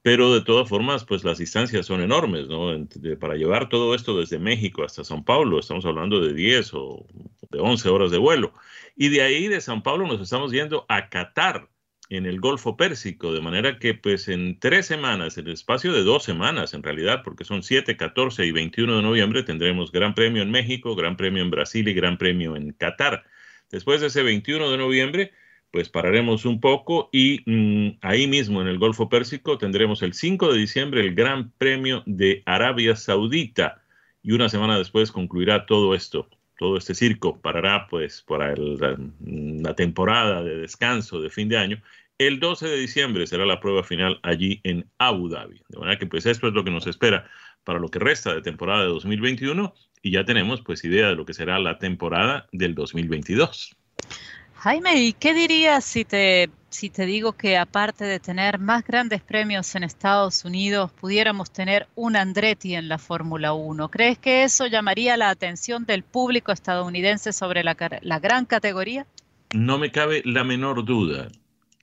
pero 0.06 0.32
de 0.32 0.40
todas 0.40 0.68
formas, 0.68 1.04
pues 1.04 1.24
las 1.24 1.38
distancias 1.38 1.84
son 1.84 2.00
enormes, 2.00 2.46
¿no? 2.46 2.70
para 3.18 3.34
llevar 3.34 3.68
todo 3.68 3.92
esto 3.92 4.16
desde 4.16 4.38
México 4.38 4.84
hasta 4.84 5.02
São 5.02 5.24
Paulo, 5.24 5.58
estamos 5.58 5.84
hablando 5.84 6.20
de 6.20 6.32
10 6.32 6.74
o 6.74 7.04
de 7.50 7.58
11 7.58 7.88
horas 7.88 8.12
de 8.12 8.18
vuelo. 8.18 8.54
Y 8.94 9.08
de 9.08 9.22
ahí, 9.22 9.48
de 9.48 9.60
San 9.60 9.82
Pablo, 9.82 10.06
nos 10.06 10.20
estamos 10.20 10.52
yendo 10.52 10.86
a 10.88 11.08
Qatar, 11.08 11.68
en 12.08 12.24
el 12.24 12.38
Golfo 12.38 12.76
Pérsico, 12.76 13.32
de 13.32 13.40
manera 13.40 13.80
que 13.80 13.94
pues 13.94 14.28
en 14.28 14.60
tres 14.60 14.86
semanas, 14.86 15.38
en 15.38 15.48
el 15.48 15.54
espacio 15.54 15.92
de 15.92 16.04
dos 16.04 16.22
semanas 16.22 16.72
en 16.72 16.84
realidad, 16.84 17.22
porque 17.24 17.42
son 17.42 17.64
7, 17.64 17.96
14 17.96 18.46
y 18.46 18.52
21 18.52 18.98
de 18.98 19.02
noviembre, 19.02 19.42
tendremos 19.42 19.90
Gran 19.90 20.14
Premio 20.14 20.40
en 20.40 20.52
México, 20.52 20.94
Gran 20.94 21.16
Premio 21.16 21.42
en 21.42 21.50
Brasil 21.50 21.88
y 21.88 21.94
Gran 21.94 22.16
Premio 22.16 22.54
en 22.54 22.70
Qatar. 22.74 23.24
Después 23.72 24.00
de 24.00 24.06
ese 24.06 24.22
21 24.22 24.70
de 24.70 24.78
noviembre, 24.78 25.32
pues 25.76 25.90
pararemos 25.90 26.46
un 26.46 26.58
poco 26.58 27.10
y 27.12 27.42
mm, 27.44 27.98
ahí 28.00 28.26
mismo 28.26 28.62
en 28.62 28.66
el 28.66 28.78
Golfo 28.78 29.10
Pérsico 29.10 29.58
tendremos 29.58 30.00
el 30.00 30.14
5 30.14 30.50
de 30.50 30.58
diciembre 30.58 31.02
el 31.02 31.14
Gran 31.14 31.50
Premio 31.58 32.02
de 32.06 32.42
Arabia 32.46 32.96
Saudita 32.96 33.82
y 34.22 34.32
una 34.32 34.48
semana 34.48 34.78
después 34.78 35.12
concluirá 35.12 35.66
todo 35.66 35.94
esto 35.94 36.30
todo 36.56 36.78
este 36.78 36.94
circo 36.94 37.42
parará 37.42 37.88
pues 37.90 38.22
para 38.22 38.54
la, 38.56 39.74
temporada 39.74 40.42
de 40.42 40.56
descanso 40.56 41.20
de 41.20 41.28
fin 41.28 41.50
de 41.50 41.58
año. 41.58 41.82
El 42.16 42.40
12 42.40 42.68
de 42.68 42.78
diciembre 42.78 43.26
será 43.26 43.44
la 43.44 43.60
prueba 43.60 43.84
final 43.84 44.18
allí 44.22 44.62
en 44.64 44.88
Abu 44.96 45.28
Dhabi. 45.28 45.60
De 45.68 45.78
manera 45.78 45.98
que 45.98 46.06
pues 46.06 46.24
esto 46.24 46.48
es 46.48 46.54
lo 46.54 46.64
que 46.64 46.70
nos 46.70 46.86
espera 46.86 47.28
para 47.64 47.80
lo 47.80 47.90
que 47.90 47.98
resta 47.98 48.34
de 48.34 48.40
temporada 48.40 48.84
de 48.84 48.88
2021 48.88 49.74
y 50.00 50.12
ya 50.12 50.24
tenemos 50.24 50.62
pues 50.62 50.82
idea 50.86 51.08
de 51.08 51.16
lo 51.16 51.26
que 51.26 51.34
será 51.34 51.58
la 51.58 51.78
temporada 51.78 52.46
del 52.50 52.74
2022. 52.74 53.76
Jaime, 54.66 55.00
¿y 55.00 55.12
qué 55.12 55.32
dirías 55.32 55.84
si 55.84 56.04
te, 56.04 56.50
digo 57.06 57.34
que 57.34 57.56
aparte 57.56 58.04
de 58.04 58.18
tener 58.18 58.58
más 58.58 58.84
grandes 58.84 59.22
premios 59.22 59.72
en 59.76 59.84
Estados 59.84 60.44
Unidos, 60.44 60.90
pudiéramos 60.90 61.52
tener 61.52 61.86
un 61.94 62.16
Andretti 62.16 62.74
en 62.74 62.88
la 62.88 62.98
Fórmula 62.98 63.52
1? 63.52 63.88
¿Crees 63.90 64.18
que 64.18 64.42
eso 64.42 64.66
llamaría 64.66 65.16
la 65.16 65.30
atención 65.30 65.86
del 65.86 66.02
público 66.02 66.50
estadounidense 66.50 67.32
sobre 67.32 67.62
la 67.62 68.18
gran 68.18 68.44
categoría? 68.44 69.06
No 69.54 69.78
me 69.78 69.92
cabe 69.92 70.22
la 70.24 70.42
menor 70.42 70.84
duda 70.84 71.28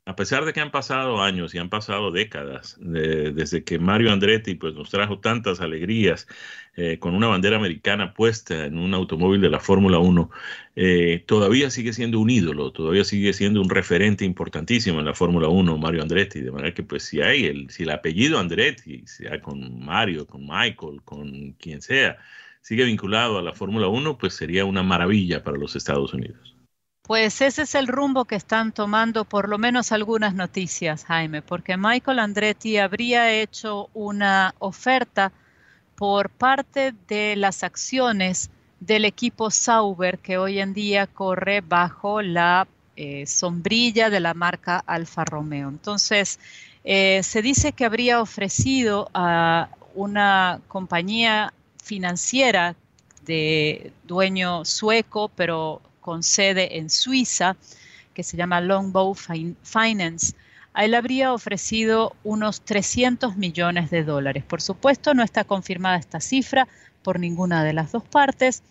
a 0.06 0.16
pesar 0.16 0.44
de 0.44 0.52
que 0.52 0.60
han 0.60 0.72
pasado 0.72 1.22
años 1.22 1.56
y 1.56 1.60
han 1.60 1.70
pasado 1.70 2.12
décadas 2.12 2.78
desde 2.80 3.64
que 3.64 3.80
Mario 3.80 4.12
Andretti 4.12 4.56
pues, 4.56 4.74
nos 4.74 4.90
trajo 4.90 5.20
tantas 5.20 5.62
alegrías 5.62 6.28
eh, 6.76 7.00
con 7.00 7.16
una 7.16 7.28
bandera 7.28 7.56
americana 7.56 8.14
puesta 8.14 8.66
en 8.66 8.78
un 8.78 8.94
automóvil 8.94 9.40
de 9.40 9.50
la 9.50 9.62
Fórmula 9.62 10.00
1, 10.00 10.30
eh, 10.76 11.24
todavía 11.26 11.70
sigue 11.70 11.94
siendo 11.94 12.20
un 12.20 12.30
ídolo, 12.30 12.72
todavía 12.72 13.06
sigue 13.06 13.32
siendo 13.32 13.62
un 13.62 13.70
referente 13.70 14.26
importantísimo 14.26 15.00
en 15.00 15.06
la 15.06 15.14
Fórmula 15.14 15.48
1, 15.48 15.78
Mario 15.78 16.02
Andretti. 16.02 16.42
De 16.42 16.52
manera 16.52 16.74
que 16.74 16.84
pues 16.84 17.04
si 17.04 17.22
hay 17.22 17.46
el, 17.46 17.70
si 17.70 17.84
el 17.84 17.92
apellido 17.92 18.40
Andretti, 18.40 19.06
sea 19.06 19.40
con 19.40 19.86
Mario, 19.86 20.28
con 20.28 20.42
Michael, 20.42 21.02
con 21.06 21.54
quien 21.54 21.82
sea, 21.82 22.18
sigue 22.62 22.84
vinculado 22.86 23.38
a 23.38 23.42
la 23.42 23.54
Fórmula 23.54 23.88
1, 23.88 24.18
pues 24.18 24.34
sería 24.34 24.66
una 24.66 24.84
maravilla 24.84 25.44
para 25.44 25.58
los 25.58 25.76
Estados 25.76 26.14
Unidos. 26.14 26.53
Pues 27.06 27.42
ese 27.42 27.64
es 27.64 27.76
el 27.76 27.88
rumbo 27.88 28.24
que 28.24 28.36
están 28.36 28.72
tomando 28.72 29.26
por 29.26 29.50
lo 29.50 29.58
menos 29.58 29.92
algunas 29.92 30.36
noticias, 30.36 31.04
Jaime, 31.04 31.42
porque 31.42 31.76
Michael 31.76 32.20
Andretti 32.20 32.78
habría 32.78 33.30
hecho 33.30 33.90
una 33.94 34.56
oferta 34.60 35.34
por 35.96 36.30
parte 36.30 36.94
de 37.10 37.36
las 37.36 37.64
acciones 37.64 38.52
del 38.80 39.04
equipo 39.04 39.52
Sauber 39.52 40.20
que 40.20 40.38
hoy 40.38 40.60
en 40.60 40.74
día 40.74 41.06
corre 41.08 41.60
bajo 41.60 42.22
la 42.22 42.70
eh, 42.96 43.26
sombrilla 43.28 44.10
de 44.10 44.22
la 44.22 44.34
marca 44.34 44.82
Alfa 44.86 45.26
Romeo. 45.26 45.68
Entonces, 45.68 46.40
eh, 46.86 47.22
se 47.24 47.42
dice 47.42 47.74
que 47.74 47.84
habría 47.84 48.22
ofrecido 48.22 49.10
a 49.14 49.68
una 49.94 50.62
compañía 50.70 51.54
financiera 51.84 52.78
de 53.26 53.92
dueño 54.06 54.64
sueco, 54.64 55.28
pero 55.28 55.82
con 56.04 56.22
sede 56.22 56.78
en 56.78 56.92
Suiza, 56.92 57.56
que 58.14 58.22
se 58.22 58.38
llama 58.38 58.62
Longbow 58.62 59.16
Finance, 59.16 60.36
él 60.76 60.94
habría 60.96 61.34
ofrecido 61.34 62.16
unos 62.24 62.62
300 62.62 63.38
millones 63.38 63.90
de 63.90 64.04
dólares. 64.04 64.44
Por 64.44 64.62
supuesto, 64.62 65.14
no 65.14 65.24
está 65.24 65.44
confirmada 65.44 65.98
esta 65.98 66.20
cifra 66.20 66.68
por 67.02 67.20
ninguna 67.20 67.64
de 67.64 67.74
las 67.74 67.92
dos 67.92 68.04
partes. 68.04 68.64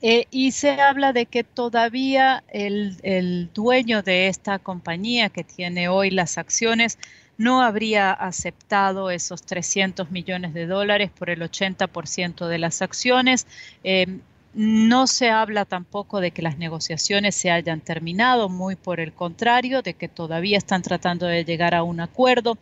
Eh, 0.00 0.26
y 0.30 0.52
se 0.52 0.80
habla 0.80 1.12
de 1.12 1.26
que 1.26 1.44
todavía 1.44 2.44
el, 2.48 2.98
el, 3.02 3.50
dueño 3.54 4.02
de 4.02 4.28
esta 4.28 4.58
compañía 4.58 5.30
que 5.30 5.44
tiene 5.44 5.88
hoy 5.88 6.10
las 6.10 6.36
acciones 6.36 6.98
no 7.38 7.62
habría 7.62 8.12
aceptado 8.12 9.10
esos 9.10 9.42
300 9.42 10.10
millones 10.10 10.52
de 10.52 10.66
dólares 10.66 11.10
por 11.10 11.30
el 11.30 11.40
80% 11.40 12.46
de 12.46 12.58
las 12.58 12.82
acciones. 12.82 13.46
Eh, 13.82 14.20
no 14.54 15.06
se 15.06 15.30
habla 15.30 15.64
tampoco 15.64 16.20
de 16.20 16.30
que 16.30 16.42
las 16.42 16.58
negociaciones 16.58 17.34
se 17.34 17.50
hayan 17.50 17.80
terminado, 17.80 18.48
muy 18.48 18.76
por 18.76 19.00
el 19.00 19.12
contrario, 19.12 19.82
de 19.82 19.94
que 19.94 20.08
todavía 20.08 20.58
están 20.58 20.82
tratando 20.82 21.26
de 21.26 21.44
llegar 21.44 21.74
a 21.74 21.82
un 21.82 22.00
acuerdo. 22.00 22.56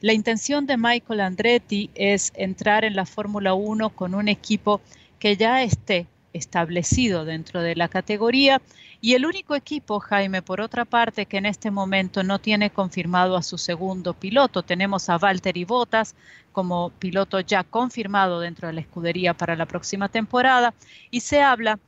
La 0.00 0.12
intención 0.12 0.66
de 0.66 0.76
Michael 0.76 1.20
Andretti 1.20 1.90
es 1.94 2.32
entrar 2.34 2.84
en 2.84 2.96
la 2.96 3.06
Fórmula 3.06 3.54
1 3.54 3.90
con 3.90 4.14
un 4.14 4.28
equipo 4.28 4.80
que 5.18 5.36
ya 5.36 5.62
esté 5.62 6.06
establecido 6.32 7.24
dentro 7.24 7.62
de 7.62 7.76
la 7.76 7.88
categoría 7.88 8.60
y 9.00 9.14
el 9.14 9.26
único 9.26 9.56
equipo, 9.56 9.98
Jaime, 9.98 10.42
por 10.42 10.60
otra 10.60 10.84
parte, 10.84 11.26
que 11.26 11.36
en 11.36 11.46
este 11.46 11.70
momento 11.70 12.22
no 12.22 12.38
tiene 12.38 12.70
confirmado 12.70 13.36
a 13.36 13.42
su 13.42 13.58
segundo 13.58 14.14
piloto. 14.14 14.62
Tenemos 14.62 15.08
a 15.08 15.18
Valtteri 15.18 15.64
Bottas 15.64 16.14
como 16.52 16.90
piloto 16.90 17.40
ya 17.40 17.64
confirmado 17.64 18.38
dentro 18.38 18.68
de 18.68 18.74
la 18.74 18.80
escudería 18.80 19.34
para 19.34 19.56
la 19.56 19.66
próxima 19.66 20.08
temporada 20.08 20.72
y 21.10 21.20
se 21.20 21.42
habla 21.42 21.80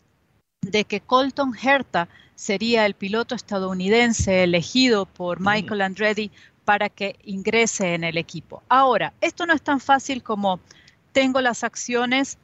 de 0.63 0.85
que 0.85 1.01
Colton 1.01 1.53
Herta 1.63 2.09
sería 2.35 2.85
el 2.87 2.95
piloto 2.95 3.35
estadounidense 3.35 4.43
elegido 4.43 5.07
por 5.07 5.41
mm. 5.41 5.47
Michael 5.47 5.83
Andretti 5.83 6.31
para 6.65 6.89
que 6.89 7.17
ingrese 7.25 7.95
en 7.95 8.05
el 8.05 8.17
equipo. 8.17 8.63
Ahora, 8.69 9.13
esto 9.21 9.47
no 9.47 9.53
es 9.53 9.63
tan 9.63 9.81
fácil 9.81 10.23
como 10.23 10.61
tengo 11.13 11.41
las 11.41 11.63
acciones, 11.63 12.39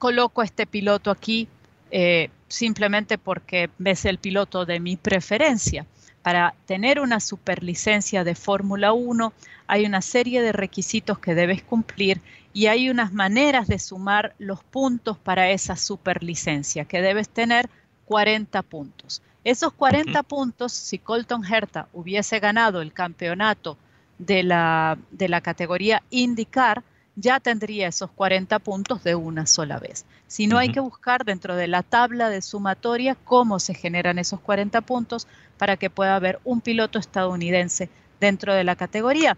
coloco 0.00 0.40
a 0.40 0.46
este 0.46 0.66
piloto 0.66 1.10
aquí, 1.10 1.46
eh, 1.90 2.30
simplemente 2.48 3.18
porque 3.18 3.68
es 3.84 4.06
el 4.06 4.16
piloto 4.16 4.64
de 4.64 4.80
mi 4.80 4.96
preferencia. 4.96 5.84
Para 6.22 6.54
tener 6.64 7.00
una 7.00 7.20
superlicencia 7.20 8.24
de 8.24 8.34
Fórmula 8.34 8.92
1 8.94 9.32
hay 9.66 9.84
una 9.84 10.00
serie 10.00 10.40
de 10.40 10.52
requisitos 10.52 11.18
que 11.18 11.34
debes 11.34 11.62
cumplir 11.62 12.22
y 12.54 12.66
hay 12.66 12.88
unas 12.88 13.12
maneras 13.12 13.68
de 13.68 13.78
sumar 13.78 14.34
los 14.38 14.64
puntos 14.64 15.18
para 15.18 15.50
esa 15.50 15.76
superlicencia, 15.76 16.86
que 16.86 17.02
debes 17.02 17.28
tener 17.28 17.68
40 18.06 18.62
puntos. 18.62 19.22
Esos 19.44 19.72
40 19.74 20.22
puntos, 20.22 20.72
si 20.72 20.98
Colton 20.98 21.44
Herta 21.44 21.88
hubiese 21.92 22.40
ganado 22.40 22.80
el 22.80 22.94
campeonato 22.94 23.76
de 24.18 24.44
la, 24.44 24.96
de 25.10 25.28
la 25.28 25.42
categoría 25.42 26.02
IndyCar, 26.08 26.82
ya 27.20 27.38
tendría 27.38 27.88
esos 27.88 28.10
40 28.10 28.58
puntos 28.60 29.04
de 29.04 29.14
una 29.14 29.46
sola 29.46 29.78
vez. 29.78 30.06
Si 30.26 30.46
no, 30.46 30.58
hay 30.58 30.70
que 30.70 30.80
buscar 30.80 31.24
dentro 31.24 31.54
de 31.54 31.68
la 31.68 31.82
tabla 31.82 32.30
de 32.30 32.42
sumatoria 32.42 33.14
cómo 33.14 33.58
se 33.58 33.74
generan 33.74 34.18
esos 34.18 34.40
40 34.40 34.80
puntos 34.80 35.26
para 35.58 35.76
que 35.76 35.90
pueda 35.90 36.16
haber 36.16 36.40
un 36.44 36.60
piloto 36.60 36.98
estadounidense 36.98 37.90
dentro 38.20 38.54
de 38.54 38.64
la 38.64 38.76
categoría. 38.76 39.36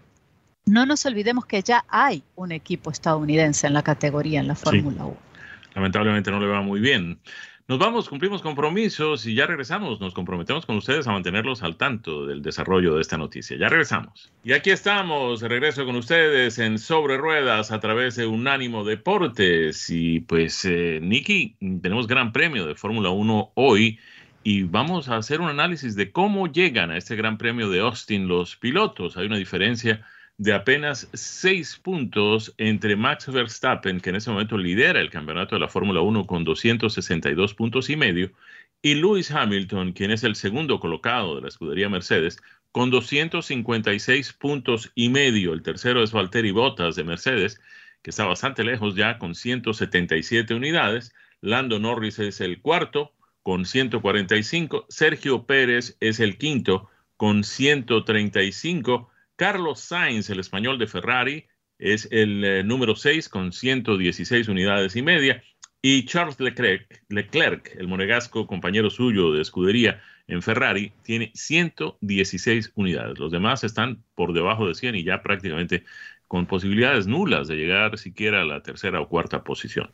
No 0.65 0.85
nos 0.85 1.05
olvidemos 1.05 1.45
que 1.45 1.61
ya 1.61 1.83
hay 1.89 2.23
un 2.35 2.53
equipo 2.53 2.89
estadounidense 2.89 3.67
en 3.67 3.73
la 3.73 3.83
categoría 3.83 4.39
en 4.39 4.47
la 4.47 4.55
Fórmula 4.55 5.05
1. 5.05 5.17
Lamentablemente 5.75 6.31
no 6.31 6.39
le 6.39 6.47
va 6.47 6.61
muy 6.61 6.79
bien. 6.79 7.19
Nos 7.65 7.79
vamos, 7.79 8.09
cumplimos 8.09 8.41
compromisos 8.41 9.25
y 9.25 9.35
ya 9.35 9.47
regresamos. 9.47 10.01
Nos 10.01 10.13
comprometemos 10.13 10.65
con 10.65 10.75
ustedes 10.75 11.07
a 11.07 11.13
mantenerlos 11.13 11.63
al 11.63 11.77
tanto 11.77 12.25
del 12.25 12.41
desarrollo 12.41 12.95
de 12.95 13.01
esta 13.01 13.17
noticia. 13.17 13.57
Ya 13.57 13.69
regresamos. 13.69 14.33
Y 14.43 14.51
aquí 14.51 14.69
estamos, 14.69 15.41
regreso 15.41 15.85
con 15.85 15.95
ustedes 15.95 16.59
en 16.59 16.77
Sobre 16.77 17.15
Ruedas 17.15 17.71
a 17.71 17.79
través 17.79 18.17
de 18.17 18.25
Unánimo 18.25 18.83
Deportes. 18.83 19.89
Y 19.89 20.19
pues, 20.19 20.65
eh, 20.65 20.99
Nicky, 21.01 21.55
tenemos 21.81 22.07
gran 22.07 22.33
premio 22.33 22.65
de 22.67 22.75
Fórmula 22.75 23.11
1 23.11 23.53
hoy 23.55 23.97
y 24.43 24.63
vamos 24.63 25.07
a 25.07 25.15
hacer 25.15 25.39
un 25.39 25.47
análisis 25.47 25.95
de 25.95 26.11
cómo 26.11 26.47
llegan 26.47 26.91
a 26.91 26.97
este 26.97 27.15
gran 27.15 27.37
premio 27.37 27.69
de 27.69 27.79
Austin 27.79 28.27
los 28.27 28.57
pilotos. 28.57 29.15
Hay 29.15 29.27
una 29.27 29.37
diferencia 29.37 30.05
de 30.37 30.53
apenas 30.53 31.09
seis 31.13 31.77
puntos 31.77 32.53
entre 32.57 32.95
Max 32.95 33.31
Verstappen, 33.31 33.99
que 33.99 34.09
en 34.09 34.15
ese 34.15 34.31
momento 34.31 34.57
lidera 34.57 34.99
el 34.99 35.09
campeonato 35.09 35.55
de 35.55 35.61
la 35.61 35.67
Fórmula 35.67 36.01
1 36.01 36.25
con 36.25 36.43
262 36.43 37.53
puntos 37.53 37.89
y 37.89 37.95
medio, 37.95 38.31
y 38.81 38.95
Lewis 38.95 39.31
Hamilton, 39.31 39.93
quien 39.93 40.11
es 40.11 40.23
el 40.23 40.35
segundo 40.35 40.79
colocado 40.79 41.35
de 41.35 41.41
la 41.41 41.47
escudería 41.47 41.87
Mercedes, 41.87 42.41
con 42.73 42.89
256 42.89 44.33
puntos 44.33 44.91
y 44.95 45.09
medio. 45.09 45.53
El 45.53 45.61
tercero 45.61 46.03
es 46.03 46.11
Valtteri 46.11 46.51
Bottas 46.51 46.95
de 46.95 47.03
Mercedes, 47.03 47.61
que 48.01 48.09
está 48.09 48.25
bastante 48.25 48.63
lejos 48.63 48.95
ya 48.95 49.19
con 49.19 49.35
177 49.35 50.53
unidades. 50.53 51.13
Lando 51.39 51.79
Norris 51.79 52.19
es 52.19 52.41
el 52.41 52.59
cuarto 52.61 53.13
con 53.43 53.65
145. 53.65 54.87
Sergio 54.89 55.45
Pérez 55.45 55.95
es 55.99 56.19
el 56.19 56.37
quinto 56.37 56.89
con 57.15 57.43
135. 57.43 59.12
Carlos 59.43 59.81
Sainz, 59.81 60.29
el 60.29 60.39
español 60.39 60.79
de 60.79 60.87
Ferrari, 60.87 61.45
es 61.77 62.07
el 62.11 62.45
eh, 62.45 62.63
número 62.63 62.95
6 62.95 63.27
con 63.27 63.51
116 63.51 64.47
unidades 64.47 64.95
y 64.95 65.01
media. 65.01 65.43
Y 65.81 66.05
Charles 66.05 66.39
Leclerc, 66.39 67.75
el 67.77 67.89
monegasco 67.89 68.47
compañero 68.47 68.89
suyo 68.89 69.33
de 69.33 69.41
escudería 69.41 70.01
en 70.27 70.41
Ferrari, 70.41 70.93
tiene 71.03 71.33
116 71.35 72.71
unidades. 72.75 73.19
Los 73.19 73.33
demás 73.33 73.65
están 73.65 74.01
por 74.15 74.31
debajo 74.31 74.65
de 74.65 74.75
100 74.75 74.95
y 74.95 75.03
ya 75.03 75.21
prácticamente 75.21 75.83
con 76.29 76.45
posibilidades 76.45 77.05
nulas 77.05 77.49
de 77.49 77.57
llegar 77.57 77.97
siquiera 77.97 78.43
a 78.43 78.45
la 78.45 78.63
tercera 78.63 79.01
o 79.01 79.09
cuarta 79.09 79.43
posición. 79.43 79.91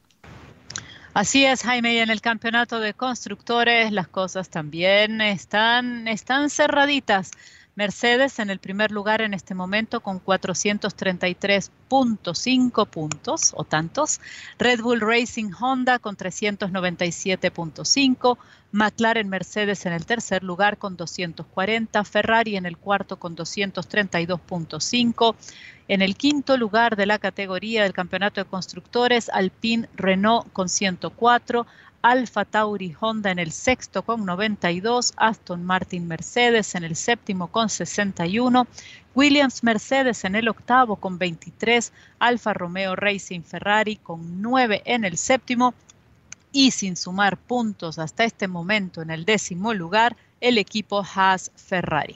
Así 1.15 1.43
es, 1.43 1.63
Jaime, 1.63 1.95
y 1.95 1.97
en 1.97 2.11
el 2.11 2.21
campeonato 2.21 2.79
de 2.79 2.93
constructores 2.93 3.91
las 3.91 4.07
cosas 4.07 4.51
también 4.51 5.21
están, 5.21 6.07
están 6.07 6.51
cerraditas. 6.51 7.31
Mercedes 7.79 8.39
en 8.39 8.49
el 8.49 8.59
primer 8.59 8.91
lugar 8.91 9.21
en 9.21 9.33
este 9.33 9.55
momento 9.55 10.01
con 10.01 10.21
433.5 10.21 12.87
puntos 12.87 13.53
o 13.55 13.63
tantos. 13.63 14.19
Red 14.57 14.81
Bull 14.81 14.99
Racing 14.99 15.51
Honda 15.57 15.97
con 15.97 16.17
397.5. 16.17 18.37
McLaren 18.73 19.29
Mercedes 19.29 19.85
en 19.85 19.93
el 19.93 20.05
tercer 20.05 20.43
lugar 20.43 20.77
con 20.77 20.97
240. 20.97 22.03
Ferrari 22.03 22.57
en 22.57 22.65
el 22.65 22.77
cuarto 22.77 23.17
con 23.17 23.37
232.5. 23.37 25.35
En 25.87 26.01
el 26.01 26.17
quinto 26.17 26.57
lugar 26.57 26.97
de 26.97 27.05
la 27.05 27.17
categoría 27.17 27.83
del 27.83 27.93
campeonato 27.93 28.41
de 28.41 28.49
constructores, 28.49 29.29
Alpine 29.29 29.87
Renault 29.95 30.51
con 30.51 30.67
104. 30.67 31.65
Alfa 32.01 32.45
Tauri 32.45 32.95
Honda 32.99 33.31
en 33.31 33.39
el 33.39 33.51
sexto 33.51 34.03
con 34.03 34.25
92, 34.25 35.13
Aston 35.17 35.63
Martin 35.63 36.07
Mercedes 36.07 36.75
en 36.75 36.83
el 36.83 36.95
séptimo 36.95 37.47
con 37.47 37.69
61, 37.69 38.67
Williams 39.15 39.63
Mercedes 39.63 40.23
en 40.23 40.35
el 40.35 40.47
octavo 40.47 40.95
con 40.95 41.17
23, 41.17 41.91
Alfa 42.19 42.53
Romeo 42.53 42.95
Racing 42.95 43.41
Ferrari 43.41 43.97
con 43.97 44.41
9 44.41 44.81
en 44.85 45.03
el 45.03 45.17
séptimo 45.17 45.73
y 46.51 46.71
sin 46.71 46.95
sumar 46.95 47.37
puntos 47.37 47.99
hasta 47.99 48.23
este 48.23 48.47
momento 48.47 49.01
en 49.01 49.09
el 49.11 49.25
décimo 49.25 49.73
lugar, 49.73 50.15
el 50.39 50.57
equipo 50.57 51.03
Haas 51.03 51.51
Ferrari. 51.55 52.15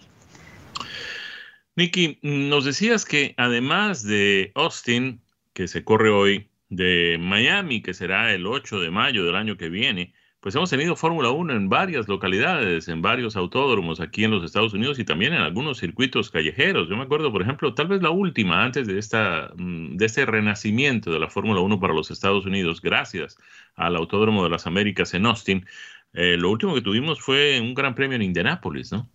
Nicky, 1.75 2.19
nos 2.21 2.65
decías 2.65 3.03
que 3.03 3.33
además 3.37 4.03
de 4.03 4.51
Austin, 4.55 5.21
que 5.53 5.67
se 5.67 5.83
corre 5.83 6.09
hoy, 6.09 6.49
de 6.75 7.17
Miami, 7.19 7.81
que 7.81 7.93
será 7.93 8.33
el 8.33 8.45
8 8.45 8.79
de 8.79 8.91
mayo 8.91 9.25
del 9.25 9.35
año 9.35 9.57
que 9.57 9.69
viene, 9.69 10.13
pues 10.43 10.55
hemos 10.55 10.69
tenido 10.69 10.97
Fórmula 10.97 11.29
1 11.29 11.53
en 11.53 11.69
varias 11.69 12.09
localidades, 12.09 12.89
en 12.89 13.01
varios 13.01 13.37
autódromos 13.37 14.01
aquí 14.01 14.25
en 14.25 14.31
los 14.31 14.43
Estados 14.43 14.73
Unidos 14.73 14.99
y 14.99 15.05
también 15.05 15.31
en 15.31 15.39
algunos 15.39 15.79
circuitos 15.79 16.29
callejeros. 16.29 16.89
Yo 16.89 16.97
me 16.97 17.03
acuerdo, 17.03 17.31
por 17.31 17.41
ejemplo, 17.41 17.73
tal 17.73 17.87
vez 17.87 18.01
la 18.01 18.09
última 18.09 18.61
antes 18.61 18.85
de, 18.85 18.99
esta, 18.99 19.51
mm, 19.55 19.95
de 19.95 20.05
este 20.05 20.25
renacimiento 20.25 21.11
de 21.11 21.19
la 21.19 21.29
Fórmula 21.29 21.61
1 21.61 21.79
para 21.79 21.93
los 21.93 22.11
Estados 22.11 22.45
Unidos, 22.45 22.81
gracias 22.81 23.37
al 23.75 23.95
Autódromo 23.95 24.43
de 24.43 24.49
las 24.49 24.67
Américas 24.67 25.13
en 25.13 25.27
Austin. 25.27 25.65
Eh, 26.13 26.35
lo 26.37 26.51
último 26.51 26.75
que 26.75 26.81
tuvimos 26.81 27.21
fue 27.21 27.61
un 27.61 27.73
gran 27.73 27.95
premio 27.95 28.17
en 28.17 28.23
Indianápolis, 28.23 28.91
¿no? 28.91 29.07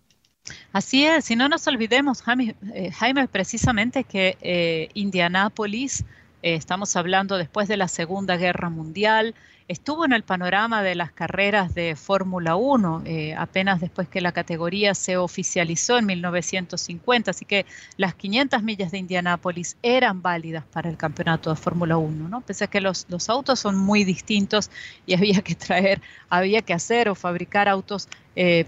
Así 0.73 1.05
es, 1.05 1.29
y 1.29 1.35
no 1.35 1.47
nos 1.47 1.67
olvidemos, 1.67 2.23
Jaime, 2.23 2.55
eh, 2.73 2.91
Jaime 2.91 3.27
precisamente 3.27 4.03
que 4.03 4.35
eh, 4.41 4.89
Indianápolis 4.95 6.05
eh, 6.41 6.55
estamos 6.55 6.95
hablando 6.95 7.37
después 7.37 7.67
de 7.67 7.77
la 7.77 7.87
Segunda 7.87 8.37
Guerra 8.37 8.69
Mundial, 8.69 9.35
estuvo 9.69 10.03
en 10.03 10.13
el 10.13 10.23
panorama 10.23 10.81
de 10.81 10.95
las 10.95 11.11
carreras 11.11 11.75
de 11.75 11.95
Fórmula 11.95 12.55
1 12.55 13.03
eh, 13.05 13.35
apenas 13.35 13.79
después 13.79 14.07
que 14.07 14.19
la 14.19 14.31
categoría 14.31 14.95
se 14.95 15.15
oficializó 15.17 15.99
en 15.99 16.07
1950, 16.07 17.31
así 17.31 17.45
que 17.45 17.67
las 17.95 18.15
500 18.15 18.63
millas 18.63 18.91
de 18.91 18.97
Indianápolis 18.97 19.77
eran 19.83 20.23
válidas 20.23 20.65
para 20.65 20.89
el 20.89 20.97
campeonato 20.97 21.51
de 21.51 21.55
Fórmula 21.55 21.97
1, 21.97 22.29
¿no? 22.29 22.41
Pese 22.41 22.63
a 22.63 22.67
que 22.67 22.81
los, 22.81 23.05
autos 23.29 23.59
son 23.59 23.77
muy 23.77 24.03
distintos 24.03 24.71
y 25.05 25.13
había 25.13 25.41
que 25.41 25.53
traer, 25.53 26.01
había 26.29 26.63
que 26.63 26.73
hacer 26.73 27.07
o 27.07 27.15
fabricar 27.15 27.69
autos 27.69 28.07
eh, 28.35 28.65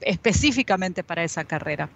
específicamente 0.00 1.04
para 1.04 1.22
esa 1.24 1.44
carrera. 1.44 1.90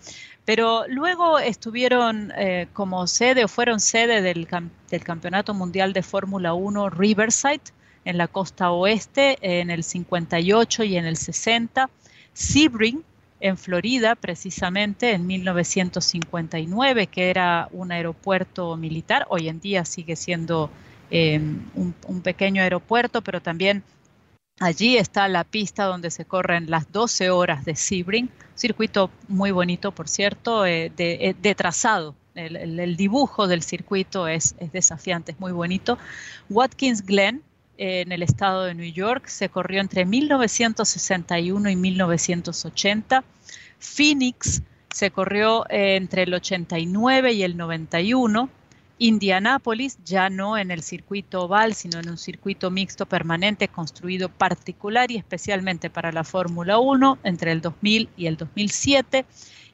Pero 0.45 0.85
luego 0.89 1.39
estuvieron 1.39 2.33
eh, 2.37 2.69
como 2.73 3.07
sede 3.07 3.45
o 3.45 3.49
fueron 3.49 3.81
sede 3.81 4.23
del, 4.23 4.47
del 4.91 5.05
Campeonato 5.05 5.55
Mundial 5.55 5.93
de 5.93 6.03
Fórmula 6.03 6.55
1 6.55 6.91
Riverside 6.91 7.73
en 8.05 8.19
la 8.19 8.29
costa 8.29 8.71
oeste 8.71 9.39
en 9.41 9.71
el 9.71 9.85
58 9.85 10.85
y 10.85 10.97
en 10.97 11.05
el 11.07 11.17
60. 11.17 11.91
Sebring 12.33 13.03
en 13.41 13.57
Florida, 13.57 14.15
precisamente 14.15 15.13
en 15.13 15.27
1959, 15.27 17.07
que 17.07 17.31
era 17.31 17.69
un 17.73 17.91
aeropuerto 17.91 18.77
militar. 18.77 19.27
Hoy 19.31 19.49
en 19.49 19.61
día 19.61 19.85
sigue 19.85 20.15
siendo 20.17 20.71
eh, 21.11 21.39
un, 21.75 21.95
un 22.07 22.21
pequeño 22.21 22.63
aeropuerto, 22.63 23.23
pero 23.23 23.41
también 23.41 23.83
Allí 24.63 24.99
está 24.99 25.27
la 25.27 25.45
pista 25.45 25.85
donde 25.85 26.11
se 26.11 26.27
corren 26.27 26.69
las 26.71 26.93
12 26.93 27.31
horas 27.31 27.65
de 27.65 27.75
Sebring, 27.75 28.29
circuito 28.55 29.11
muy 29.27 29.53
bonito, 29.53 29.91
por 29.91 30.07
cierto, 30.07 30.67
eh, 30.67 30.93
eh, 30.99 31.35
de, 31.41 31.55
trazado. 31.55 32.15
El, 32.35 32.95
dibujo 32.99 33.49
del 33.49 33.63
circuito 33.63 34.29
es, 34.29 34.55
desafiante, 34.71 35.33
es 35.33 35.41
muy 35.41 35.53
bonito. 35.53 35.97
Watkins 36.51 37.07
Glen, 37.07 37.43
eh, 37.79 38.03
en 38.03 38.13
el 38.13 38.23
estado 38.23 38.65
de 38.65 38.75
New 38.75 38.93
York, 38.93 39.29
se 39.29 39.49
corrió 39.49 39.81
entre 39.81 40.05
1961 40.05 41.71
y 41.71 41.77
1980. 41.77 43.25
Phoenix 43.79 44.61
se 44.91 45.11
corrió 45.11 45.65
entre 45.71 46.25
el 46.25 46.35
89 46.35 47.33
y 47.33 47.45
el 47.45 47.57
91. 47.57 48.51
Indianápolis, 49.03 49.99
ya 50.05 50.29
no 50.29 50.59
en 50.59 50.71
el 50.71 50.83
circuito 50.83 51.45
oval, 51.45 51.73
sino 51.73 52.01
en 52.01 52.11
un 52.11 52.19
circuito 52.19 52.71
mixto 52.71 53.07
permanente 53.07 53.67
construido 53.67 54.29
particular 54.29 55.11
y 55.11 55.17
especialmente 55.17 55.89
para 55.89 56.13
la 56.13 56.23
Fórmula 56.23 56.79
1 56.79 57.21
entre 57.25 57.53
el 57.53 57.63
2000 57.63 58.11
y 58.19 58.27
el 58.27 58.37
2007. 58.37 59.25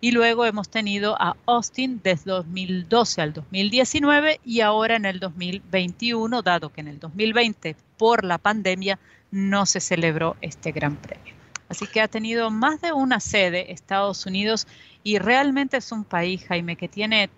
Y 0.01 0.13
luego 0.13 0.47
hemos 0.47 0.69
tenido 0.69 1.21
a 1.21 1.37
Austin 1.47 2.01
desde 2.05 2.31
2012 2.31 3.21
al 3.21 3.33
2019 3.33 4.39
y 4.45 4.61
ahora 4.61 4.95
en 4.95 5.07
el 5.07 5.19
2021, 5.19 6.43
dado 6.43 6.69
que 6.69 6.83
en 6.83 6.87
el 6.87 7.01
2020 7.01 7.75
por 7.99 8.25
la 8.25 8.39
pandemia 8.39 9.01
no 9.33 9.67
se 9.67 9.81
celebró 9.81 10.37
este 10.41 10.71
gran 10.71 10.95
premio. 10.95 11.35
Así 11.69 11.89
que 11.89 12.01
ha 12.01 12.07
tenido 12.07 12.53
más 12.53 12.81
de 12.81 12.93
una 12.93 13.19
sede 13.19 13.73
Estados 13.73 14.25
Unidos 14.25 14.69
y 15.03 15.19
realmente 15.19 15.79
es 15.79 15.91
un 15.91 16.05
país, 16.05 16.45
Jaime, 16.47 16.77
que 16.77 16.87
tiene 16.87 17.29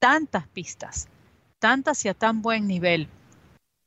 tantas 0.00 0.48
pistas 0.48 1.06
tantas 1.58 2.04
y 2.04 2.08
a 2.08 2.14
tan 2.14 2.42
buen 2.42 2.66
nivel 2.66 3.08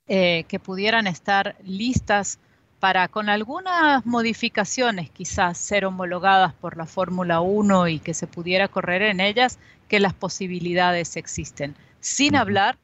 eh, 0.07 0.45
que 0.47 0.59
pudieran 0.59 1.07
estar 1.07 1.55
listas 1.63 2.39
para 2.79 3.07
con 3.07 3.29
algunas 3.29 4.05
modificaciones 4.05 5.09
quizás 5.11 5.57
ser 5.57 5.85
homologadas 5.85 6.53
por 6.53 6.77
la 6.77 6.87
Fórmula 6.87 7.39
1 7.39 7.87
y 7.87 7.99
que 7.99 8.13
se 8.13 8.25
pudiera 8.27 8.67
correr 8.67 9.03
en 9.03 9.19
ellas, 9.19 9.59
que 9.87 9.99
las 9.99 10.13
posibilidades 10.13 11.15
existen. 11.15 11.75
Sin 11.99 12.35
hablar 12.35 12.77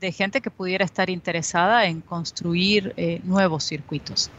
de 0.00 0.10
gente 0.10 0.40
que 0.40 0.50
pudiera 0.50 0.84
estar 0.84 1.10
interesada 1.10 1.86
en 1.86 2.00
construir 2.00 2.94
eh, 2.96 3.20
nuevos 3.24 3.64
circuitos. 3.64 4.30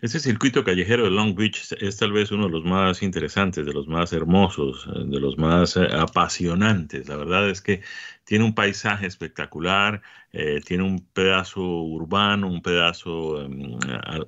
Ese 0.00 0.20
circuito 0.20 0.64
callejero 0.64 1.04
de 1.04 1.10
Long 1.10 1.34
Beach 1.34 1.72
es 1.80 1.96
tal 1.96 2.12
vez 2.12 2.30
uno 2.30 2.46
de 2.46 2.52
los 2.52 2.64
más 2.64 3.02
interesantes, 3.02 3.66
de 3.66 3.72
los 3.72 3.88
más 3.88 4.12
hermosos, 4.12 4.86
eh, 4.86 5.02
de 5.04 5.20
los 5.20 5.36
más 5.36 5.76
apasionantes. 5.76 7.08
La 7.08 7.16
verdad 7.16 7.50
es 7.50 7.60
que 7.60 7.82
tiene 8.24 8.44
un 8.44 8.54
paisaje 8.54 9.06
espectacular, 9.06 10.02
eh, 10.32 10.60
tiene 10.64 10.82
un 10.82 11.00
pedazo 11.12 11.60
urbano, 11.62 12.48
un 12.48 12.62
pedazo 12.62 13.42
em, 13.42 13.78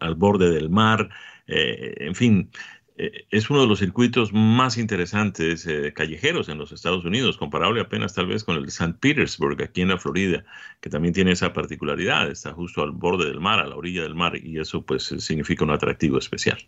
al, 0.01 0.15
borde 0.15 0.51
del 0.51 0.71
mar, 0.71 1.09
eh, 1.47 1.95
en 1.99 2.15
fin, 2.15 2.51
eh, 2.99 3.27
es 3.31 3.51
uno 3.51 3.61
de 3.63 3.67
los 3.67 3.81
circuitos 3.81 4.33
más 4.33 4.79
interesantes 4.79 5.69
callejeros 5.95 6.49
en 6.49 6.59
los 6.59 6.73
Estados 6.73 7.05
Unidos, 7.05 7.37
comparable 7.37 7.81
apenas 7.81 8.15
tal 8.15 8.27
vez 8.27 8.45
con 8.45 8.57
el 8.57 8.63
de 8.63 8.69
St. 8.69 8.95
Petersburg, 9.01 9.63
aquí 9.63 9.83
en 9.83 9.89
la 9.89 9.99
Florida, 9.99 10.45
que 10.81 10.91
también 10.91 11.15
tiene 11.15 11.33
esa 11.33 11.53
particularidad, 11.53 12.31
está 12.31 12.53
justo 12.53 12.83
al 12.83 12.93
borde 12.93 13.27
del 13.27 13.41
mar, 13.41 13.61
a 13.61 13.67
la 13.67 13.77
orilla 13.77 14.03
del 14.03 14.15
mar, 14.15 14.37
y 14.37 14.59
eso 14.59 14.85
pues 14.85 15.05
significa 15.19 15.65
un 15.65 15.71
atractivo 15.71 16.19
especial. 16.19 16.59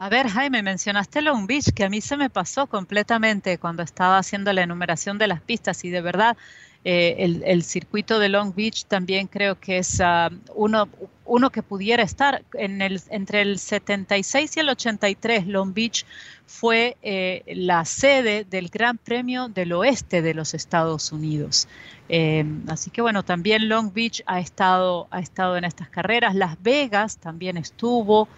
A 0.00 0.08
ver, 0.08 0.28
Jaime, 0.28 0.62
mencionaste 0.62 1.22
Long 1.22 1.48
Beach, 1.48 1.72
que 1.74 1.82
a 1.82 1.88
mí 1.90 2.00
se 2.00 2.16
me 2.16 2.30
pasó 2.30 2.68
completamente 2.68 3.58
cuando 3.58 3.82
estaba 3.82 4.18
haciendo 4.18 4.52
la 4.52 4.62
enumeración 4.62 5.18
de 5.18 5.26
las 5.26 5.40
pistas 5.40 5.84
y 5.84 5.90
de 5.90 6.00
verdad 6.00 6.36
eh, 6.84 7.42
el, 7.44 7.64
circuito 7.64 8.20
de 8.20 8.28
Long 8.28 8.54
Beach 8.54 8.84
también 8.84 9.26
creo 9.26 9.58
que 9.58 9.78
es 9.78 10.00
ah, 10.00 10.30
uno, 10.54 10.88
uno 11.24 11.50
que 11.50 11.64
pudiera 11.64 12.04
estar 12.04 12.44
en 12.54 12.80
el, 12.80 13.02
entre 13.10 13.42
el 13.42 13.58
76 13.58 14.56
y 14.56 14.60
el 14.60 14.68
83. 14.68 15.48
Long 15.48 15.74
Beach 15.74 16.06
fue 16.46 16.96
eh, 17.02 17.42
la 17.48 17.84
sede 17.84 18.44
del 18.44 18.68
Gran 18.68 18.98
Premio 18.98 19.48
del 19.48 19.72
Oeste 19.72 20.22
de 20.22 20.32
los 20.32 20.54
Estados 20.54 21.10
Unidos. 21.10 21.66
Eh, 22.08 22.44
así 22.68 22.90
que 22.90 23.02
bueno, 23.02 23.24
también 23.24 23.68
Long 23.68 23.92
Beach 23.92 24.22
ha 24.26 24.38
estado, 24.38 25.08
ha 25.10 25.18
estado 25.18 25.56
en 25.56 25.64
estas 25.64 25.88
carreras. 25.88 26.36
Las 26.36 26.62
Vegas 26.62 27.16
también 27.16 27.56
estuvo. 27.56 28.28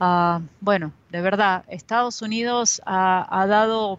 Ah, 0.00 0.40
bueno, 0.60 0.92
de 1.10 1.20
verdad, 1.20 1.64
Estados 1.68 2.22
Unidos 2.22 2.80
ha, 2.86 3.46
dado 3.48 3.98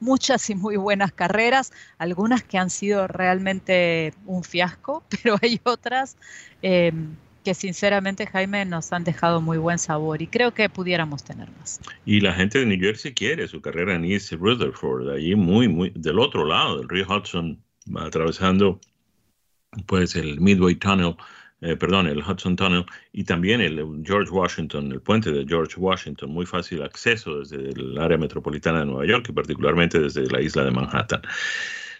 muchas 0.00 0.48
y 0.50 0.54
muy 0.54 0.76
buenas 0.76 1.12
carreras, 1.12 1.72
algunas 1.98 2.42
que 2.42 2.58
han 2.58 2.70
sido 2.70 3.06
realmente 3.06 4.14
un 4.26 4.42
fiasco, 4.42 5.02
pero 5.22 5.36
hay 5.40 5.60
otras 5.64 6.16
em, 6.62 7.14
que 7.44 7.54
sinceramente, 7.54 8.26
Jaime, 8.26 8.64
nos 8.64 8.92
han 8.92 9.04
dejado 9.04 9.40
muy 9.40 9.58
buen 9.58 9.78
sabor 9.78 10.20
y 10.22 10.26
creo 10.26 10.52
que 10.52 10.68
pudiéramos 10.68 11.24
tener 11.24 11.48
más. 11.58 11.80
Y 12.04 12.20
la 12.20 12.32
gente 12.34 12.58
de 12.58 12.66
New 12.66 12.78
Jersey 12.80 13.14
quiere 13.14 13.46
su 13.48 13.60
carrera 13.60 13.94
en 13.94 14.04
East 14.04 14.32
Rutherford, 14.32 15.08
allí 15.10 15.34
muy, 15.34 15.68
muy 15.68 15.92
del 15.94 16.18
otro 16.18 16.44
lado 16.44 16.78
del 16.78 16.88
río 16.88 17.06
Hudson, 17.08 17.62
atravesando 17.96 18.80
pues 19.86 20.16
el 20.16 20.40
Midway 20.40 20.74
Tunnel 20.74 21.16
eh, 21.60 21.76
perdón, 21.76 22.06
el 22.06 22.18
Hudson 22.18 22.56
Tunnel 22.56 22.86
y 23.12 23.24
también 23.24 23.60
el 23.60 24.02
George 24.04 24.30
Washington, 24.30 24.92
el 24.92 25.00
puente 25.00 25.32
de 25.32 25.44
George 25.46 25.74
Washington, 25.76 26.30
muy 26.30 26.46
fácil 26.46 26.82
acceso 26.82 27.40
desde 27.40 27.70
el 27.70 27.98
área 27.98 28.16
metropolitana 28.16 28.80
de 28.80 28.86
Nueva 28.86 29.06
York 29.06 29.26
y 29.28 29.32
particularmente 29.32 29.98
desde 29.98 30.26
la 30.26 30.40
isla 30.40 30.64
de 30.64 30.70
Manhattan. 30.70 31.22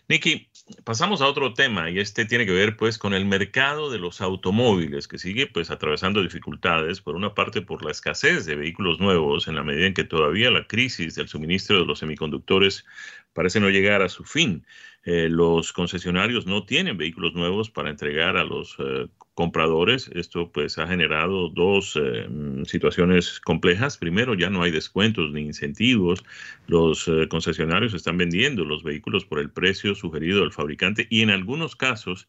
Nicky, 0.08 0.48
pasamos 0.84 1.20
a 1.20 1.26
otro 1.26 1.52
tema 1.52 1.90
y 1.90 1.98
este 1.98 2.24
tiene 2.24 2.46
que 2.46 2.52
ver 2.52 2.76
pues 2.76 2.96
con 2.96 3.12
el 3.12 3.26
mercado 3.26 3.90
de 3.90 3.98
los 3.98 4.22
automóviles 4.22 5.06
que 5.06 5.18
sigue 5.18 5.46
pues 5.46 5.70
atravesando 5.70 6.22
dificultades, 6.22 7.02
por 7.02 7.14
una 7.14 7.34
parte 7.34 7.60
por 7.60 7.84
la 7.84 7.90
escasez 7.90 8.46
de 8.46 8.54
vehículos 8.54 9.00
nuevos 9.00 9.48
en 9.48 9.56
la 9.56 9.64
medida 9.64 9.86
en 9.86 9.92
que 9.92 10.04
todavía 10.04 10.50
la 10.50 10.66
crisis 10.66 11.14
del 11.14 11.28
suministro 11.28 11.80
de 11.80 11.84
los 11.84 11.98
semiconductores 11.98 12.86
parece 13.34 13.60
no 13.60 13.68
llegar 13.68 14.00
a 14.00 14.08
su 14.08 14.24
fin. 14.24 14.64
Eh, 15.04 15.28
los 15.28 15.72
concesionarios 15.72 16.46
no 16.46 16.64
tienen 16.64 16.96
vehículos 16.96 17.34
nuevos 17.34 17.70
para 17.70 17.90
entregar 17.90 18.36
a 18.36 18.44
los 18.44 18.76
eh, 18.78 19.08
compradores. 19.38 20.10
Esto 20.16 20.50
pues 20.50 20.78
ha 20.78 20.88
generado 20.88 21.48
dos 21.48 21.94
eh, 21.94 22.26
mm, 22.28 22.64
situaciones 22.64 23.38
complejas. 23.38 23.96
Primero, 23.96 24.34
ya 24.34 24.50
no 24.50 24.64
hay 24.64 24.72
descuentos 24.72 25.30
ni 25.30 25.42
incentivos. 25.42 26.24
Los 26.66 27.06
eh, 27.06 27.28
concesionarios 27.28 27.94
están 27.94 28.16
vendiendo 28.16 28.64
los 28.64 28.82
vehículos 28.82 29.24
por 29.24 29.38
el 29.38 29.48
precio 29.48 29.94
sugerido 29.94 30.40
del 30.40 30.50
fabricante 30.50 31.06
y 31.08 31.22
en 31.22 31.30
algunos 31.30 31.76
casos 31.76 32.26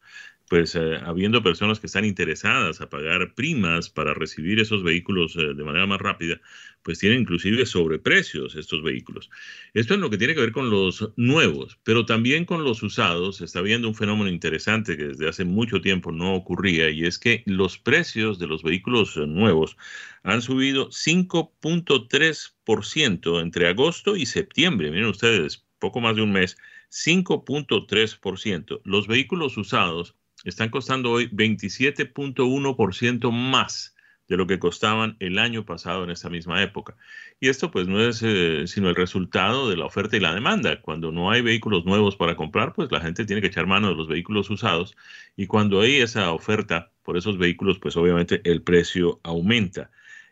pues 0.50 0.74
eh, 0.74 0.98
habiendo 1.06 1.42
personas 1.44 1.78
que 1.78 1.86
están 1.86 2.04
interesadas 2.04 2.80
a 2.80 2.90
pagar 2.90 3.36
primas 3.36 3.88
para 3.88 4.14
recibir 4.14 4.58
esos 4.58 4.82
vehículos 4.82 5.36
eh, 5.36 5.54
de 5.54 5.62
manera 5.62 5.86
más 5.86 6.00
rápida, 6.00 6.40
pues 6.82 6.98
tienen 6.98 7.20
inclusive 7.20 7.64
sobreprecios 7.66 8.56
estos 8.56 8.82
vehículos. 8.82 9.30
Esto 9.74 9.94
es 9.94 10.00
lo 10.00 10.10
que 10.10 10.18
tiene 10.18 10.34
que 10.34 10.40
ver 10.40 10.50
con 10.50 10.68
los 10.68 11.12
nuevos, 11.14 11.78
pero 11.84 12.04
también 12.04 12.46
con 12.46 12.64
los 12.64 12.82
usados. 12.82 13.40
Está 13.42 13.60
viendo 13.60 13.86
un 13.86 13.94
fenómeno 13.94 14.28
interesante 14.28 14.96
que 14.96 15.04
desde 15.04 15.28
hace 15.28 15.44
mucho 15.44 15.80
tiempo 15.80 16.10
no 16.10 16.34
ocurría 16.34 16.90
y 16.90 17.04
es 17.04 17.20
que 17.20 17.44
los 17.46 17.78
precios 17.78 18.40
de 18.40 18.48
los 18.48 18.64
vehículos 18.64 19.16
eh, 19.18 19.28
nuevos 19.28 19.76
han 20.24 20.42
subido 20.42 20.88
5.3% 20.88 23.40
entre 23.40 23.68
agosto 23.68 24.16
y 24.16 24.26
septiembre. 24.26 24.90
Miren 24.90 25.06
ustedes, 25.06 25.64
poco 25.78 26.00
más 26.00 26.16
de 26.16 26.22
un 26.22 26.32
mes, 26.32 26.56
5.3%. 26.90 28.80
Los 28.82 29.06
vehículos 29.06 29.56
usados 29.56 30.16
están 30.44 30.70
costando 30.70 31.10
hoy 31.10 31.28
27.1% 31.28 33.30
más 33.30 33.94
de 34.30 34.36
lo 34.36 34.46
que 34.46 34.60
costaban 34.60 35.16
el 35.18 35.38
año 35.38 35.66
pasado 35.66 36.04
en 36.04 36.10
esta 36.10 36.30
misma 36.30 36.62
época. 36.62 36.96
Y 37.40 37.48
esto 37.48 37.72
pues 37.72 37.88
no 37.88 38.00
es 38.00 38.22
eh, 38.22 38.62
sino 38.66 38.88
el 38.88 38.94
resultado 38.94 39.68
de 39.68 39.76
la 39.76 39.86
oferta 39.86 40.16
y 40.16 40.20
la 40.20 40.32
demanda. 40.32 40.80
Cuando 40.80 41.10
no 41.10 41.32
hay 41.32 41.42
vehículos 41.42 41.84
nuevos 41.84 42.14
para 42.14 42.36
comprar, 42.36 42.72
pues 42.72 42.92
la 42.92 43.00
gente 43.00 43.24
tiene 43.24 43.42
que 43.42 43.48
echar 43.48 43.66
mano 43.66 43.88
de 43.88 43.96
los 43.96 44.06
vehículos 44.06 44.48
usados 44.48 44.96
y 45.36 45.48
cuando 45.48 45.80
hay 45.80 45.96
esa 45.96 46.32
oferta 46.32 46.92
por 47.02 47.16
esos 47.16 47.38
vehículos, 47.38 47.80
pues 47.80 47.96
obviamente 47.96 48.40
el 48.44 48.62
precio 48.62 49.18
aumenta. 49.24 49.90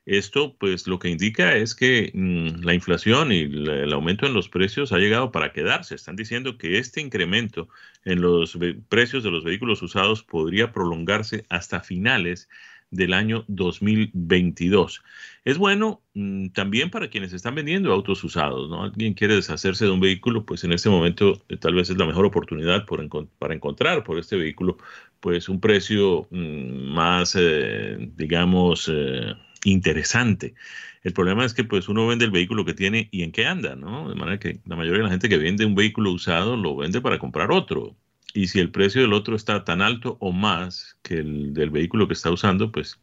Esto, 0.09 0.57
pues, 0.59 0.87
lo 0.87 0.99
que 0.99 1.11
indica 1.11 1.55
es 1.55 1.75
que 1.75 2.11
mm, 2.15 2.65
la 2.65 2.73
inflación 2.73 3.31
y 3.31 3.41
el 3.43 3.93
aumento 3.93 4.25
en 4.27 4.33
los 4.33 4.49
precios 4.49 4.91
ha 4.93 4.97
llegado 4.97 5.31
para 5.33 5.53
quedarse. 5.53 5.95
Están 5.95 6.17
diciendo 6.17 6.57
que 6.57 6.79
este 6.79 7.03
incremento 7.03 7.69
en 8.07 8.23
los 8.23 8.59
precios 8.89 9.23
de 9.23 9.31
los 9.31 9.45
vehículos 9.45 9.83
usados 9.83 10.23
podría 10.23 10.73
prolongarse 10.73 11.45
hasta 11.51 11.81
finales 11.81 12.49
del 12.91 13.13
año 13.13 13.45
2022. 13.49 15.03
Es 15.45 15.59
bueno 15.59 16.03
mm, 16.15 16.49
también 16.49 16.91
para 16.91 17.09
quienes 17.11 17.35
están 17.35 17.55
vendiendo 17.55 17.93
autos 17.93 18.25
usados, 18.25 18.71
¿no? 18.71 18.85
Alguien 18.85 19.13
quiere 19.13 19.35
deshacerse 19.35 19.85
de 19.85 19.91
un 19.91 20.01
vehículo, 20.01 20.47
pues 20.47 20.65
en 20.65 20.73
este 20.73 20.89
momento 20.89 21.43
eh, 21.51 21.59
tal 21.59 21.75
vez 21.75 21.91
es 21.91 21.99
la 21.99 22.07
mejor 22.07 22.25
oportunidad 22.25 22.87
para 22.87 23.55
encontrar 23.55 24.05
por 24.05 24.19
este 24.19 24.37
vehículo, 24.37 24.79
pues 25.21 25.51
un 25.51 25.61
precio 25.61 26.29
mm, 26.31 26.93
más, 26.95 27.37
eh, 27.39 28.11
digamos, 28.17 28.91
eh, 28.91 29.35
interesante. 29.71 30.55
El 31.03 31.13
problema 31.13 31.45
es 31.45 31.55
que 31.55 31.65
pues 31.65 31.89
uno 31.89 32.07
vende 32.07 32.25
el 32.25 32.31
vehículo 32.31 32.65
que 32.65 32.75
tiene 32.75 33.09
y 33.11 33.23
en 33.23 33.33
qué 33.33 33.47
anda, 33.47 33.77
¿no? 33.77 34.09
De 34.09 34.15
manera 34.15 34.39
que 34.39 34.61
la 34.67 34.77
mayoría 34.77 34.99
de 34.99 35.05
la 35.05 35.11
gente 35.11 35.29
que 35.29 35.39
vende 35.39 35.65
un 35.65 35.75
vehículo 35.75 36.13
usado 36.13 36.57
lo 36.57 36.77
vende 36.77 37.01
para 37.01 37.19
comprar 37.19 37.51
otro. 37.53 37.97
Y 38.35 38.49
si 38.49 38.61
el 38.61 38.71
precio 38.71 39.01
del 39.01 39.15
otro 39.15 39.35
está 39.37 39.65
tan 39.65 39.81
alto 39.81 40.19
o 40.21 40.33
más 40.33 40.99
que 41.03 41.15
el 41.15 41.55
del 41.55 41.71
vehículo 41.71 42.07
que 42.07 42.13
está 42.15 42.31
usando, 42.31 42.71
pues 42.71 43.01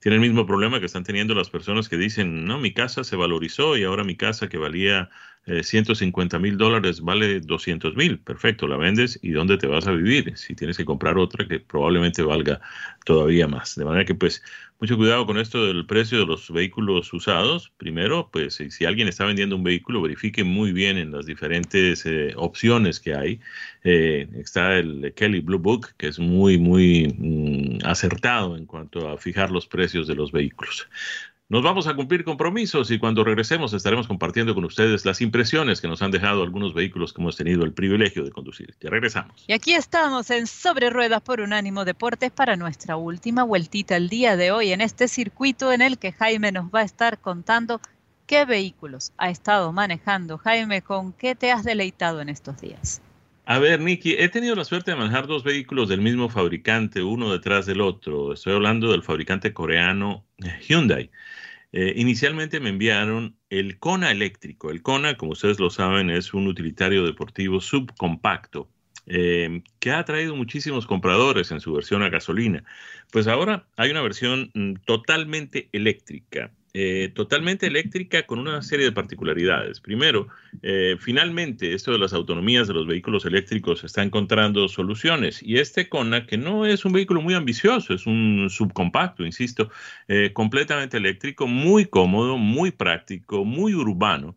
tiene 0.00 0.16
el 0.16 0.20
mismo 0.22 0.46
problema 0.46 0.80
que 0.80 0.86
están 0.86 1.04
teniendo 1.04 1.34
las 1.34 1.50
personas 1.50 1.88
que 1.88 1.96
dicen, 1.96 2.46
no, 2.46 2.58
mi 2.58 2.72
casa 2.72 3.04
se 3.04 3.16
valorizó 3.16 3.76
y 3.76 3.84
ahora 3.84 4.04
mi 4.04 4.16
casa 4.16 4.48
que 4.48 4.58
valía 4.58 5.10
150 5.46 6.36
eh, 6.36 6.40
mil 6.40 6.56
dólares 6.56 7.00
vale 7.00 7.40
200 7.40 7.96
mil. 7.96 8.20
Perfecto, 8.20 8.66
la 8.68 8.76
vendes 8.76 9.18
y 9.22 9.30
¿dónde 9.32 9.58
te 9.58 9.66
vas 9.66 9.86
a 9.86 9.92
vivir? 9.92 10.36
Si 10.36 10.54
tienes 10.54 10.76
que 10.76 10.84
comprar 10.84 11.18
otra 11.18 11.46
que 11.46 11.60
probablemente 11.60 12.22
valga 12.22 12.60
todavía 13.04 13.48
más. 13.48 13.74
De 13.74 13.84
manera 13.84 14.04
que 14.04 14.14
pues 14.14 14.42
mucho 14.80 14.96
cuidado 14.96 15.26
con 15.26 15.38
esto 15.38 15.66
del 15.66 15.84
precio 15.84 16.20
de 16.20 16.26
los 16.26 16.50
vehículos 16.50 17.12
usados. 17.12 17.70
Primero, 17.76 18.30
pues 18.32 18.62
si 18.70 18.84
alguien 18.86 19.08
está 19.08 19.26
vendiendo 19.26 19.56
un 19.56 19.62
vehículo, 19.62 20.00
verifique 20.00 20.42
muy 20.42 20.72
bien 20.72 20.96
en 20.96 21.10
las 21.10 21.26
diferentes 21.26 22.06
eh, 22.06 22.32
opciones 22.36 22.98
que 22.98 23.14
hay. 23.14 23.40
Eh, 23.84 24.26
está 24.36 24.78
el 24.78 25.12
Kelly 25.14 25.40
Blue 25.40 25.58
Book, 25.58 25.88
que 25.98 26.08
es 26.08 26.18
muy, 26.18 26.56
muy 26.56 27.14
mm, 27.18 27.86
acertado 27.86 28.56
en 28.56 28.64
cuanto 28.64 29.08
a 29.10 29.18
fijar 29.18 29.50
los 29.50 29.66
precios 29.66 30.06
de 30.06 30.14
los 30.14 30.32
vehículos. 30.32 30.88
Nos 31.50 31.64
vamos 31.64 31.88
a 31.88 31.94
cumplir 31.94 32.22
compromisos 32.22 32.92
y 32.92 33.00
cuando 33.00 33.24
regresemos 33.24 33.72
estaremos 33.72 34.06
compartiendo 34.06 34.54
con 34.54 34.64
ustedes 34.64 35.04
las 35.04 35.20
impresiones 35.20 35.80
que 35.80 35.88
nos 35.88 36.00
han 36.00 36.12
dejado 36.12 36.44
algunos 36.44 36.74
vehículos 36.74 37.12
que 37.12 37.20
hemos 37.20 37.36
tenido 37.36 37.64
el 37.64 37.72
privilegio 37.72 38.22
de 38.22 38.30
conducir. 38.30 38.76
Ya 38.80 38.88
regresamos. 38.88 39.44
Y 39.48 39.52
aquí 39.52 39.74
estamos 39.74 40.30
en 40.30 40.46
Sobre 40.46 40.90
Ruedas 40.90 41.20
por 41.22 41.40
Unánimo 41.40 41.84
Deportes 41.84 42.30
para 42.30 42.54
nuestra 42.54 42.94
última 42.94 43.42
vueltita 43.42 43.96
el 43.96 44.08
día 44.08 44.36
de 44.36 44.52
hoy 44.52 44.70
en 44.70 44.80
este 44.80 45.08
circuito 45.08 45.72
en 45.72 45.82
el 45.82 45.98
que 45.98 46.12
Jaime 46.12 46.52
nos 46.52 46.66
va 46.66 46.82
a 46.82 46.84
estar 46.84 47.18
contando 47.18 47.80
qué 48.28 48.44
vehículos 48.44 49.10
ha 49.18 49.28
estado 49.28 49.72
manejando. 49.72 50.38
Jaime, 50.38 50.82
¿con 50.82 51.12
qué 51.12 51.34
te 51.34 51.50
has 51.50 51.64
deleitado 51.64 52.20
en 52.20 52.28
estos 52.28 52.60
días? 52.60 53.02
A 53.44 53.58
ver, 53.58 53.80
Nicky, 53.80 54.14
he 54.16 54.28
tenido 54.28 54.54
la 54.54 54.64
suerte 54.64 54.92
de 54.92 54.96
manejar 54.96 55.26
dos 55.26 55.42
vehículos 55.42 55.88
del 55.88 56.00
mismo 56.00 56.28
fabricante, 56.28 57.02
uno 57.02 57.32
detrás 57.32 57.66
del 57.66 57.80
otro. 57.80 58.32
Estoy 58.32 58.52
hablando 58.52 58.92
del 58.92 59.02
fabricante 59.02 59.52
coreano 59.52 60.24
Hyundai. 60.68 61.10
Eh, 61.72 61.92
inicialmente 61.96 62.60
me 62.60 62.70
enviaron 62.70 63.36
el 63.48 63.78
Kona 63.78 64.10
eléctrico. 64.10 64.70
El 64.70 64.82
Kona, 64.82 65.16
como 65.16 65.32
ustedes 65.32 65.60
lo 65.60 65.70
saben, 65.70 66.10
es 66.10 66.34
un 66.34 66.48
utilitario 66.48 67.04
deportivo 67.04 67.60
subcompacto 67.60 68.68
eh, 69.06 69.62
que 69.78 69.92
ha 69.92 70.04
traído 70.04 70.36
muchísimos 70.36 70.86
compradores 70.86 71.50
en 71.50 71.60
su 71.60 71.72
versión 71.72 72.02
a 72.02 72.10
gasolina. 72.10 72.64
Pues 73.12 73.26
ahora 73.28 73.68
hay 73.76 73.90
una 73.90 74.02
versión 74.02 74.50
mm, 74.54 74.74
totalmente 74.84 75.68
eléctrica. 75.72 76.52
Eh, 76.72 77.10
totalmente 77.16 77.66
eléctrica 77.66 78.26
con 78.26 78.38
una 78.38 78.62
serie 78.62 78.84
de 78.84 78.92
particularidades. 78.92 79.80
Primero, 79.80 80.28
eh, 80.62 80.96
finalmente, 81.00 81.74
esto 81.74 81.90
de 81.90 81.98
las 81.98 82.12
autonomías 82.12 82.68
de 82.68 82.74
los 82.74 82.86
vehículos 82.86 83.24
eléctricos 83.24 83.82
está 83.82 84.04
encontrando 84.04 84.68
soluciones 84.68 85.42
y 85.42 85.58
este 85.58 85.88
Kona, 85.88 86.26
que 86.26 86.38
no 86.38 86.66
es 86.66 86.84
un 86.84 86.92
vehículo 86.92 87.22
muy 87.22 87.34
ambicioso, 87.34 87.92
es 87.92 88.06
un 88.06 88.46
subcompacto, 88.50 89.26
insisto, 89.26 89.68
eh, 90.06 90.32
completamente 90.32 90.98
eléctrico, 90.98 91.48
muy 91.48 91.86
cómodo, 91.86 92.38
muy 92.38 92.70
práctico, 92.70 93.44
muy 93.44 93.74
urbano, 93.74 94.36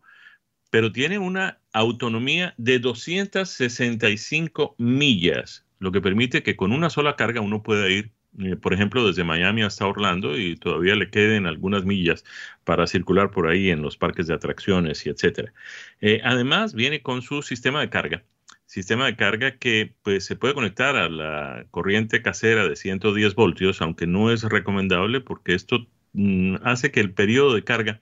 pero 0.70 0.90
tiene 0.90 1.18
una 1.18 1.60
autonomía 1.72 2.52
de 2.56 2.80
265 2.80 4.74
millas, 4.78 5.64
lo 5.78 5.92
que 5.92 6.00
permite 6.00 6.42
que 6.42 6.56
con 6.56 6.72
una 6.72 6.90
sola 6.90 7.14
carga 7.14 7.40
uno 7.40 7.62
pueda 7.62 7.88
ir 7.88 8.10
eh, 8.38 8.56
por 8.56 8.74
ejemplo, 8.74 9.06
desde 9.06 9.24
Miami 9.24 9.62
hasta 9.62 9.86
Orlando 9.86 10.36
y 10.36 10.56
todavía 10.56 10.96
le 10.96 11.10
queden 11.10 11.46
algunas 11.46 11.84
millas 11.84 12.24
para 12.64 12.86
circular 12.86 13.30
por 13.30 13.48
ahí 13.48 13.70
en 13.70 13.82
los 13.82 13.96
parques 13.96 14.26
de 14.26 14.34
atracciones 14.34 15.06
y 15.06 15.10
etcétera. 15.10 15.52
Eh, 16.00 16.20
además, 16.24 16.74
viene 16.74 17.02
con 17.02 17.22
su 17.22 17.42
sistema 17.42 17.80
de 17.80 17.90
carga. 17.90 18.24
Sistema 18.66 19.06
de 19.06 19.16
carga 19.16 19.58
que 19.58 19.94
pues, 20.02 20.24
se 20.24 20.36
puede 20.36 20.54
conectar 20.54 20.96
a 20.96 21.08
la 21.08 21.66
corriente 21.70 22.22
casera 22.22 22.66
de 22.66 22.76
110 22.76 23.34
voltios, 23.34 23.80
aunque 23.80 24.06
no 24.06 24.32
es 24.32 24.42
recomendable 24.42 25.20
porque 25.20 25.54
esto 25.54 25.86
mm, 26.14 26.56
hace 26.64 26.90
que 26.90 27.00
el 27.00 27.12
periodo 27.12 27.54
de 27.54 27.62
carga 27.64 28.00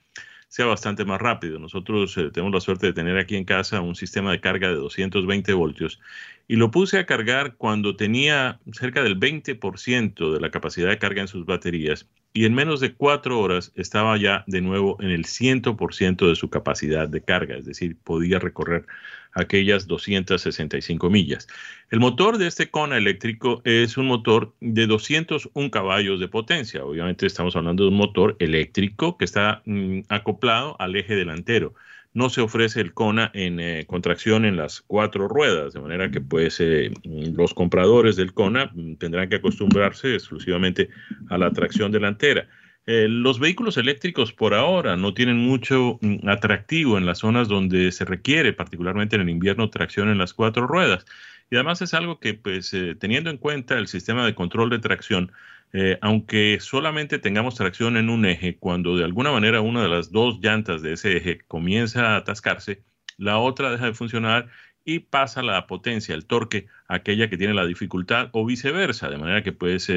sea 0.52 0.66
bastante 0.66 1.06
más 1.06 1.18
rápido. 1.18 1.58
Nosotros 1.58 2.14
eh, 2.18 2.30
tenemos 2.30 2.52
la 2.52 2.60
suerte 2.60 2.86
de 2.86 2.92
tener 2.92 3.16
aquí 3.16 3.36
en 3.36 3.44
casa 3.46 3.80
un 3.80 3.94
sistema 3.94 4.32
de 4.32 4.40
carga 4.42 4.68
de 4.68 4.74
220 4.74 5.50
voltios 5.54 5.98
y 6.46 6.56
lo 6.56 6.70
puse 6.70 6.98
a 6.98 7.06
cargar 7.06 7.54
cuando 7.56 7.96
tenía 7.96 8.60
cerca 8.70 9.02
del 9.02 9.18
20% 9.18 10.30
de 10.30 10.40
la 10.40 10.50
capacidad 10.50 10.90
de 10.90 10.98
carga 10.98 11.22
en 11.22 11.28
sus 11.28 11.46
baterías 11.46 12.06
y 12.34 12.44
en 12.44 12.52
menos 12.52 12.80
de 12.80 12.92
cuatro 12.92 13.40
horas 13.40 13.72
estaba 13.76 14.14
ya 14.18 14.44
de 14.46 14.60
nuevo 14.60 14.98
en 15.00 15.08
el 15.08 15.24
100% 15.24 16.28
de 16.28 16.36
su 16.36 16.50
capacidad 16.50 17.08
de 17.08 17.22
carga, 17.22 17.56
es 17.56 17.64
decir, 17.64 17.96
podía 18.04 18.38
recorrer 18.38 18.84
aquellas 19.33 19.87
265 19.87 21.11
millas. 21.11 21.49
El 21.90 22.01
motor 22.01 22.38
de 22.38 22.47
este 22.47 22.71
Kona 22.71 22.97
eléctrico 22.97 23.62
es 23.64 23.97
un 23.97 24.07
motor 24.07 24.55
de 24.61 24.87
201 24.87 25.71
caballos 25.71 26.21
de 26.21 26.29
potencia. 26.29 26.85
Obviamente 26.85 27.27
estamos 27.27 27.57
hablando 27.57 27.85
de 27.85 27.90
un 27.90 27.97
motor 27.97 28.37
eléctrico 28.38 29.16
que 29.16 29.25
está 29.25 29.62
mm, 29.64 30.01
acoplado 30.09 30.77
al 30.79 30.97
eje 30.97 31.14
delantero 31.14 31.75
no 32.14 32.29
se 32.29 32.40
ofrece 32.40 32.81
el 32.81 32.92
Kona 32.92 33.31
en 33.35 33.59
eh, 33.61 33.85
contracción 33.87 34.45
en 34.45 34.57
las 34.57 34.83
cuatro 34.83 35.29
ruedas, 35.29 35.73
de 35.73 35.81
manera 35.81 36.11
que 36.11 36.21
pues 36.21 36.61
eh, 36.61 36.92
los 37.05 37.55
compradores 37.55 38.16
del 38.16 38.35
Kona 38.35 38.71
mm, 38.75 38.97
tendrán 38.97 39.29
que 39.29 39.37
acostumbrarse 39.37 40.14
exclusivamente 40.14 40.90
a 41.31 41.38
la 41.38 41.51
tracción 41.51 41.90
delantera. 41.90 42.49
Eh, 42.87 43.07
los 43.09 43.38
vehículos 43.38 43.77
eléctricos 43.77 44.33
por 44.33 44.55
ahora 44.55 44.97
no 44.97 45.14
tienen 45.14 45.38
mucho 45.38 45.99
mm, 46.01 46.29
atractivo 46.29 46.99
en 46.99 47.07
las 47.07 47.18
zonas 47.18 47.49
donde 47.49 47.92
se 47.92 48.05
requiere, 48.05 48.53
particularmente 48.53 49.16
en 49.16 49.23
el 49.23 49.31
invierno, 49.31 49.71
tracción 49.71 50.09
en 50.09 50.18
las 50.18 50.35
cuatro 50.35 50.66
ruedas. 50.66 51.05
Y 51.51 51.57
además 51.57 51.83
es 51.83 51.95
algo 51.95 52.18
que, 52.18 52.35
pues, 52.35 52.75
teniendo 52.99 53.31
en 53.31 53.37
cuenta 53.37 53.79
el 53.79 53.87
sistema 53.87 54.25
de 54.25 54.35
control 54.35 54.71
de 54.71 54.79
tracción, 54.79 55.33
eh, 55.75 55.99
aunque 56.03 56.59
solamente 56.61 57.18
tengamos 57.18 57.55
tracción 57.55 57.97
en 57.97 58.11
un 58.11 58.27
eje, 58.27 58.57
cuando 58.59 58.97
de 58.97 59.05
alguna 59.05 59.33
manera 59.33 59.62
una 59.62 59.83
de 59.83 59.88
las 59.88 60.12
dos 60.12 60.38
llantas 60.40 60.83
de 60.83 60.92
ese 60.95 61.16
eje 61.16 61.40
comienza 61.49 62.11
a 62.11 62.16
atascarse, 62.16 62.83
la 63.16 63.38
otra 63.38 63.71
deja 63.71 63.87
de 63.87 63.95
funcionar 63.95 64.49
y 64.85 65.01
pasa 65.01 65.42
la 65.42 65.66
potencia, 65.66 66.14
el 66.14 66.27
torque, 66.27 66.66
aquella 66.88 67.29
que 67.29 67.37
tiene 67.37 67.55
la 67.55 67.66
dificultad 67.66 68.29
o 68.33 68.45
viceversa, 68.45 69.09
de 69.09 69.18
manera 69.18 69.42
que 69.42 69.53
pues, 69.53 69.88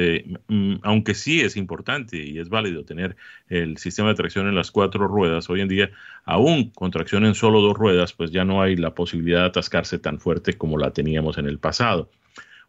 aunque 0.82 1.14
sí 1.14 1.40
es 1.40 1.56
importante 1.56 2.18
y 2.18 2.38
es 2.38 2.48
válido 2.48 2.84
tener 2.84 3.16
el 3.48 3.78
sistema 3.78 4.10
de 4.10 4.14
tracción 4.14 4.48
en 4.48 4.54
las 4.54 4.70
cuatro 4.70 5.08
ruedas, 5.08 5.50
hoy 5.50 5.60
en 5.60 5.68
día, 5.68 5.90
aún 6.24 6.70
con 6.70 6.90
tracción 6.90 7.24
en 7.24 7.34
solo 7.34 7.60
dos 7.60 7.76
ruedas, 7.76 8.12
pues 8.12 8.30
ya 8.30 8.44
no 8.44 8.62
hay 8.62 8.76
la 8.76 8.94
posibilidad 8.94 9.40
de 9.40 9.46
atascarse 9.46 9.98
tan 9.98 10.20
fuerte 10.20 10.54
como 10.54 10.78
la 10.78 10.92
teníamos 10.92 11.38
en 11.38 11.46
el 11.46 11.58
pasado. 11.58 12.10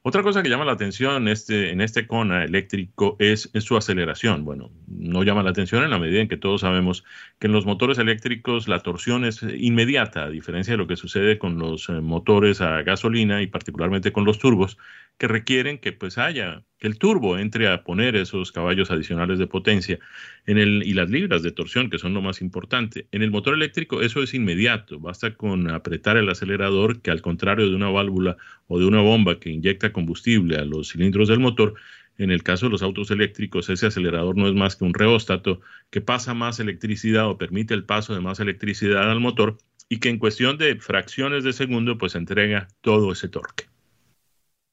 Otra 0.08 0.24
cosa 0.24 0.41
que 0.41 0.48
llama 0.48 0.63
la 0.63 0.72
atención 0.72 1.24
en 1.24 1.28
este, 1.28 1.70
en 1.70 1.82
este 1.82 2.08
Kona 2.08 2.46
eléctrico 2.46 3.17
es, 3.20 3.50
su 3.60 3.76
aceleración. 3.76 4.46
Bueno, 4.46 4.72
no 4.88 5.22
llama 5.24 5.43
la 5.43 5.50
atención 5.50 5.84
en 5.84 5.89
la 5.89 6.00
medida 6.00 6.22
en 6.22 6.30
que 6.30 6.38
todos 6.38 6.62
sabemos 6.62 7.04
que 7.39 7.48
en 7.48 7.52
los 7.52 7.65
motores 7.65 7.98
eléctricos 7.98 8.70
la 8.70 8.80
torsión 8.80 9.26
es 9.26 9.43
inmediata, 9.43 10.24
a 10.24 10.30
diferencia 10.30 10.76
de 10.76 10.78
lo 10.78 10.88
que 10.88 10.96
sucede 10.96 11.38
con 11.38 11.60
los 11.60 11.89
eh, 11.89 12.00
motores 12.00 12.62
a 12.62 12.84
gasolina 12.84 13.41
y 13.41 13.48
particularmente 13.48 14.13
con 14.13 14.24
los 14.24 14.40
turbos, 14.40 14.77
que 15.18 15.28
requieren 15.28 15.80
que 15.80 15.92
pues 15.92 16.18
haya 16.18 16.63
que 16.78 16.88
el 16.88 17.00
turbo 17.00 17.38
entre 17.40 17.68
a 17.68 17.84
poner 17.84 18.15
esos 18.15 18.52
caballos 18.52 18.92
adicionales 18.92 19.40
de 19.40 19.48
potencia 19.48 20.00
en 20.46 20.58
el, 20.58 20.84
y 20.84 20.94
las 20.94 21.10
libras 21.10 21.42
de 21.42 21.52
torsión, 21.52 21.90
que 21.90 21.98
son 21.98 22.13
lo 22.13 22.22
más 22.22 22.42
importante. 22.42 23.08
En 23.12 23.24
el 23.24 23.32
motor 23.32 23.56
eléctrico 23.56 24.02
eso 24.02 24.22
es 24.22 24.34
inmediato, 24.34 25.00
basta 25.00 25.34
con 25.34 25.72
apretar 25.72 26.18
el 26.18 26.30
acelerador, 26.30 27.02
que 27.02 27.12
al 27.12 27.22
contrario 27.22 27.68
de 27.68 27.76
una 27.76 27.90
válvula 27.90 28.38
o 28.68 28.80
de 28.80 28.86
una 28.86 29.02
bomba 29.02 29.40
que 29.40 29.50
inyecta 29.50 29.92
combustible 29.92 30.58
a 30.58 30.65
los 30.65 30.90
cilindros 30.90 31.30
del 31.30 31.40
motor, 31.40 31.74
en 32.20 32.32
el 32.32 32.44
caso 32.44 32.65
de 32.68 32.72
los 32.72 32.82
autos 32.82 33.12
eléctricos, 33.12 33.70
ese 33.70 33.88
acelerador 33.88 34.38
no 34.38 34.48
es 34.48 34.54
más 34.54 34.76
que 34.76 34.86
un 34.86 34.94
reóstato 34.94 35.62
que 35.90 36.02
pasa 36.02 36.34
más 36.34 36.60
electricidad 36.60 37.28
o 37.28 37.38
permite 37.38 37.74
el 37.74 37.86
paso 37.86 38.13
de 38.13 38.22
más 38.22 38.40
electricidad 38.40 39.10
al 39.10 39.20
motor 39.20 39.58
y 39.90 40.00
que 40.00 40.10
en 40.10 40.18
cuestión 40.18 40.58
de 40.58 40.76
fracciones 40.78 41.44
de 41.44 41.54
segundo 41.54 41.98
pues 41.98 42.15
entrega 42.15 42.68
todo 42.82 43.12
ese 43.12 43.30
torque. 43.30 43.65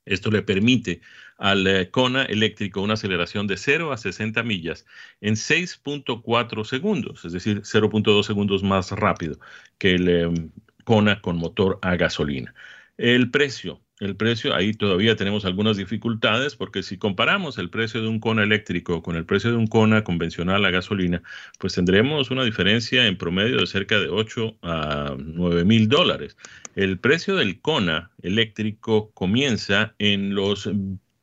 Esto 0.07 0.31
le 0.31 0.43
permite 0.43 1.01
al 1.39 1.67
eh, 1.67 1.91
Kona 1.91 2.25
eléctrico 2.25 2.81
una 2.81 2.95
aceleración 2.95 3.47
de 3.47 3.57
0 3.57 3.93
a 3.93 3.97
60 3.97 4.43
millas 4.43 4.87
en 5.21 5.35
6.4 5.35 6.65
segundos, 6.65 7.25
es 7.25 7.33
decir, 7.33 7.63
0.2 7.63 8.23
segundos 8.23 8.63
más 8.63 8.91
rápido 8.93 9.39
que 9.79 9.95
el 9.95 10.09
em, 10.09 10.51
Kona 10.85 11.21
con 11.21 11.37
motor 11.37 11.79
a 11.83 11.97
gasolina. 11.97 12.55
El 12.97 13.31
precio, 13.31 13.81
el 14.01 14.17
precio, 14.17 14.55
ahí 14.55 14.73
todavía 14.73 15.17
tenemos 15.17 15.45
algunas 15.45 15.77
dificultades 15.77 16.57
porque 16.57 16.83
si 16.83 16.99
comparamos 16.99 17.59
el 17.59 17.71
precio 17.71 18.03
de 18.03 18.09
un 18.09 18.19
Kona 18.19 18.43
eléctrico 18.43 19.03
con 19.03 19.17
el 19.17 19.25
precio 19.25 19.51
de 19.51 19.57
un 19.57 19.67
Kona 19.67 20.03
convencional 20.03 20.65
a 20.65 20.71
gasolina, 20.71 21.23
pues 21.59 21.75
tendremos 21.75 22.31
una 22.31 22.45
diferencia 22.45 23.07
en 23.07 23.17
promedio 23.17 23.59
de 23.59 23.67
cerca 23.67 23.99
de 24.01 24.09
8 24.09 24.59
a 24.63 25.17
9 25.17 25.65
mil 25.65 25.89
dólares. 25.89 26.37
El 26.75 26.99
precio 26.99 27.37
del 27.37 27.61
Kona 27.61 28.11
eléctrico 28.23 29.13
comienza 29.13 29.95
en 29.99 30.35
los 30.35 30.69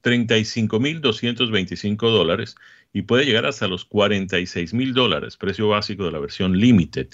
35 0.02 0.80
mil 0.80 1.02
225 1.02 2.10
dólares 2.10 2.56
y 2.94 3.04
puede 3.04 3.26
llegar 3.26 3.46
hasta 3.46 3.68
los 3.68 3.86
46 3.86 4.74
mil 4.74 4.94
dólares, 4.94 5.38
precio 5.38 5.68
básico 5.68 6.06
de 6.06 6.12
la 6.12 6.20
versión 6.20 6.58
Limited. 6.58 7.10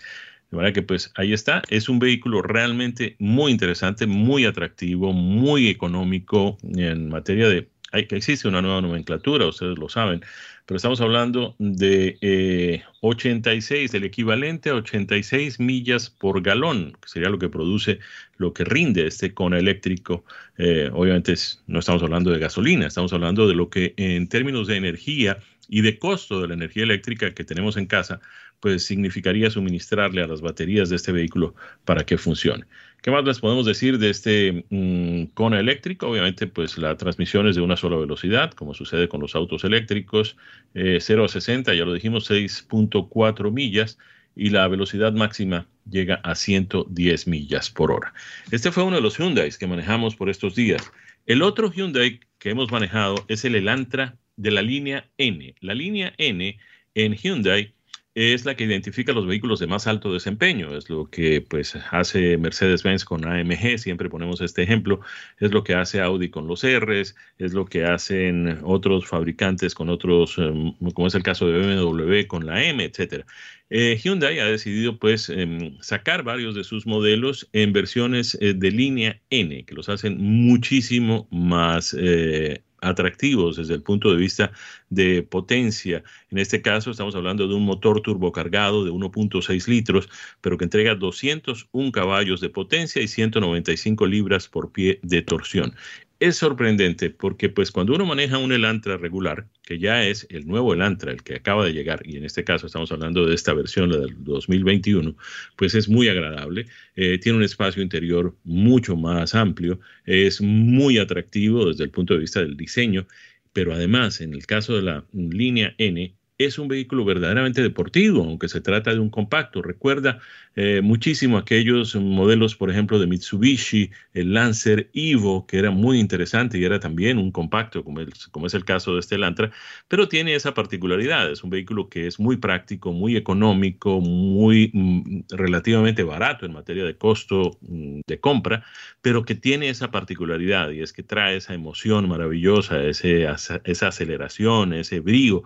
De 0.52 0.58
manera 0.58 0.74
que 0.74 0.82
pues 0.82 1.12
ahí 1.16 1.34
está, 1.34 1.62
es 1.70 1.90
un 1.90 2.00
vehículo 2.00 2.42
realmente 2.42 3.16
muy 3.20 3.52
interesante, 3.52 4.08
muy 4.08 4.46
atractivo, 4.46 5.12
muy 5.12 5.68
económico 5.68 6.58
en 6.64 7.10
materia 7.10 7.50
de, 7.50 7.70
hay, 7.92 8.08
existe 8.10 8.48
una 8.48 8.62
nueva 8.62 8.82
nomenclatura, 8.82 9.46
ustedes 9.46 9.78
lo 9.78 9.90
saben, 9.90 10.22
pero 10.68 10.76
estamos 10.76 11.00
hablando 11.00 11.56
de 11.60 12.84
86, 13.00 13.94
eh, 13.94 13.98
el 13.98 14.04
equivalente 14.04 14.70
a 14.70 14.76
86 14.76 15.62
millas 15.62 16.10
por 16.10 16.42
galón, 16.42 16.98
que 17.02 17.08
sería 17.08 17.30
lo 17.30 17.40
que 17.40 17.48
produce, 17.48 18.00
lo 18.36 18.54
que 18.54 18.66
rinde 18.66 19.08
este 19.08 19.34
Kona 19.34 19.60
eléctrico. 19.60 20.26
Eh, 20.58 20.90
obviamente 20.92 21.34
no 21.68 21.80
estamos 21.80 22.04
hablando 22.04 22.32
de 22.32 22.40
gasolina, 22.40 22.88
estamos 22.88 23.14
hablando 23.14 23.48
de 23.48 23.56
lo 23.56 23.70
que 23.70 23.94
en 23.96 24.28
términos 24.28 24.68
de 24.68 24.76
energía 24.76 25.38
y 25.70 25.82
de 25.82 25.98
costo 25.98 26.42
de 26.42 26.50
la 26.50 26.56
energía 26.56 26.84
eléctrica 26.84 27.34
que 27.34 27.46
tenemos 27.46 27.78
en 27.78 27.86
casa, 27.86 28.20
pues 28.60 28.86
significaría 28.86 29.50
suministrarle 29.50 30.24
a 30.24 30.28
las 30.28 30.42
baterías 30.42 30.90
de 30.90 30.96
este 30.96 31.12
vehículo 31.12 31.56
para 31.86 32.06
que 32.06 32.18
funcione. 32.18 32.66
¿Qué 33.02 33.12
más 33.12 33.24
les 33.24 33.40
podemos 33.40 33.66
decir 33.66 34.00
de 34.00 34.10
este 34.10 34.66
mm, 34.70 35.34
Kona 35.34 35.60
eléctrico? 35.60 36.08
Obviamente, 36.08 36.48
pues 36.48 36.78
la 36.78 36.98
transmisión 36.98 37.48
es 37.48 37.56
de 37.56 37.62
una 37.62 37.78
sola 37.78 37.98
velocidad, 37.98 38.52
como 38.52 38.74
sucede 38.74 39.08
con 39.08 39.22
los 39.22 39.36
autos 39.36 39.64
eléctricos, 39.64 40.36
0 40.74 41.22
eh, 41.22 41.26
a 41.26 41.28
60, 41.28 41.74
ya 41.74 41.86
lo 41.86 41.94
dijimos, 41.94 42.30
6.4 42.30 43.52
millas, 43.52 43.98
y 44.36 44.50
la 44.50 44.68
velocidad 44.68 45.14
máxima 45.14 45.68
llega 45.90 46.16
a 46.24 46.36
110 46.36 47.28
millas 47.28 47.70
por 47.72 47.92
hora. 47.92 48.14
Este 48.52 48.72
fue 48.72 48.84
uno 48.84 48.98
de 48.98 49.02
los 49.02 49.18
Hyundai 49.18 49.52
que 49.52 49.68
manejamos 49.68 50.16
por 50.16 50.30
estos 50.30 50.56
días. 50.56 50.92
El 51.26 51.42
otro 51.42 51.72
Hyundai 51.72 52.20
que 52.38 52.52
hemos 52.52 52.72
manejado 52.72 53.26
es 53.28 53.46
el 53.46 53.56
Elantra 53.56 54.18
de 54.36 54.52
la 54.52 54.62
línea 54.62 55.10
N. 55.18 55.56
La 55.60 55.74
línea 55.74 56.14
N 56.18 56.58
en 56.94 57.16
Hyundai 57.16 57.74
es 58.18 58.46
la 58.46 58.56
que 58.56 58.64
identifica 58.64 59.14
los 59.14 59.28
vehículos 59.28 59.60
de 59.60 59.68
más 59.68 59.86
alto 59.86 60.12
desempeño. 60.12 60.76
Es 60.76 60.90
lo 60.90 61.08
que 61.08 61.40
pues 61.42 61.76
hace 61.92 62.36
Mercedes-Benz 62.40 63.06
con 63.06 63.24
AMG, 63.28 63.78
siempre 63.78 64.10
ponemos 64.10 64.42
este 64.42 64.64
ejemplo. 64.64 65.02
Es 65.40 65.52
lo 65.52 65.64
que 65.64 65.76
hace 65.76 66.02
Audi 66.02 66.30
con 66.30 66.48
los 66.48 66.64
Rs, 66.64 67.16
es 67.38 67.54
lo 67.54 67.66
que 67.66 67.84
hacen 67.84 68.60
otros 68.64 69.06
fabricantes 69.06 69.76
con 69.76 69.90
otros, 69.90 70.40
em, 70.40 70.74
como 70.96 71.06
es 71.08 71.14
el 71.14 71.22
caso 71.22 71.48
de 71.48 71.60
BMW 71.60 72.26
con 72.26 72.48
la 72.48 72.64
M, 72.64 72.84
etcétera. 72.84 73.24
Eh, 73.70 74.00
Hyundai 74.04 74.40
ha 74.40 74.46
decidido 74.46 74.98
pues 74.98 75.30
em, 75.30 75.78
sacar 75.82 76.24
varios 76.24 76.56
de 76.56 76.64
sus 76.64 76.88
modelos 76.88 77.48
en 77.54 77.72
versiones 77.72 78.36
eh, 78.42 78.56
de 78.56 78.72
línea 78.72 79.22
N, 79.30 79.64
que 79.64 79.76
los 79.76 79.90
hacen 79.90 80.18
muchísimo 80.18 81.28
más 81.30 81.96
eh, 82.00 82.64
atractivos 82.88 83.58
desde 83.58 83.76
el 83.76 83.82
punto 83.82 84.12
de 84.12 84.18
vista 84.18 84.52
de 84.90 85.24
potencia. 85.24 86.04
En 86.30 86.38
este 86.38 86.62
caso 86.62 86.92
estamos 86.92 87.16
hablando 87.16 87.48
de 87.48 87.56
un 87.56 87.66
motor 87.66 88.02
turbocargado 88.02 88.86
de 88.86 88.92
1.6 88.92 89.68
litros, 89.68 90.10
pero 90.42 90.58
que 90.58 90.66
entrega 90.66 90.96
201 90.96 91.92
caballos 91.92 92.42
de 92.42 92.50
potencia 92.50 93.02
y 93.02 93.08
195 93.08 94.06
libras 94.06 94.48
por 94.48 94.72
pie 94.72 95.00
de 95.04 95.22
torsión 95.22 95.74
es 96.20 96.38
sorprendente 96.38 97.10
porque 97.10 97.50
pues 97.50 97.72
cuando 97.72 97.94
uno 97.94 98.06
maneja 98.06 98.38
un 98.38 98.52
Elantra 98.52 98.98
regular, 98.98 99.48
que 99.64 99.80
ya 99.80 100.04
es 100.04 100.28
el 100.30 100.48
nuevo 100.48 100.74
Elantra, 100.74 101.12
el 101.12 101.24
que 101.24 101.36
acaba 101.36 101.66
de 101.66 101.74
llegar, 101.74 102.02
y 102.06 102.18
en 102.18 102.26
este 102.26 102.44
caso 102.44 102.68
estamos 102.68 102.92
hablando 102.92 103.26
de 103.26 103.36
esta 103.36 103.54
versión, 103.54 103.92
la 103.92 103.98
del 103.98 104.16
2021, 104.24 105.16
pues 105.56 105.76
es 105.76 105.90
muy 105.90 106.08
agradable, 106.10 106.68
eh, 106.96 107.20
tiene 107.20 107.38
un 107.38 107.44
espacio 107.44 107.84
interior 107.84 108.36
mucho 108.44 108.96
más 108.96 109.36
amplio, 109.36 109.80
es 110.06 110.42
muy 110.42 110.98
atractivo 110.98 111.68
desde 111.68 111.84
el 111.84 111.92
punto 111.92 112.14
de 112.14 112.22
vista 112.22 112.40
del 112.42 112.58
diseño, 112.58 113.08
pero 113.54 113.74
además 113.74 114.22
en 114.22 114.34
el 114.34 114.46
caso 114.46 114.76
de 114.76 114.84
la 114.84 115.06
línea 115.14 115.76
N, 115.78 116.16
es 116.38 116.60
un 116.60 116.68
vehículo 116.68 117.04
verdaderamente 117.04 117.62
deportivo, 117.62 118.24
aunque 118.24 118.48
se 118.48 118.62
trata 118.62 118.92
de 118.94 119.00
un 119.00 119.10
compacto. 119.10 119.62
Recuerda 119.62 120.20
eh, 120.56 120.82
muchísimo 120.84 121.38
aquellos 121.38 121.96
modelos, 121.96 122.56
por 122.56 122.70
ejemplo, 122.70 123.00
de 123.00 123.08
Mitsubishi, 123.08 123.90
el 124.14 124.34
Lancer 124.34 124.90
Evo, 124.94 125.48
que 125.48 125.58
era 125.58 125.72
muy 125.72 126.00
interesante 126.00 126.60
y 126.60 126.64
era 126.64 126.80
también 126.80 127.18
un 127.18 127.32
compacto, 127.32 127.84
como, 127.84 128.02
como 128.32 128.48
es 128.48 128.54
el 128.54 128.66
caso 128.66 128.94
de 128.94 129.00
este 129.00 129.16
Elantra, 129.16 129.52
pero 129.88 130.08
tiene 130.08 130.36
esa 130.36 130.54
particularidad. 130.54 131.32
Es 131.32 131.44
un 131.44 131.50
vehículo 131.50 131.90
que 131.90 132.06
es 132.06 132.20
muy 132.20 132.38
práctico, 132.38 132.92
muy 132.92 133.16
económico, 133.18 134.00
muy 134.00 134.70
mm, 134.74 135.22
relativamente 135.30 136.04
barato 136.04 136.46
en 136.46 136.54
materia 136.54 136.84
de 136.86 136.98
costo 136.98 137.58
mm, 137.62 138.02
de 138.06 138.20
compra, 138.20 138.64
pero 139.02 139.24
que 139.26 139.34
tiene 139.34 139.70
esa 139.70 139.90
particularidad 139.90 140.70
y 140.70 140.82
es 140.82 140.94
que 140.94 141.02
trae 141.04 141.38
esa 141.38 141.56
emoción 141.56 142.08
maravillosa, 142.08 142.84
ese, 142.84 143.28
esa 143.64 143.88
aceleración, 143.88 144.74
ese 144.74 145.00
brío 145.00 145.44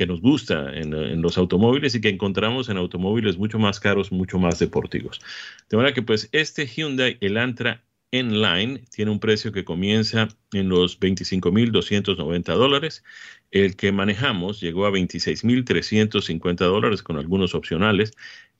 que 0.00 0.06
nos 0.06 0.22
gusta 0.22 0.74
en, 0.74 1.20
los 1.20 1.36
automóviles 1.36 1.94
y 1.94 2.00
que 2.00 2.08
encontramos 2.08 2.70
en 2.70 2.78
automóviles 2.78 3.36
mucho 3.36 3.58
más 3.58 3.78
caros, 3.80 4.10
mucho 4.10 4.38
más 4.38 4.58
deportivos. 4.58 5.20
De 5.68 5.76
manera 5.76 5.92
que 5.92 6.00
pues 6.00 6.30
este 6.32 6.66
Hyundai 6.66 7.18
Elantra 7.20 7.84
N-Line 8.10 8.82
tiene 8.90 9.10
un 9.10 9.20
precio 9.20 9.52
que 9.52 9.62
comienza 9.62 10.28
en 10.54 10.70
los 10.70 10.98
25.290 10.98 12.54
dólares. 12.54 13.04
El 13.50 13.76
que 13.76 13.92
manejamos 13.92 14.58
llegó 14.62 14.86
a 14.86 14.90
26.350 14.90 16.56
dólares 16.56 17.02
con 17.02 17.18
algunos 17.18 17.54
opcionales 17.54 18.12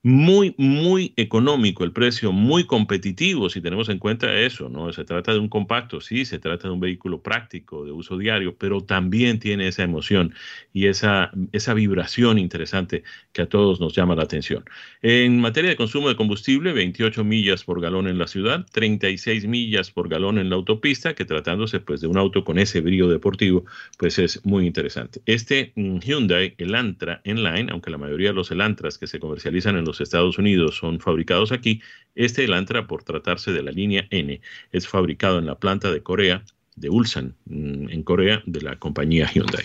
muy, 0.02 0.54
muy 0.56 1.12
económico 1.16 1.84
el 1.84 1.92
precio, 1.92 2.32
muy 2.32 2.64
competitivo 2.64 3.50
si 3.50 3.60
tenemos 3.60 3.90
en 3.90 3.98
cuenta 3.98 4.34
eso, 4.34 4.70
¿no? 4.70 4.90
Se 4.92 5.04
trata 5.04 5.32
de 5.32 5.38
un 5.38 5.48
compacto, 5.48 6.00
sí, 6.00 6.24
se 6.24 6.38
trata 6.38 6.68
de 6.68 6.74
un 6.74 6.80
vehículo 6.80 7.22
práctico, 7.22 7.84
de 7.84 7.92
uso 7.92 8.16
diario, 8.16 8.56
pero 8.56 8.80
también 8.80 9.38
tiene 9.38 9.68
esa 9.68 9.82
emoción 9.82 10.32
y 10.72 10.86
esa, 10.86 11.30
esa 11.52 11.74
vibración 11.74 12.38
interesante 12.38 13.02
que 13.32 13.42
a 13.42 13.46
todos 13.46 13.78
nos 13.80 13.94
llama 13.94 14.14
la 14.14 14.22
atención. 14.22 14.64
En 15.02 15.38
materia 15.38 15.70
de 15.70 15.76
consumo 15.76 16.08
de 16.08 16.16
combustible, 16.16 16.72
28 16.72 17.22
millas 17.22 17.64
por 17.64 17.80
galón 17.82 18.08
en 18.08 18.16
la 18.18 18.26
ciudad, 18.26 18.66
36 18.72 19.46
millas 19.46 19.90
por 19.90 20.08
galón 20.08 20.38
en 20.38 20.48
la 20.48 20.56
autopista, 20.56 21.14
que 21.14 21.26
tratándose 21.26 21.80
pues 21.80 22.00
de 22.00 22.06
un 22.06 22.16
auto 22.16 22.42
con 22.44 22.58
ese 22.58 22.80
brillo 22.80 23.08
deportivo, 23.08 23.66
pues 23.98 24.18
es 24.18 24.44
muy 24.46 24.66
interesante. 24.66 25.20
Este 25.26 25.72
mm, 25.76 25.98
Hyundai 25.98 26.54
Elantra 26.56 27.20
Enline, 27.24 27.70
aunque 27.70 27.90
la 27.90 27.98
mayoría 27.98 28.28
de 28.28 28.34
los 28.34 28.50
Elantras 28.50 28.96
que 28.96 29.06
se 29.06 29.20
comercializan 29.20 29.76
en 29.76 29.84
los 29.84 29.89
Estados 29.98 30.38
Unidos 30.38 30.76
son 30.76 31.00
fabricados 31.00 31.52
aquí, 31.52 31.80
este 32.14 32.44
Elantra, 32.44 32.86
por 32.86 33.02
tratarse 33.02 33.50
de 33.50 33.62
la 33.62 33.70
línea 33.70 34.06
N, 34.10 34.40
es 34.72 34.86
fabricado 34.86 35.38
en 35.38 35.46
la 35.46 35.54
planta 35.54 35.90
de 35.90 36.02
Corea, 36.02 36.44
de 36.76 36.90
Ulsan, 36.90 37.34
mm, 37.46 37.88
en 37.88 38.02
Corea, 38.02 38.42
de 38.44 38.60
la 38.60 38.76
compañía 38.76 39.30
Hyundai. 39.32 39.64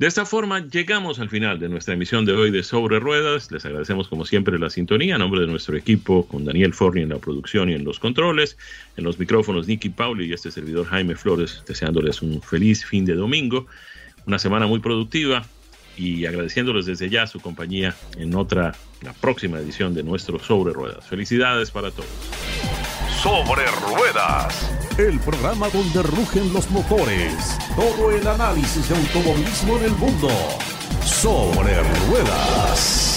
De 0.00 0.06
esta 0.06 0.24
forma 0.24 0.66
llegamos 0.66 1.20
al 1.20 1.28
final 1.28 1.58
de 1.58 1.68
nuestra 1.68 1.92
emisión 1.92 2.24
de 2.24 2.32
hoy 2.32 2.50
de 2.50 2.62
Sobre 2.62 2.98
Ruedas. 2.98 3.52
Les 3.52 3.66
agradecemos 3.66 4.08
como 4.08 4.24
siempre 4.24 4.58
la 4.58 4.70
sintonía 4.70 5.16
a 5.16 5.18
nombre 5.18 5.42
de 5.42 5.46
nuestro 5.46 5.76
equipo 5.76 6.26
con 6.26 6.46
Daniel 6.46 6.72
Forni 6.72 7.02
en 7.02 7.10
la 7.10 7.18
producción 7.18 7.68
y 7.68 7.74
en 7.74 7.84
los 7.84 8.00
controles, 8.00 8.56
en 8.96 9.04
los 9.04 9.18
micrófonos 9.18 9.66
Nicky 9.68 9.90
Pauli 9.90 10.24
y 10.24 10.32
este 10.32 10.50
servidor 10.50 10.86
Jaime 10.86 11.16
Flores, 11.16 11.62
deseándoles 11.68 12.22
un 12.22 12.40
feliz 12.40 12.82
fin 12.82 13.04
de 13.04 13.12
domingo, 13.12 13.66
una 14.24 14.38
semana 14.38 14.66
muy 14.66 14.78
productiva 14.78 15.44
y 15.98 16.24
agradeciéndoles 16.24 16.86
desde 16.86 17.10
ya 17.10 17.26
su 17.26 17.38
compañía 17.38 17.94
en 18.16 18.34
otra, 18.34 18.74
la 19.02 19.12
próxima 19.12 19.58
edición 19.58 19.94
de 19.94 20.02
nuestro 20.02 20.38
Sobre 20.38 20.72
Ruedas. 20.72 21.04
Felicidades 21.06 21.70
para 21.70 21.90
todos. 21.90 22.08
Sobre 23.22 23.64
Ruedas, 23.66 24.70
el 24.98 25.18
programa 25.20 25.68
donde 25.68 26.02
rugen 26.02 26.52
los 26.52 26.70
motores, 26.70 27.58
todo 27.76 28.10
el 28.10 28.26
análisis 28.26 28.88
de 28.88 28.96
automovilismo 28.96 29.78
en 29.78 29.84
el 29.84 29.92
mundo. 29.92 30.28
Sobre 31.04 31.82
Ruedas. 32.08 33.09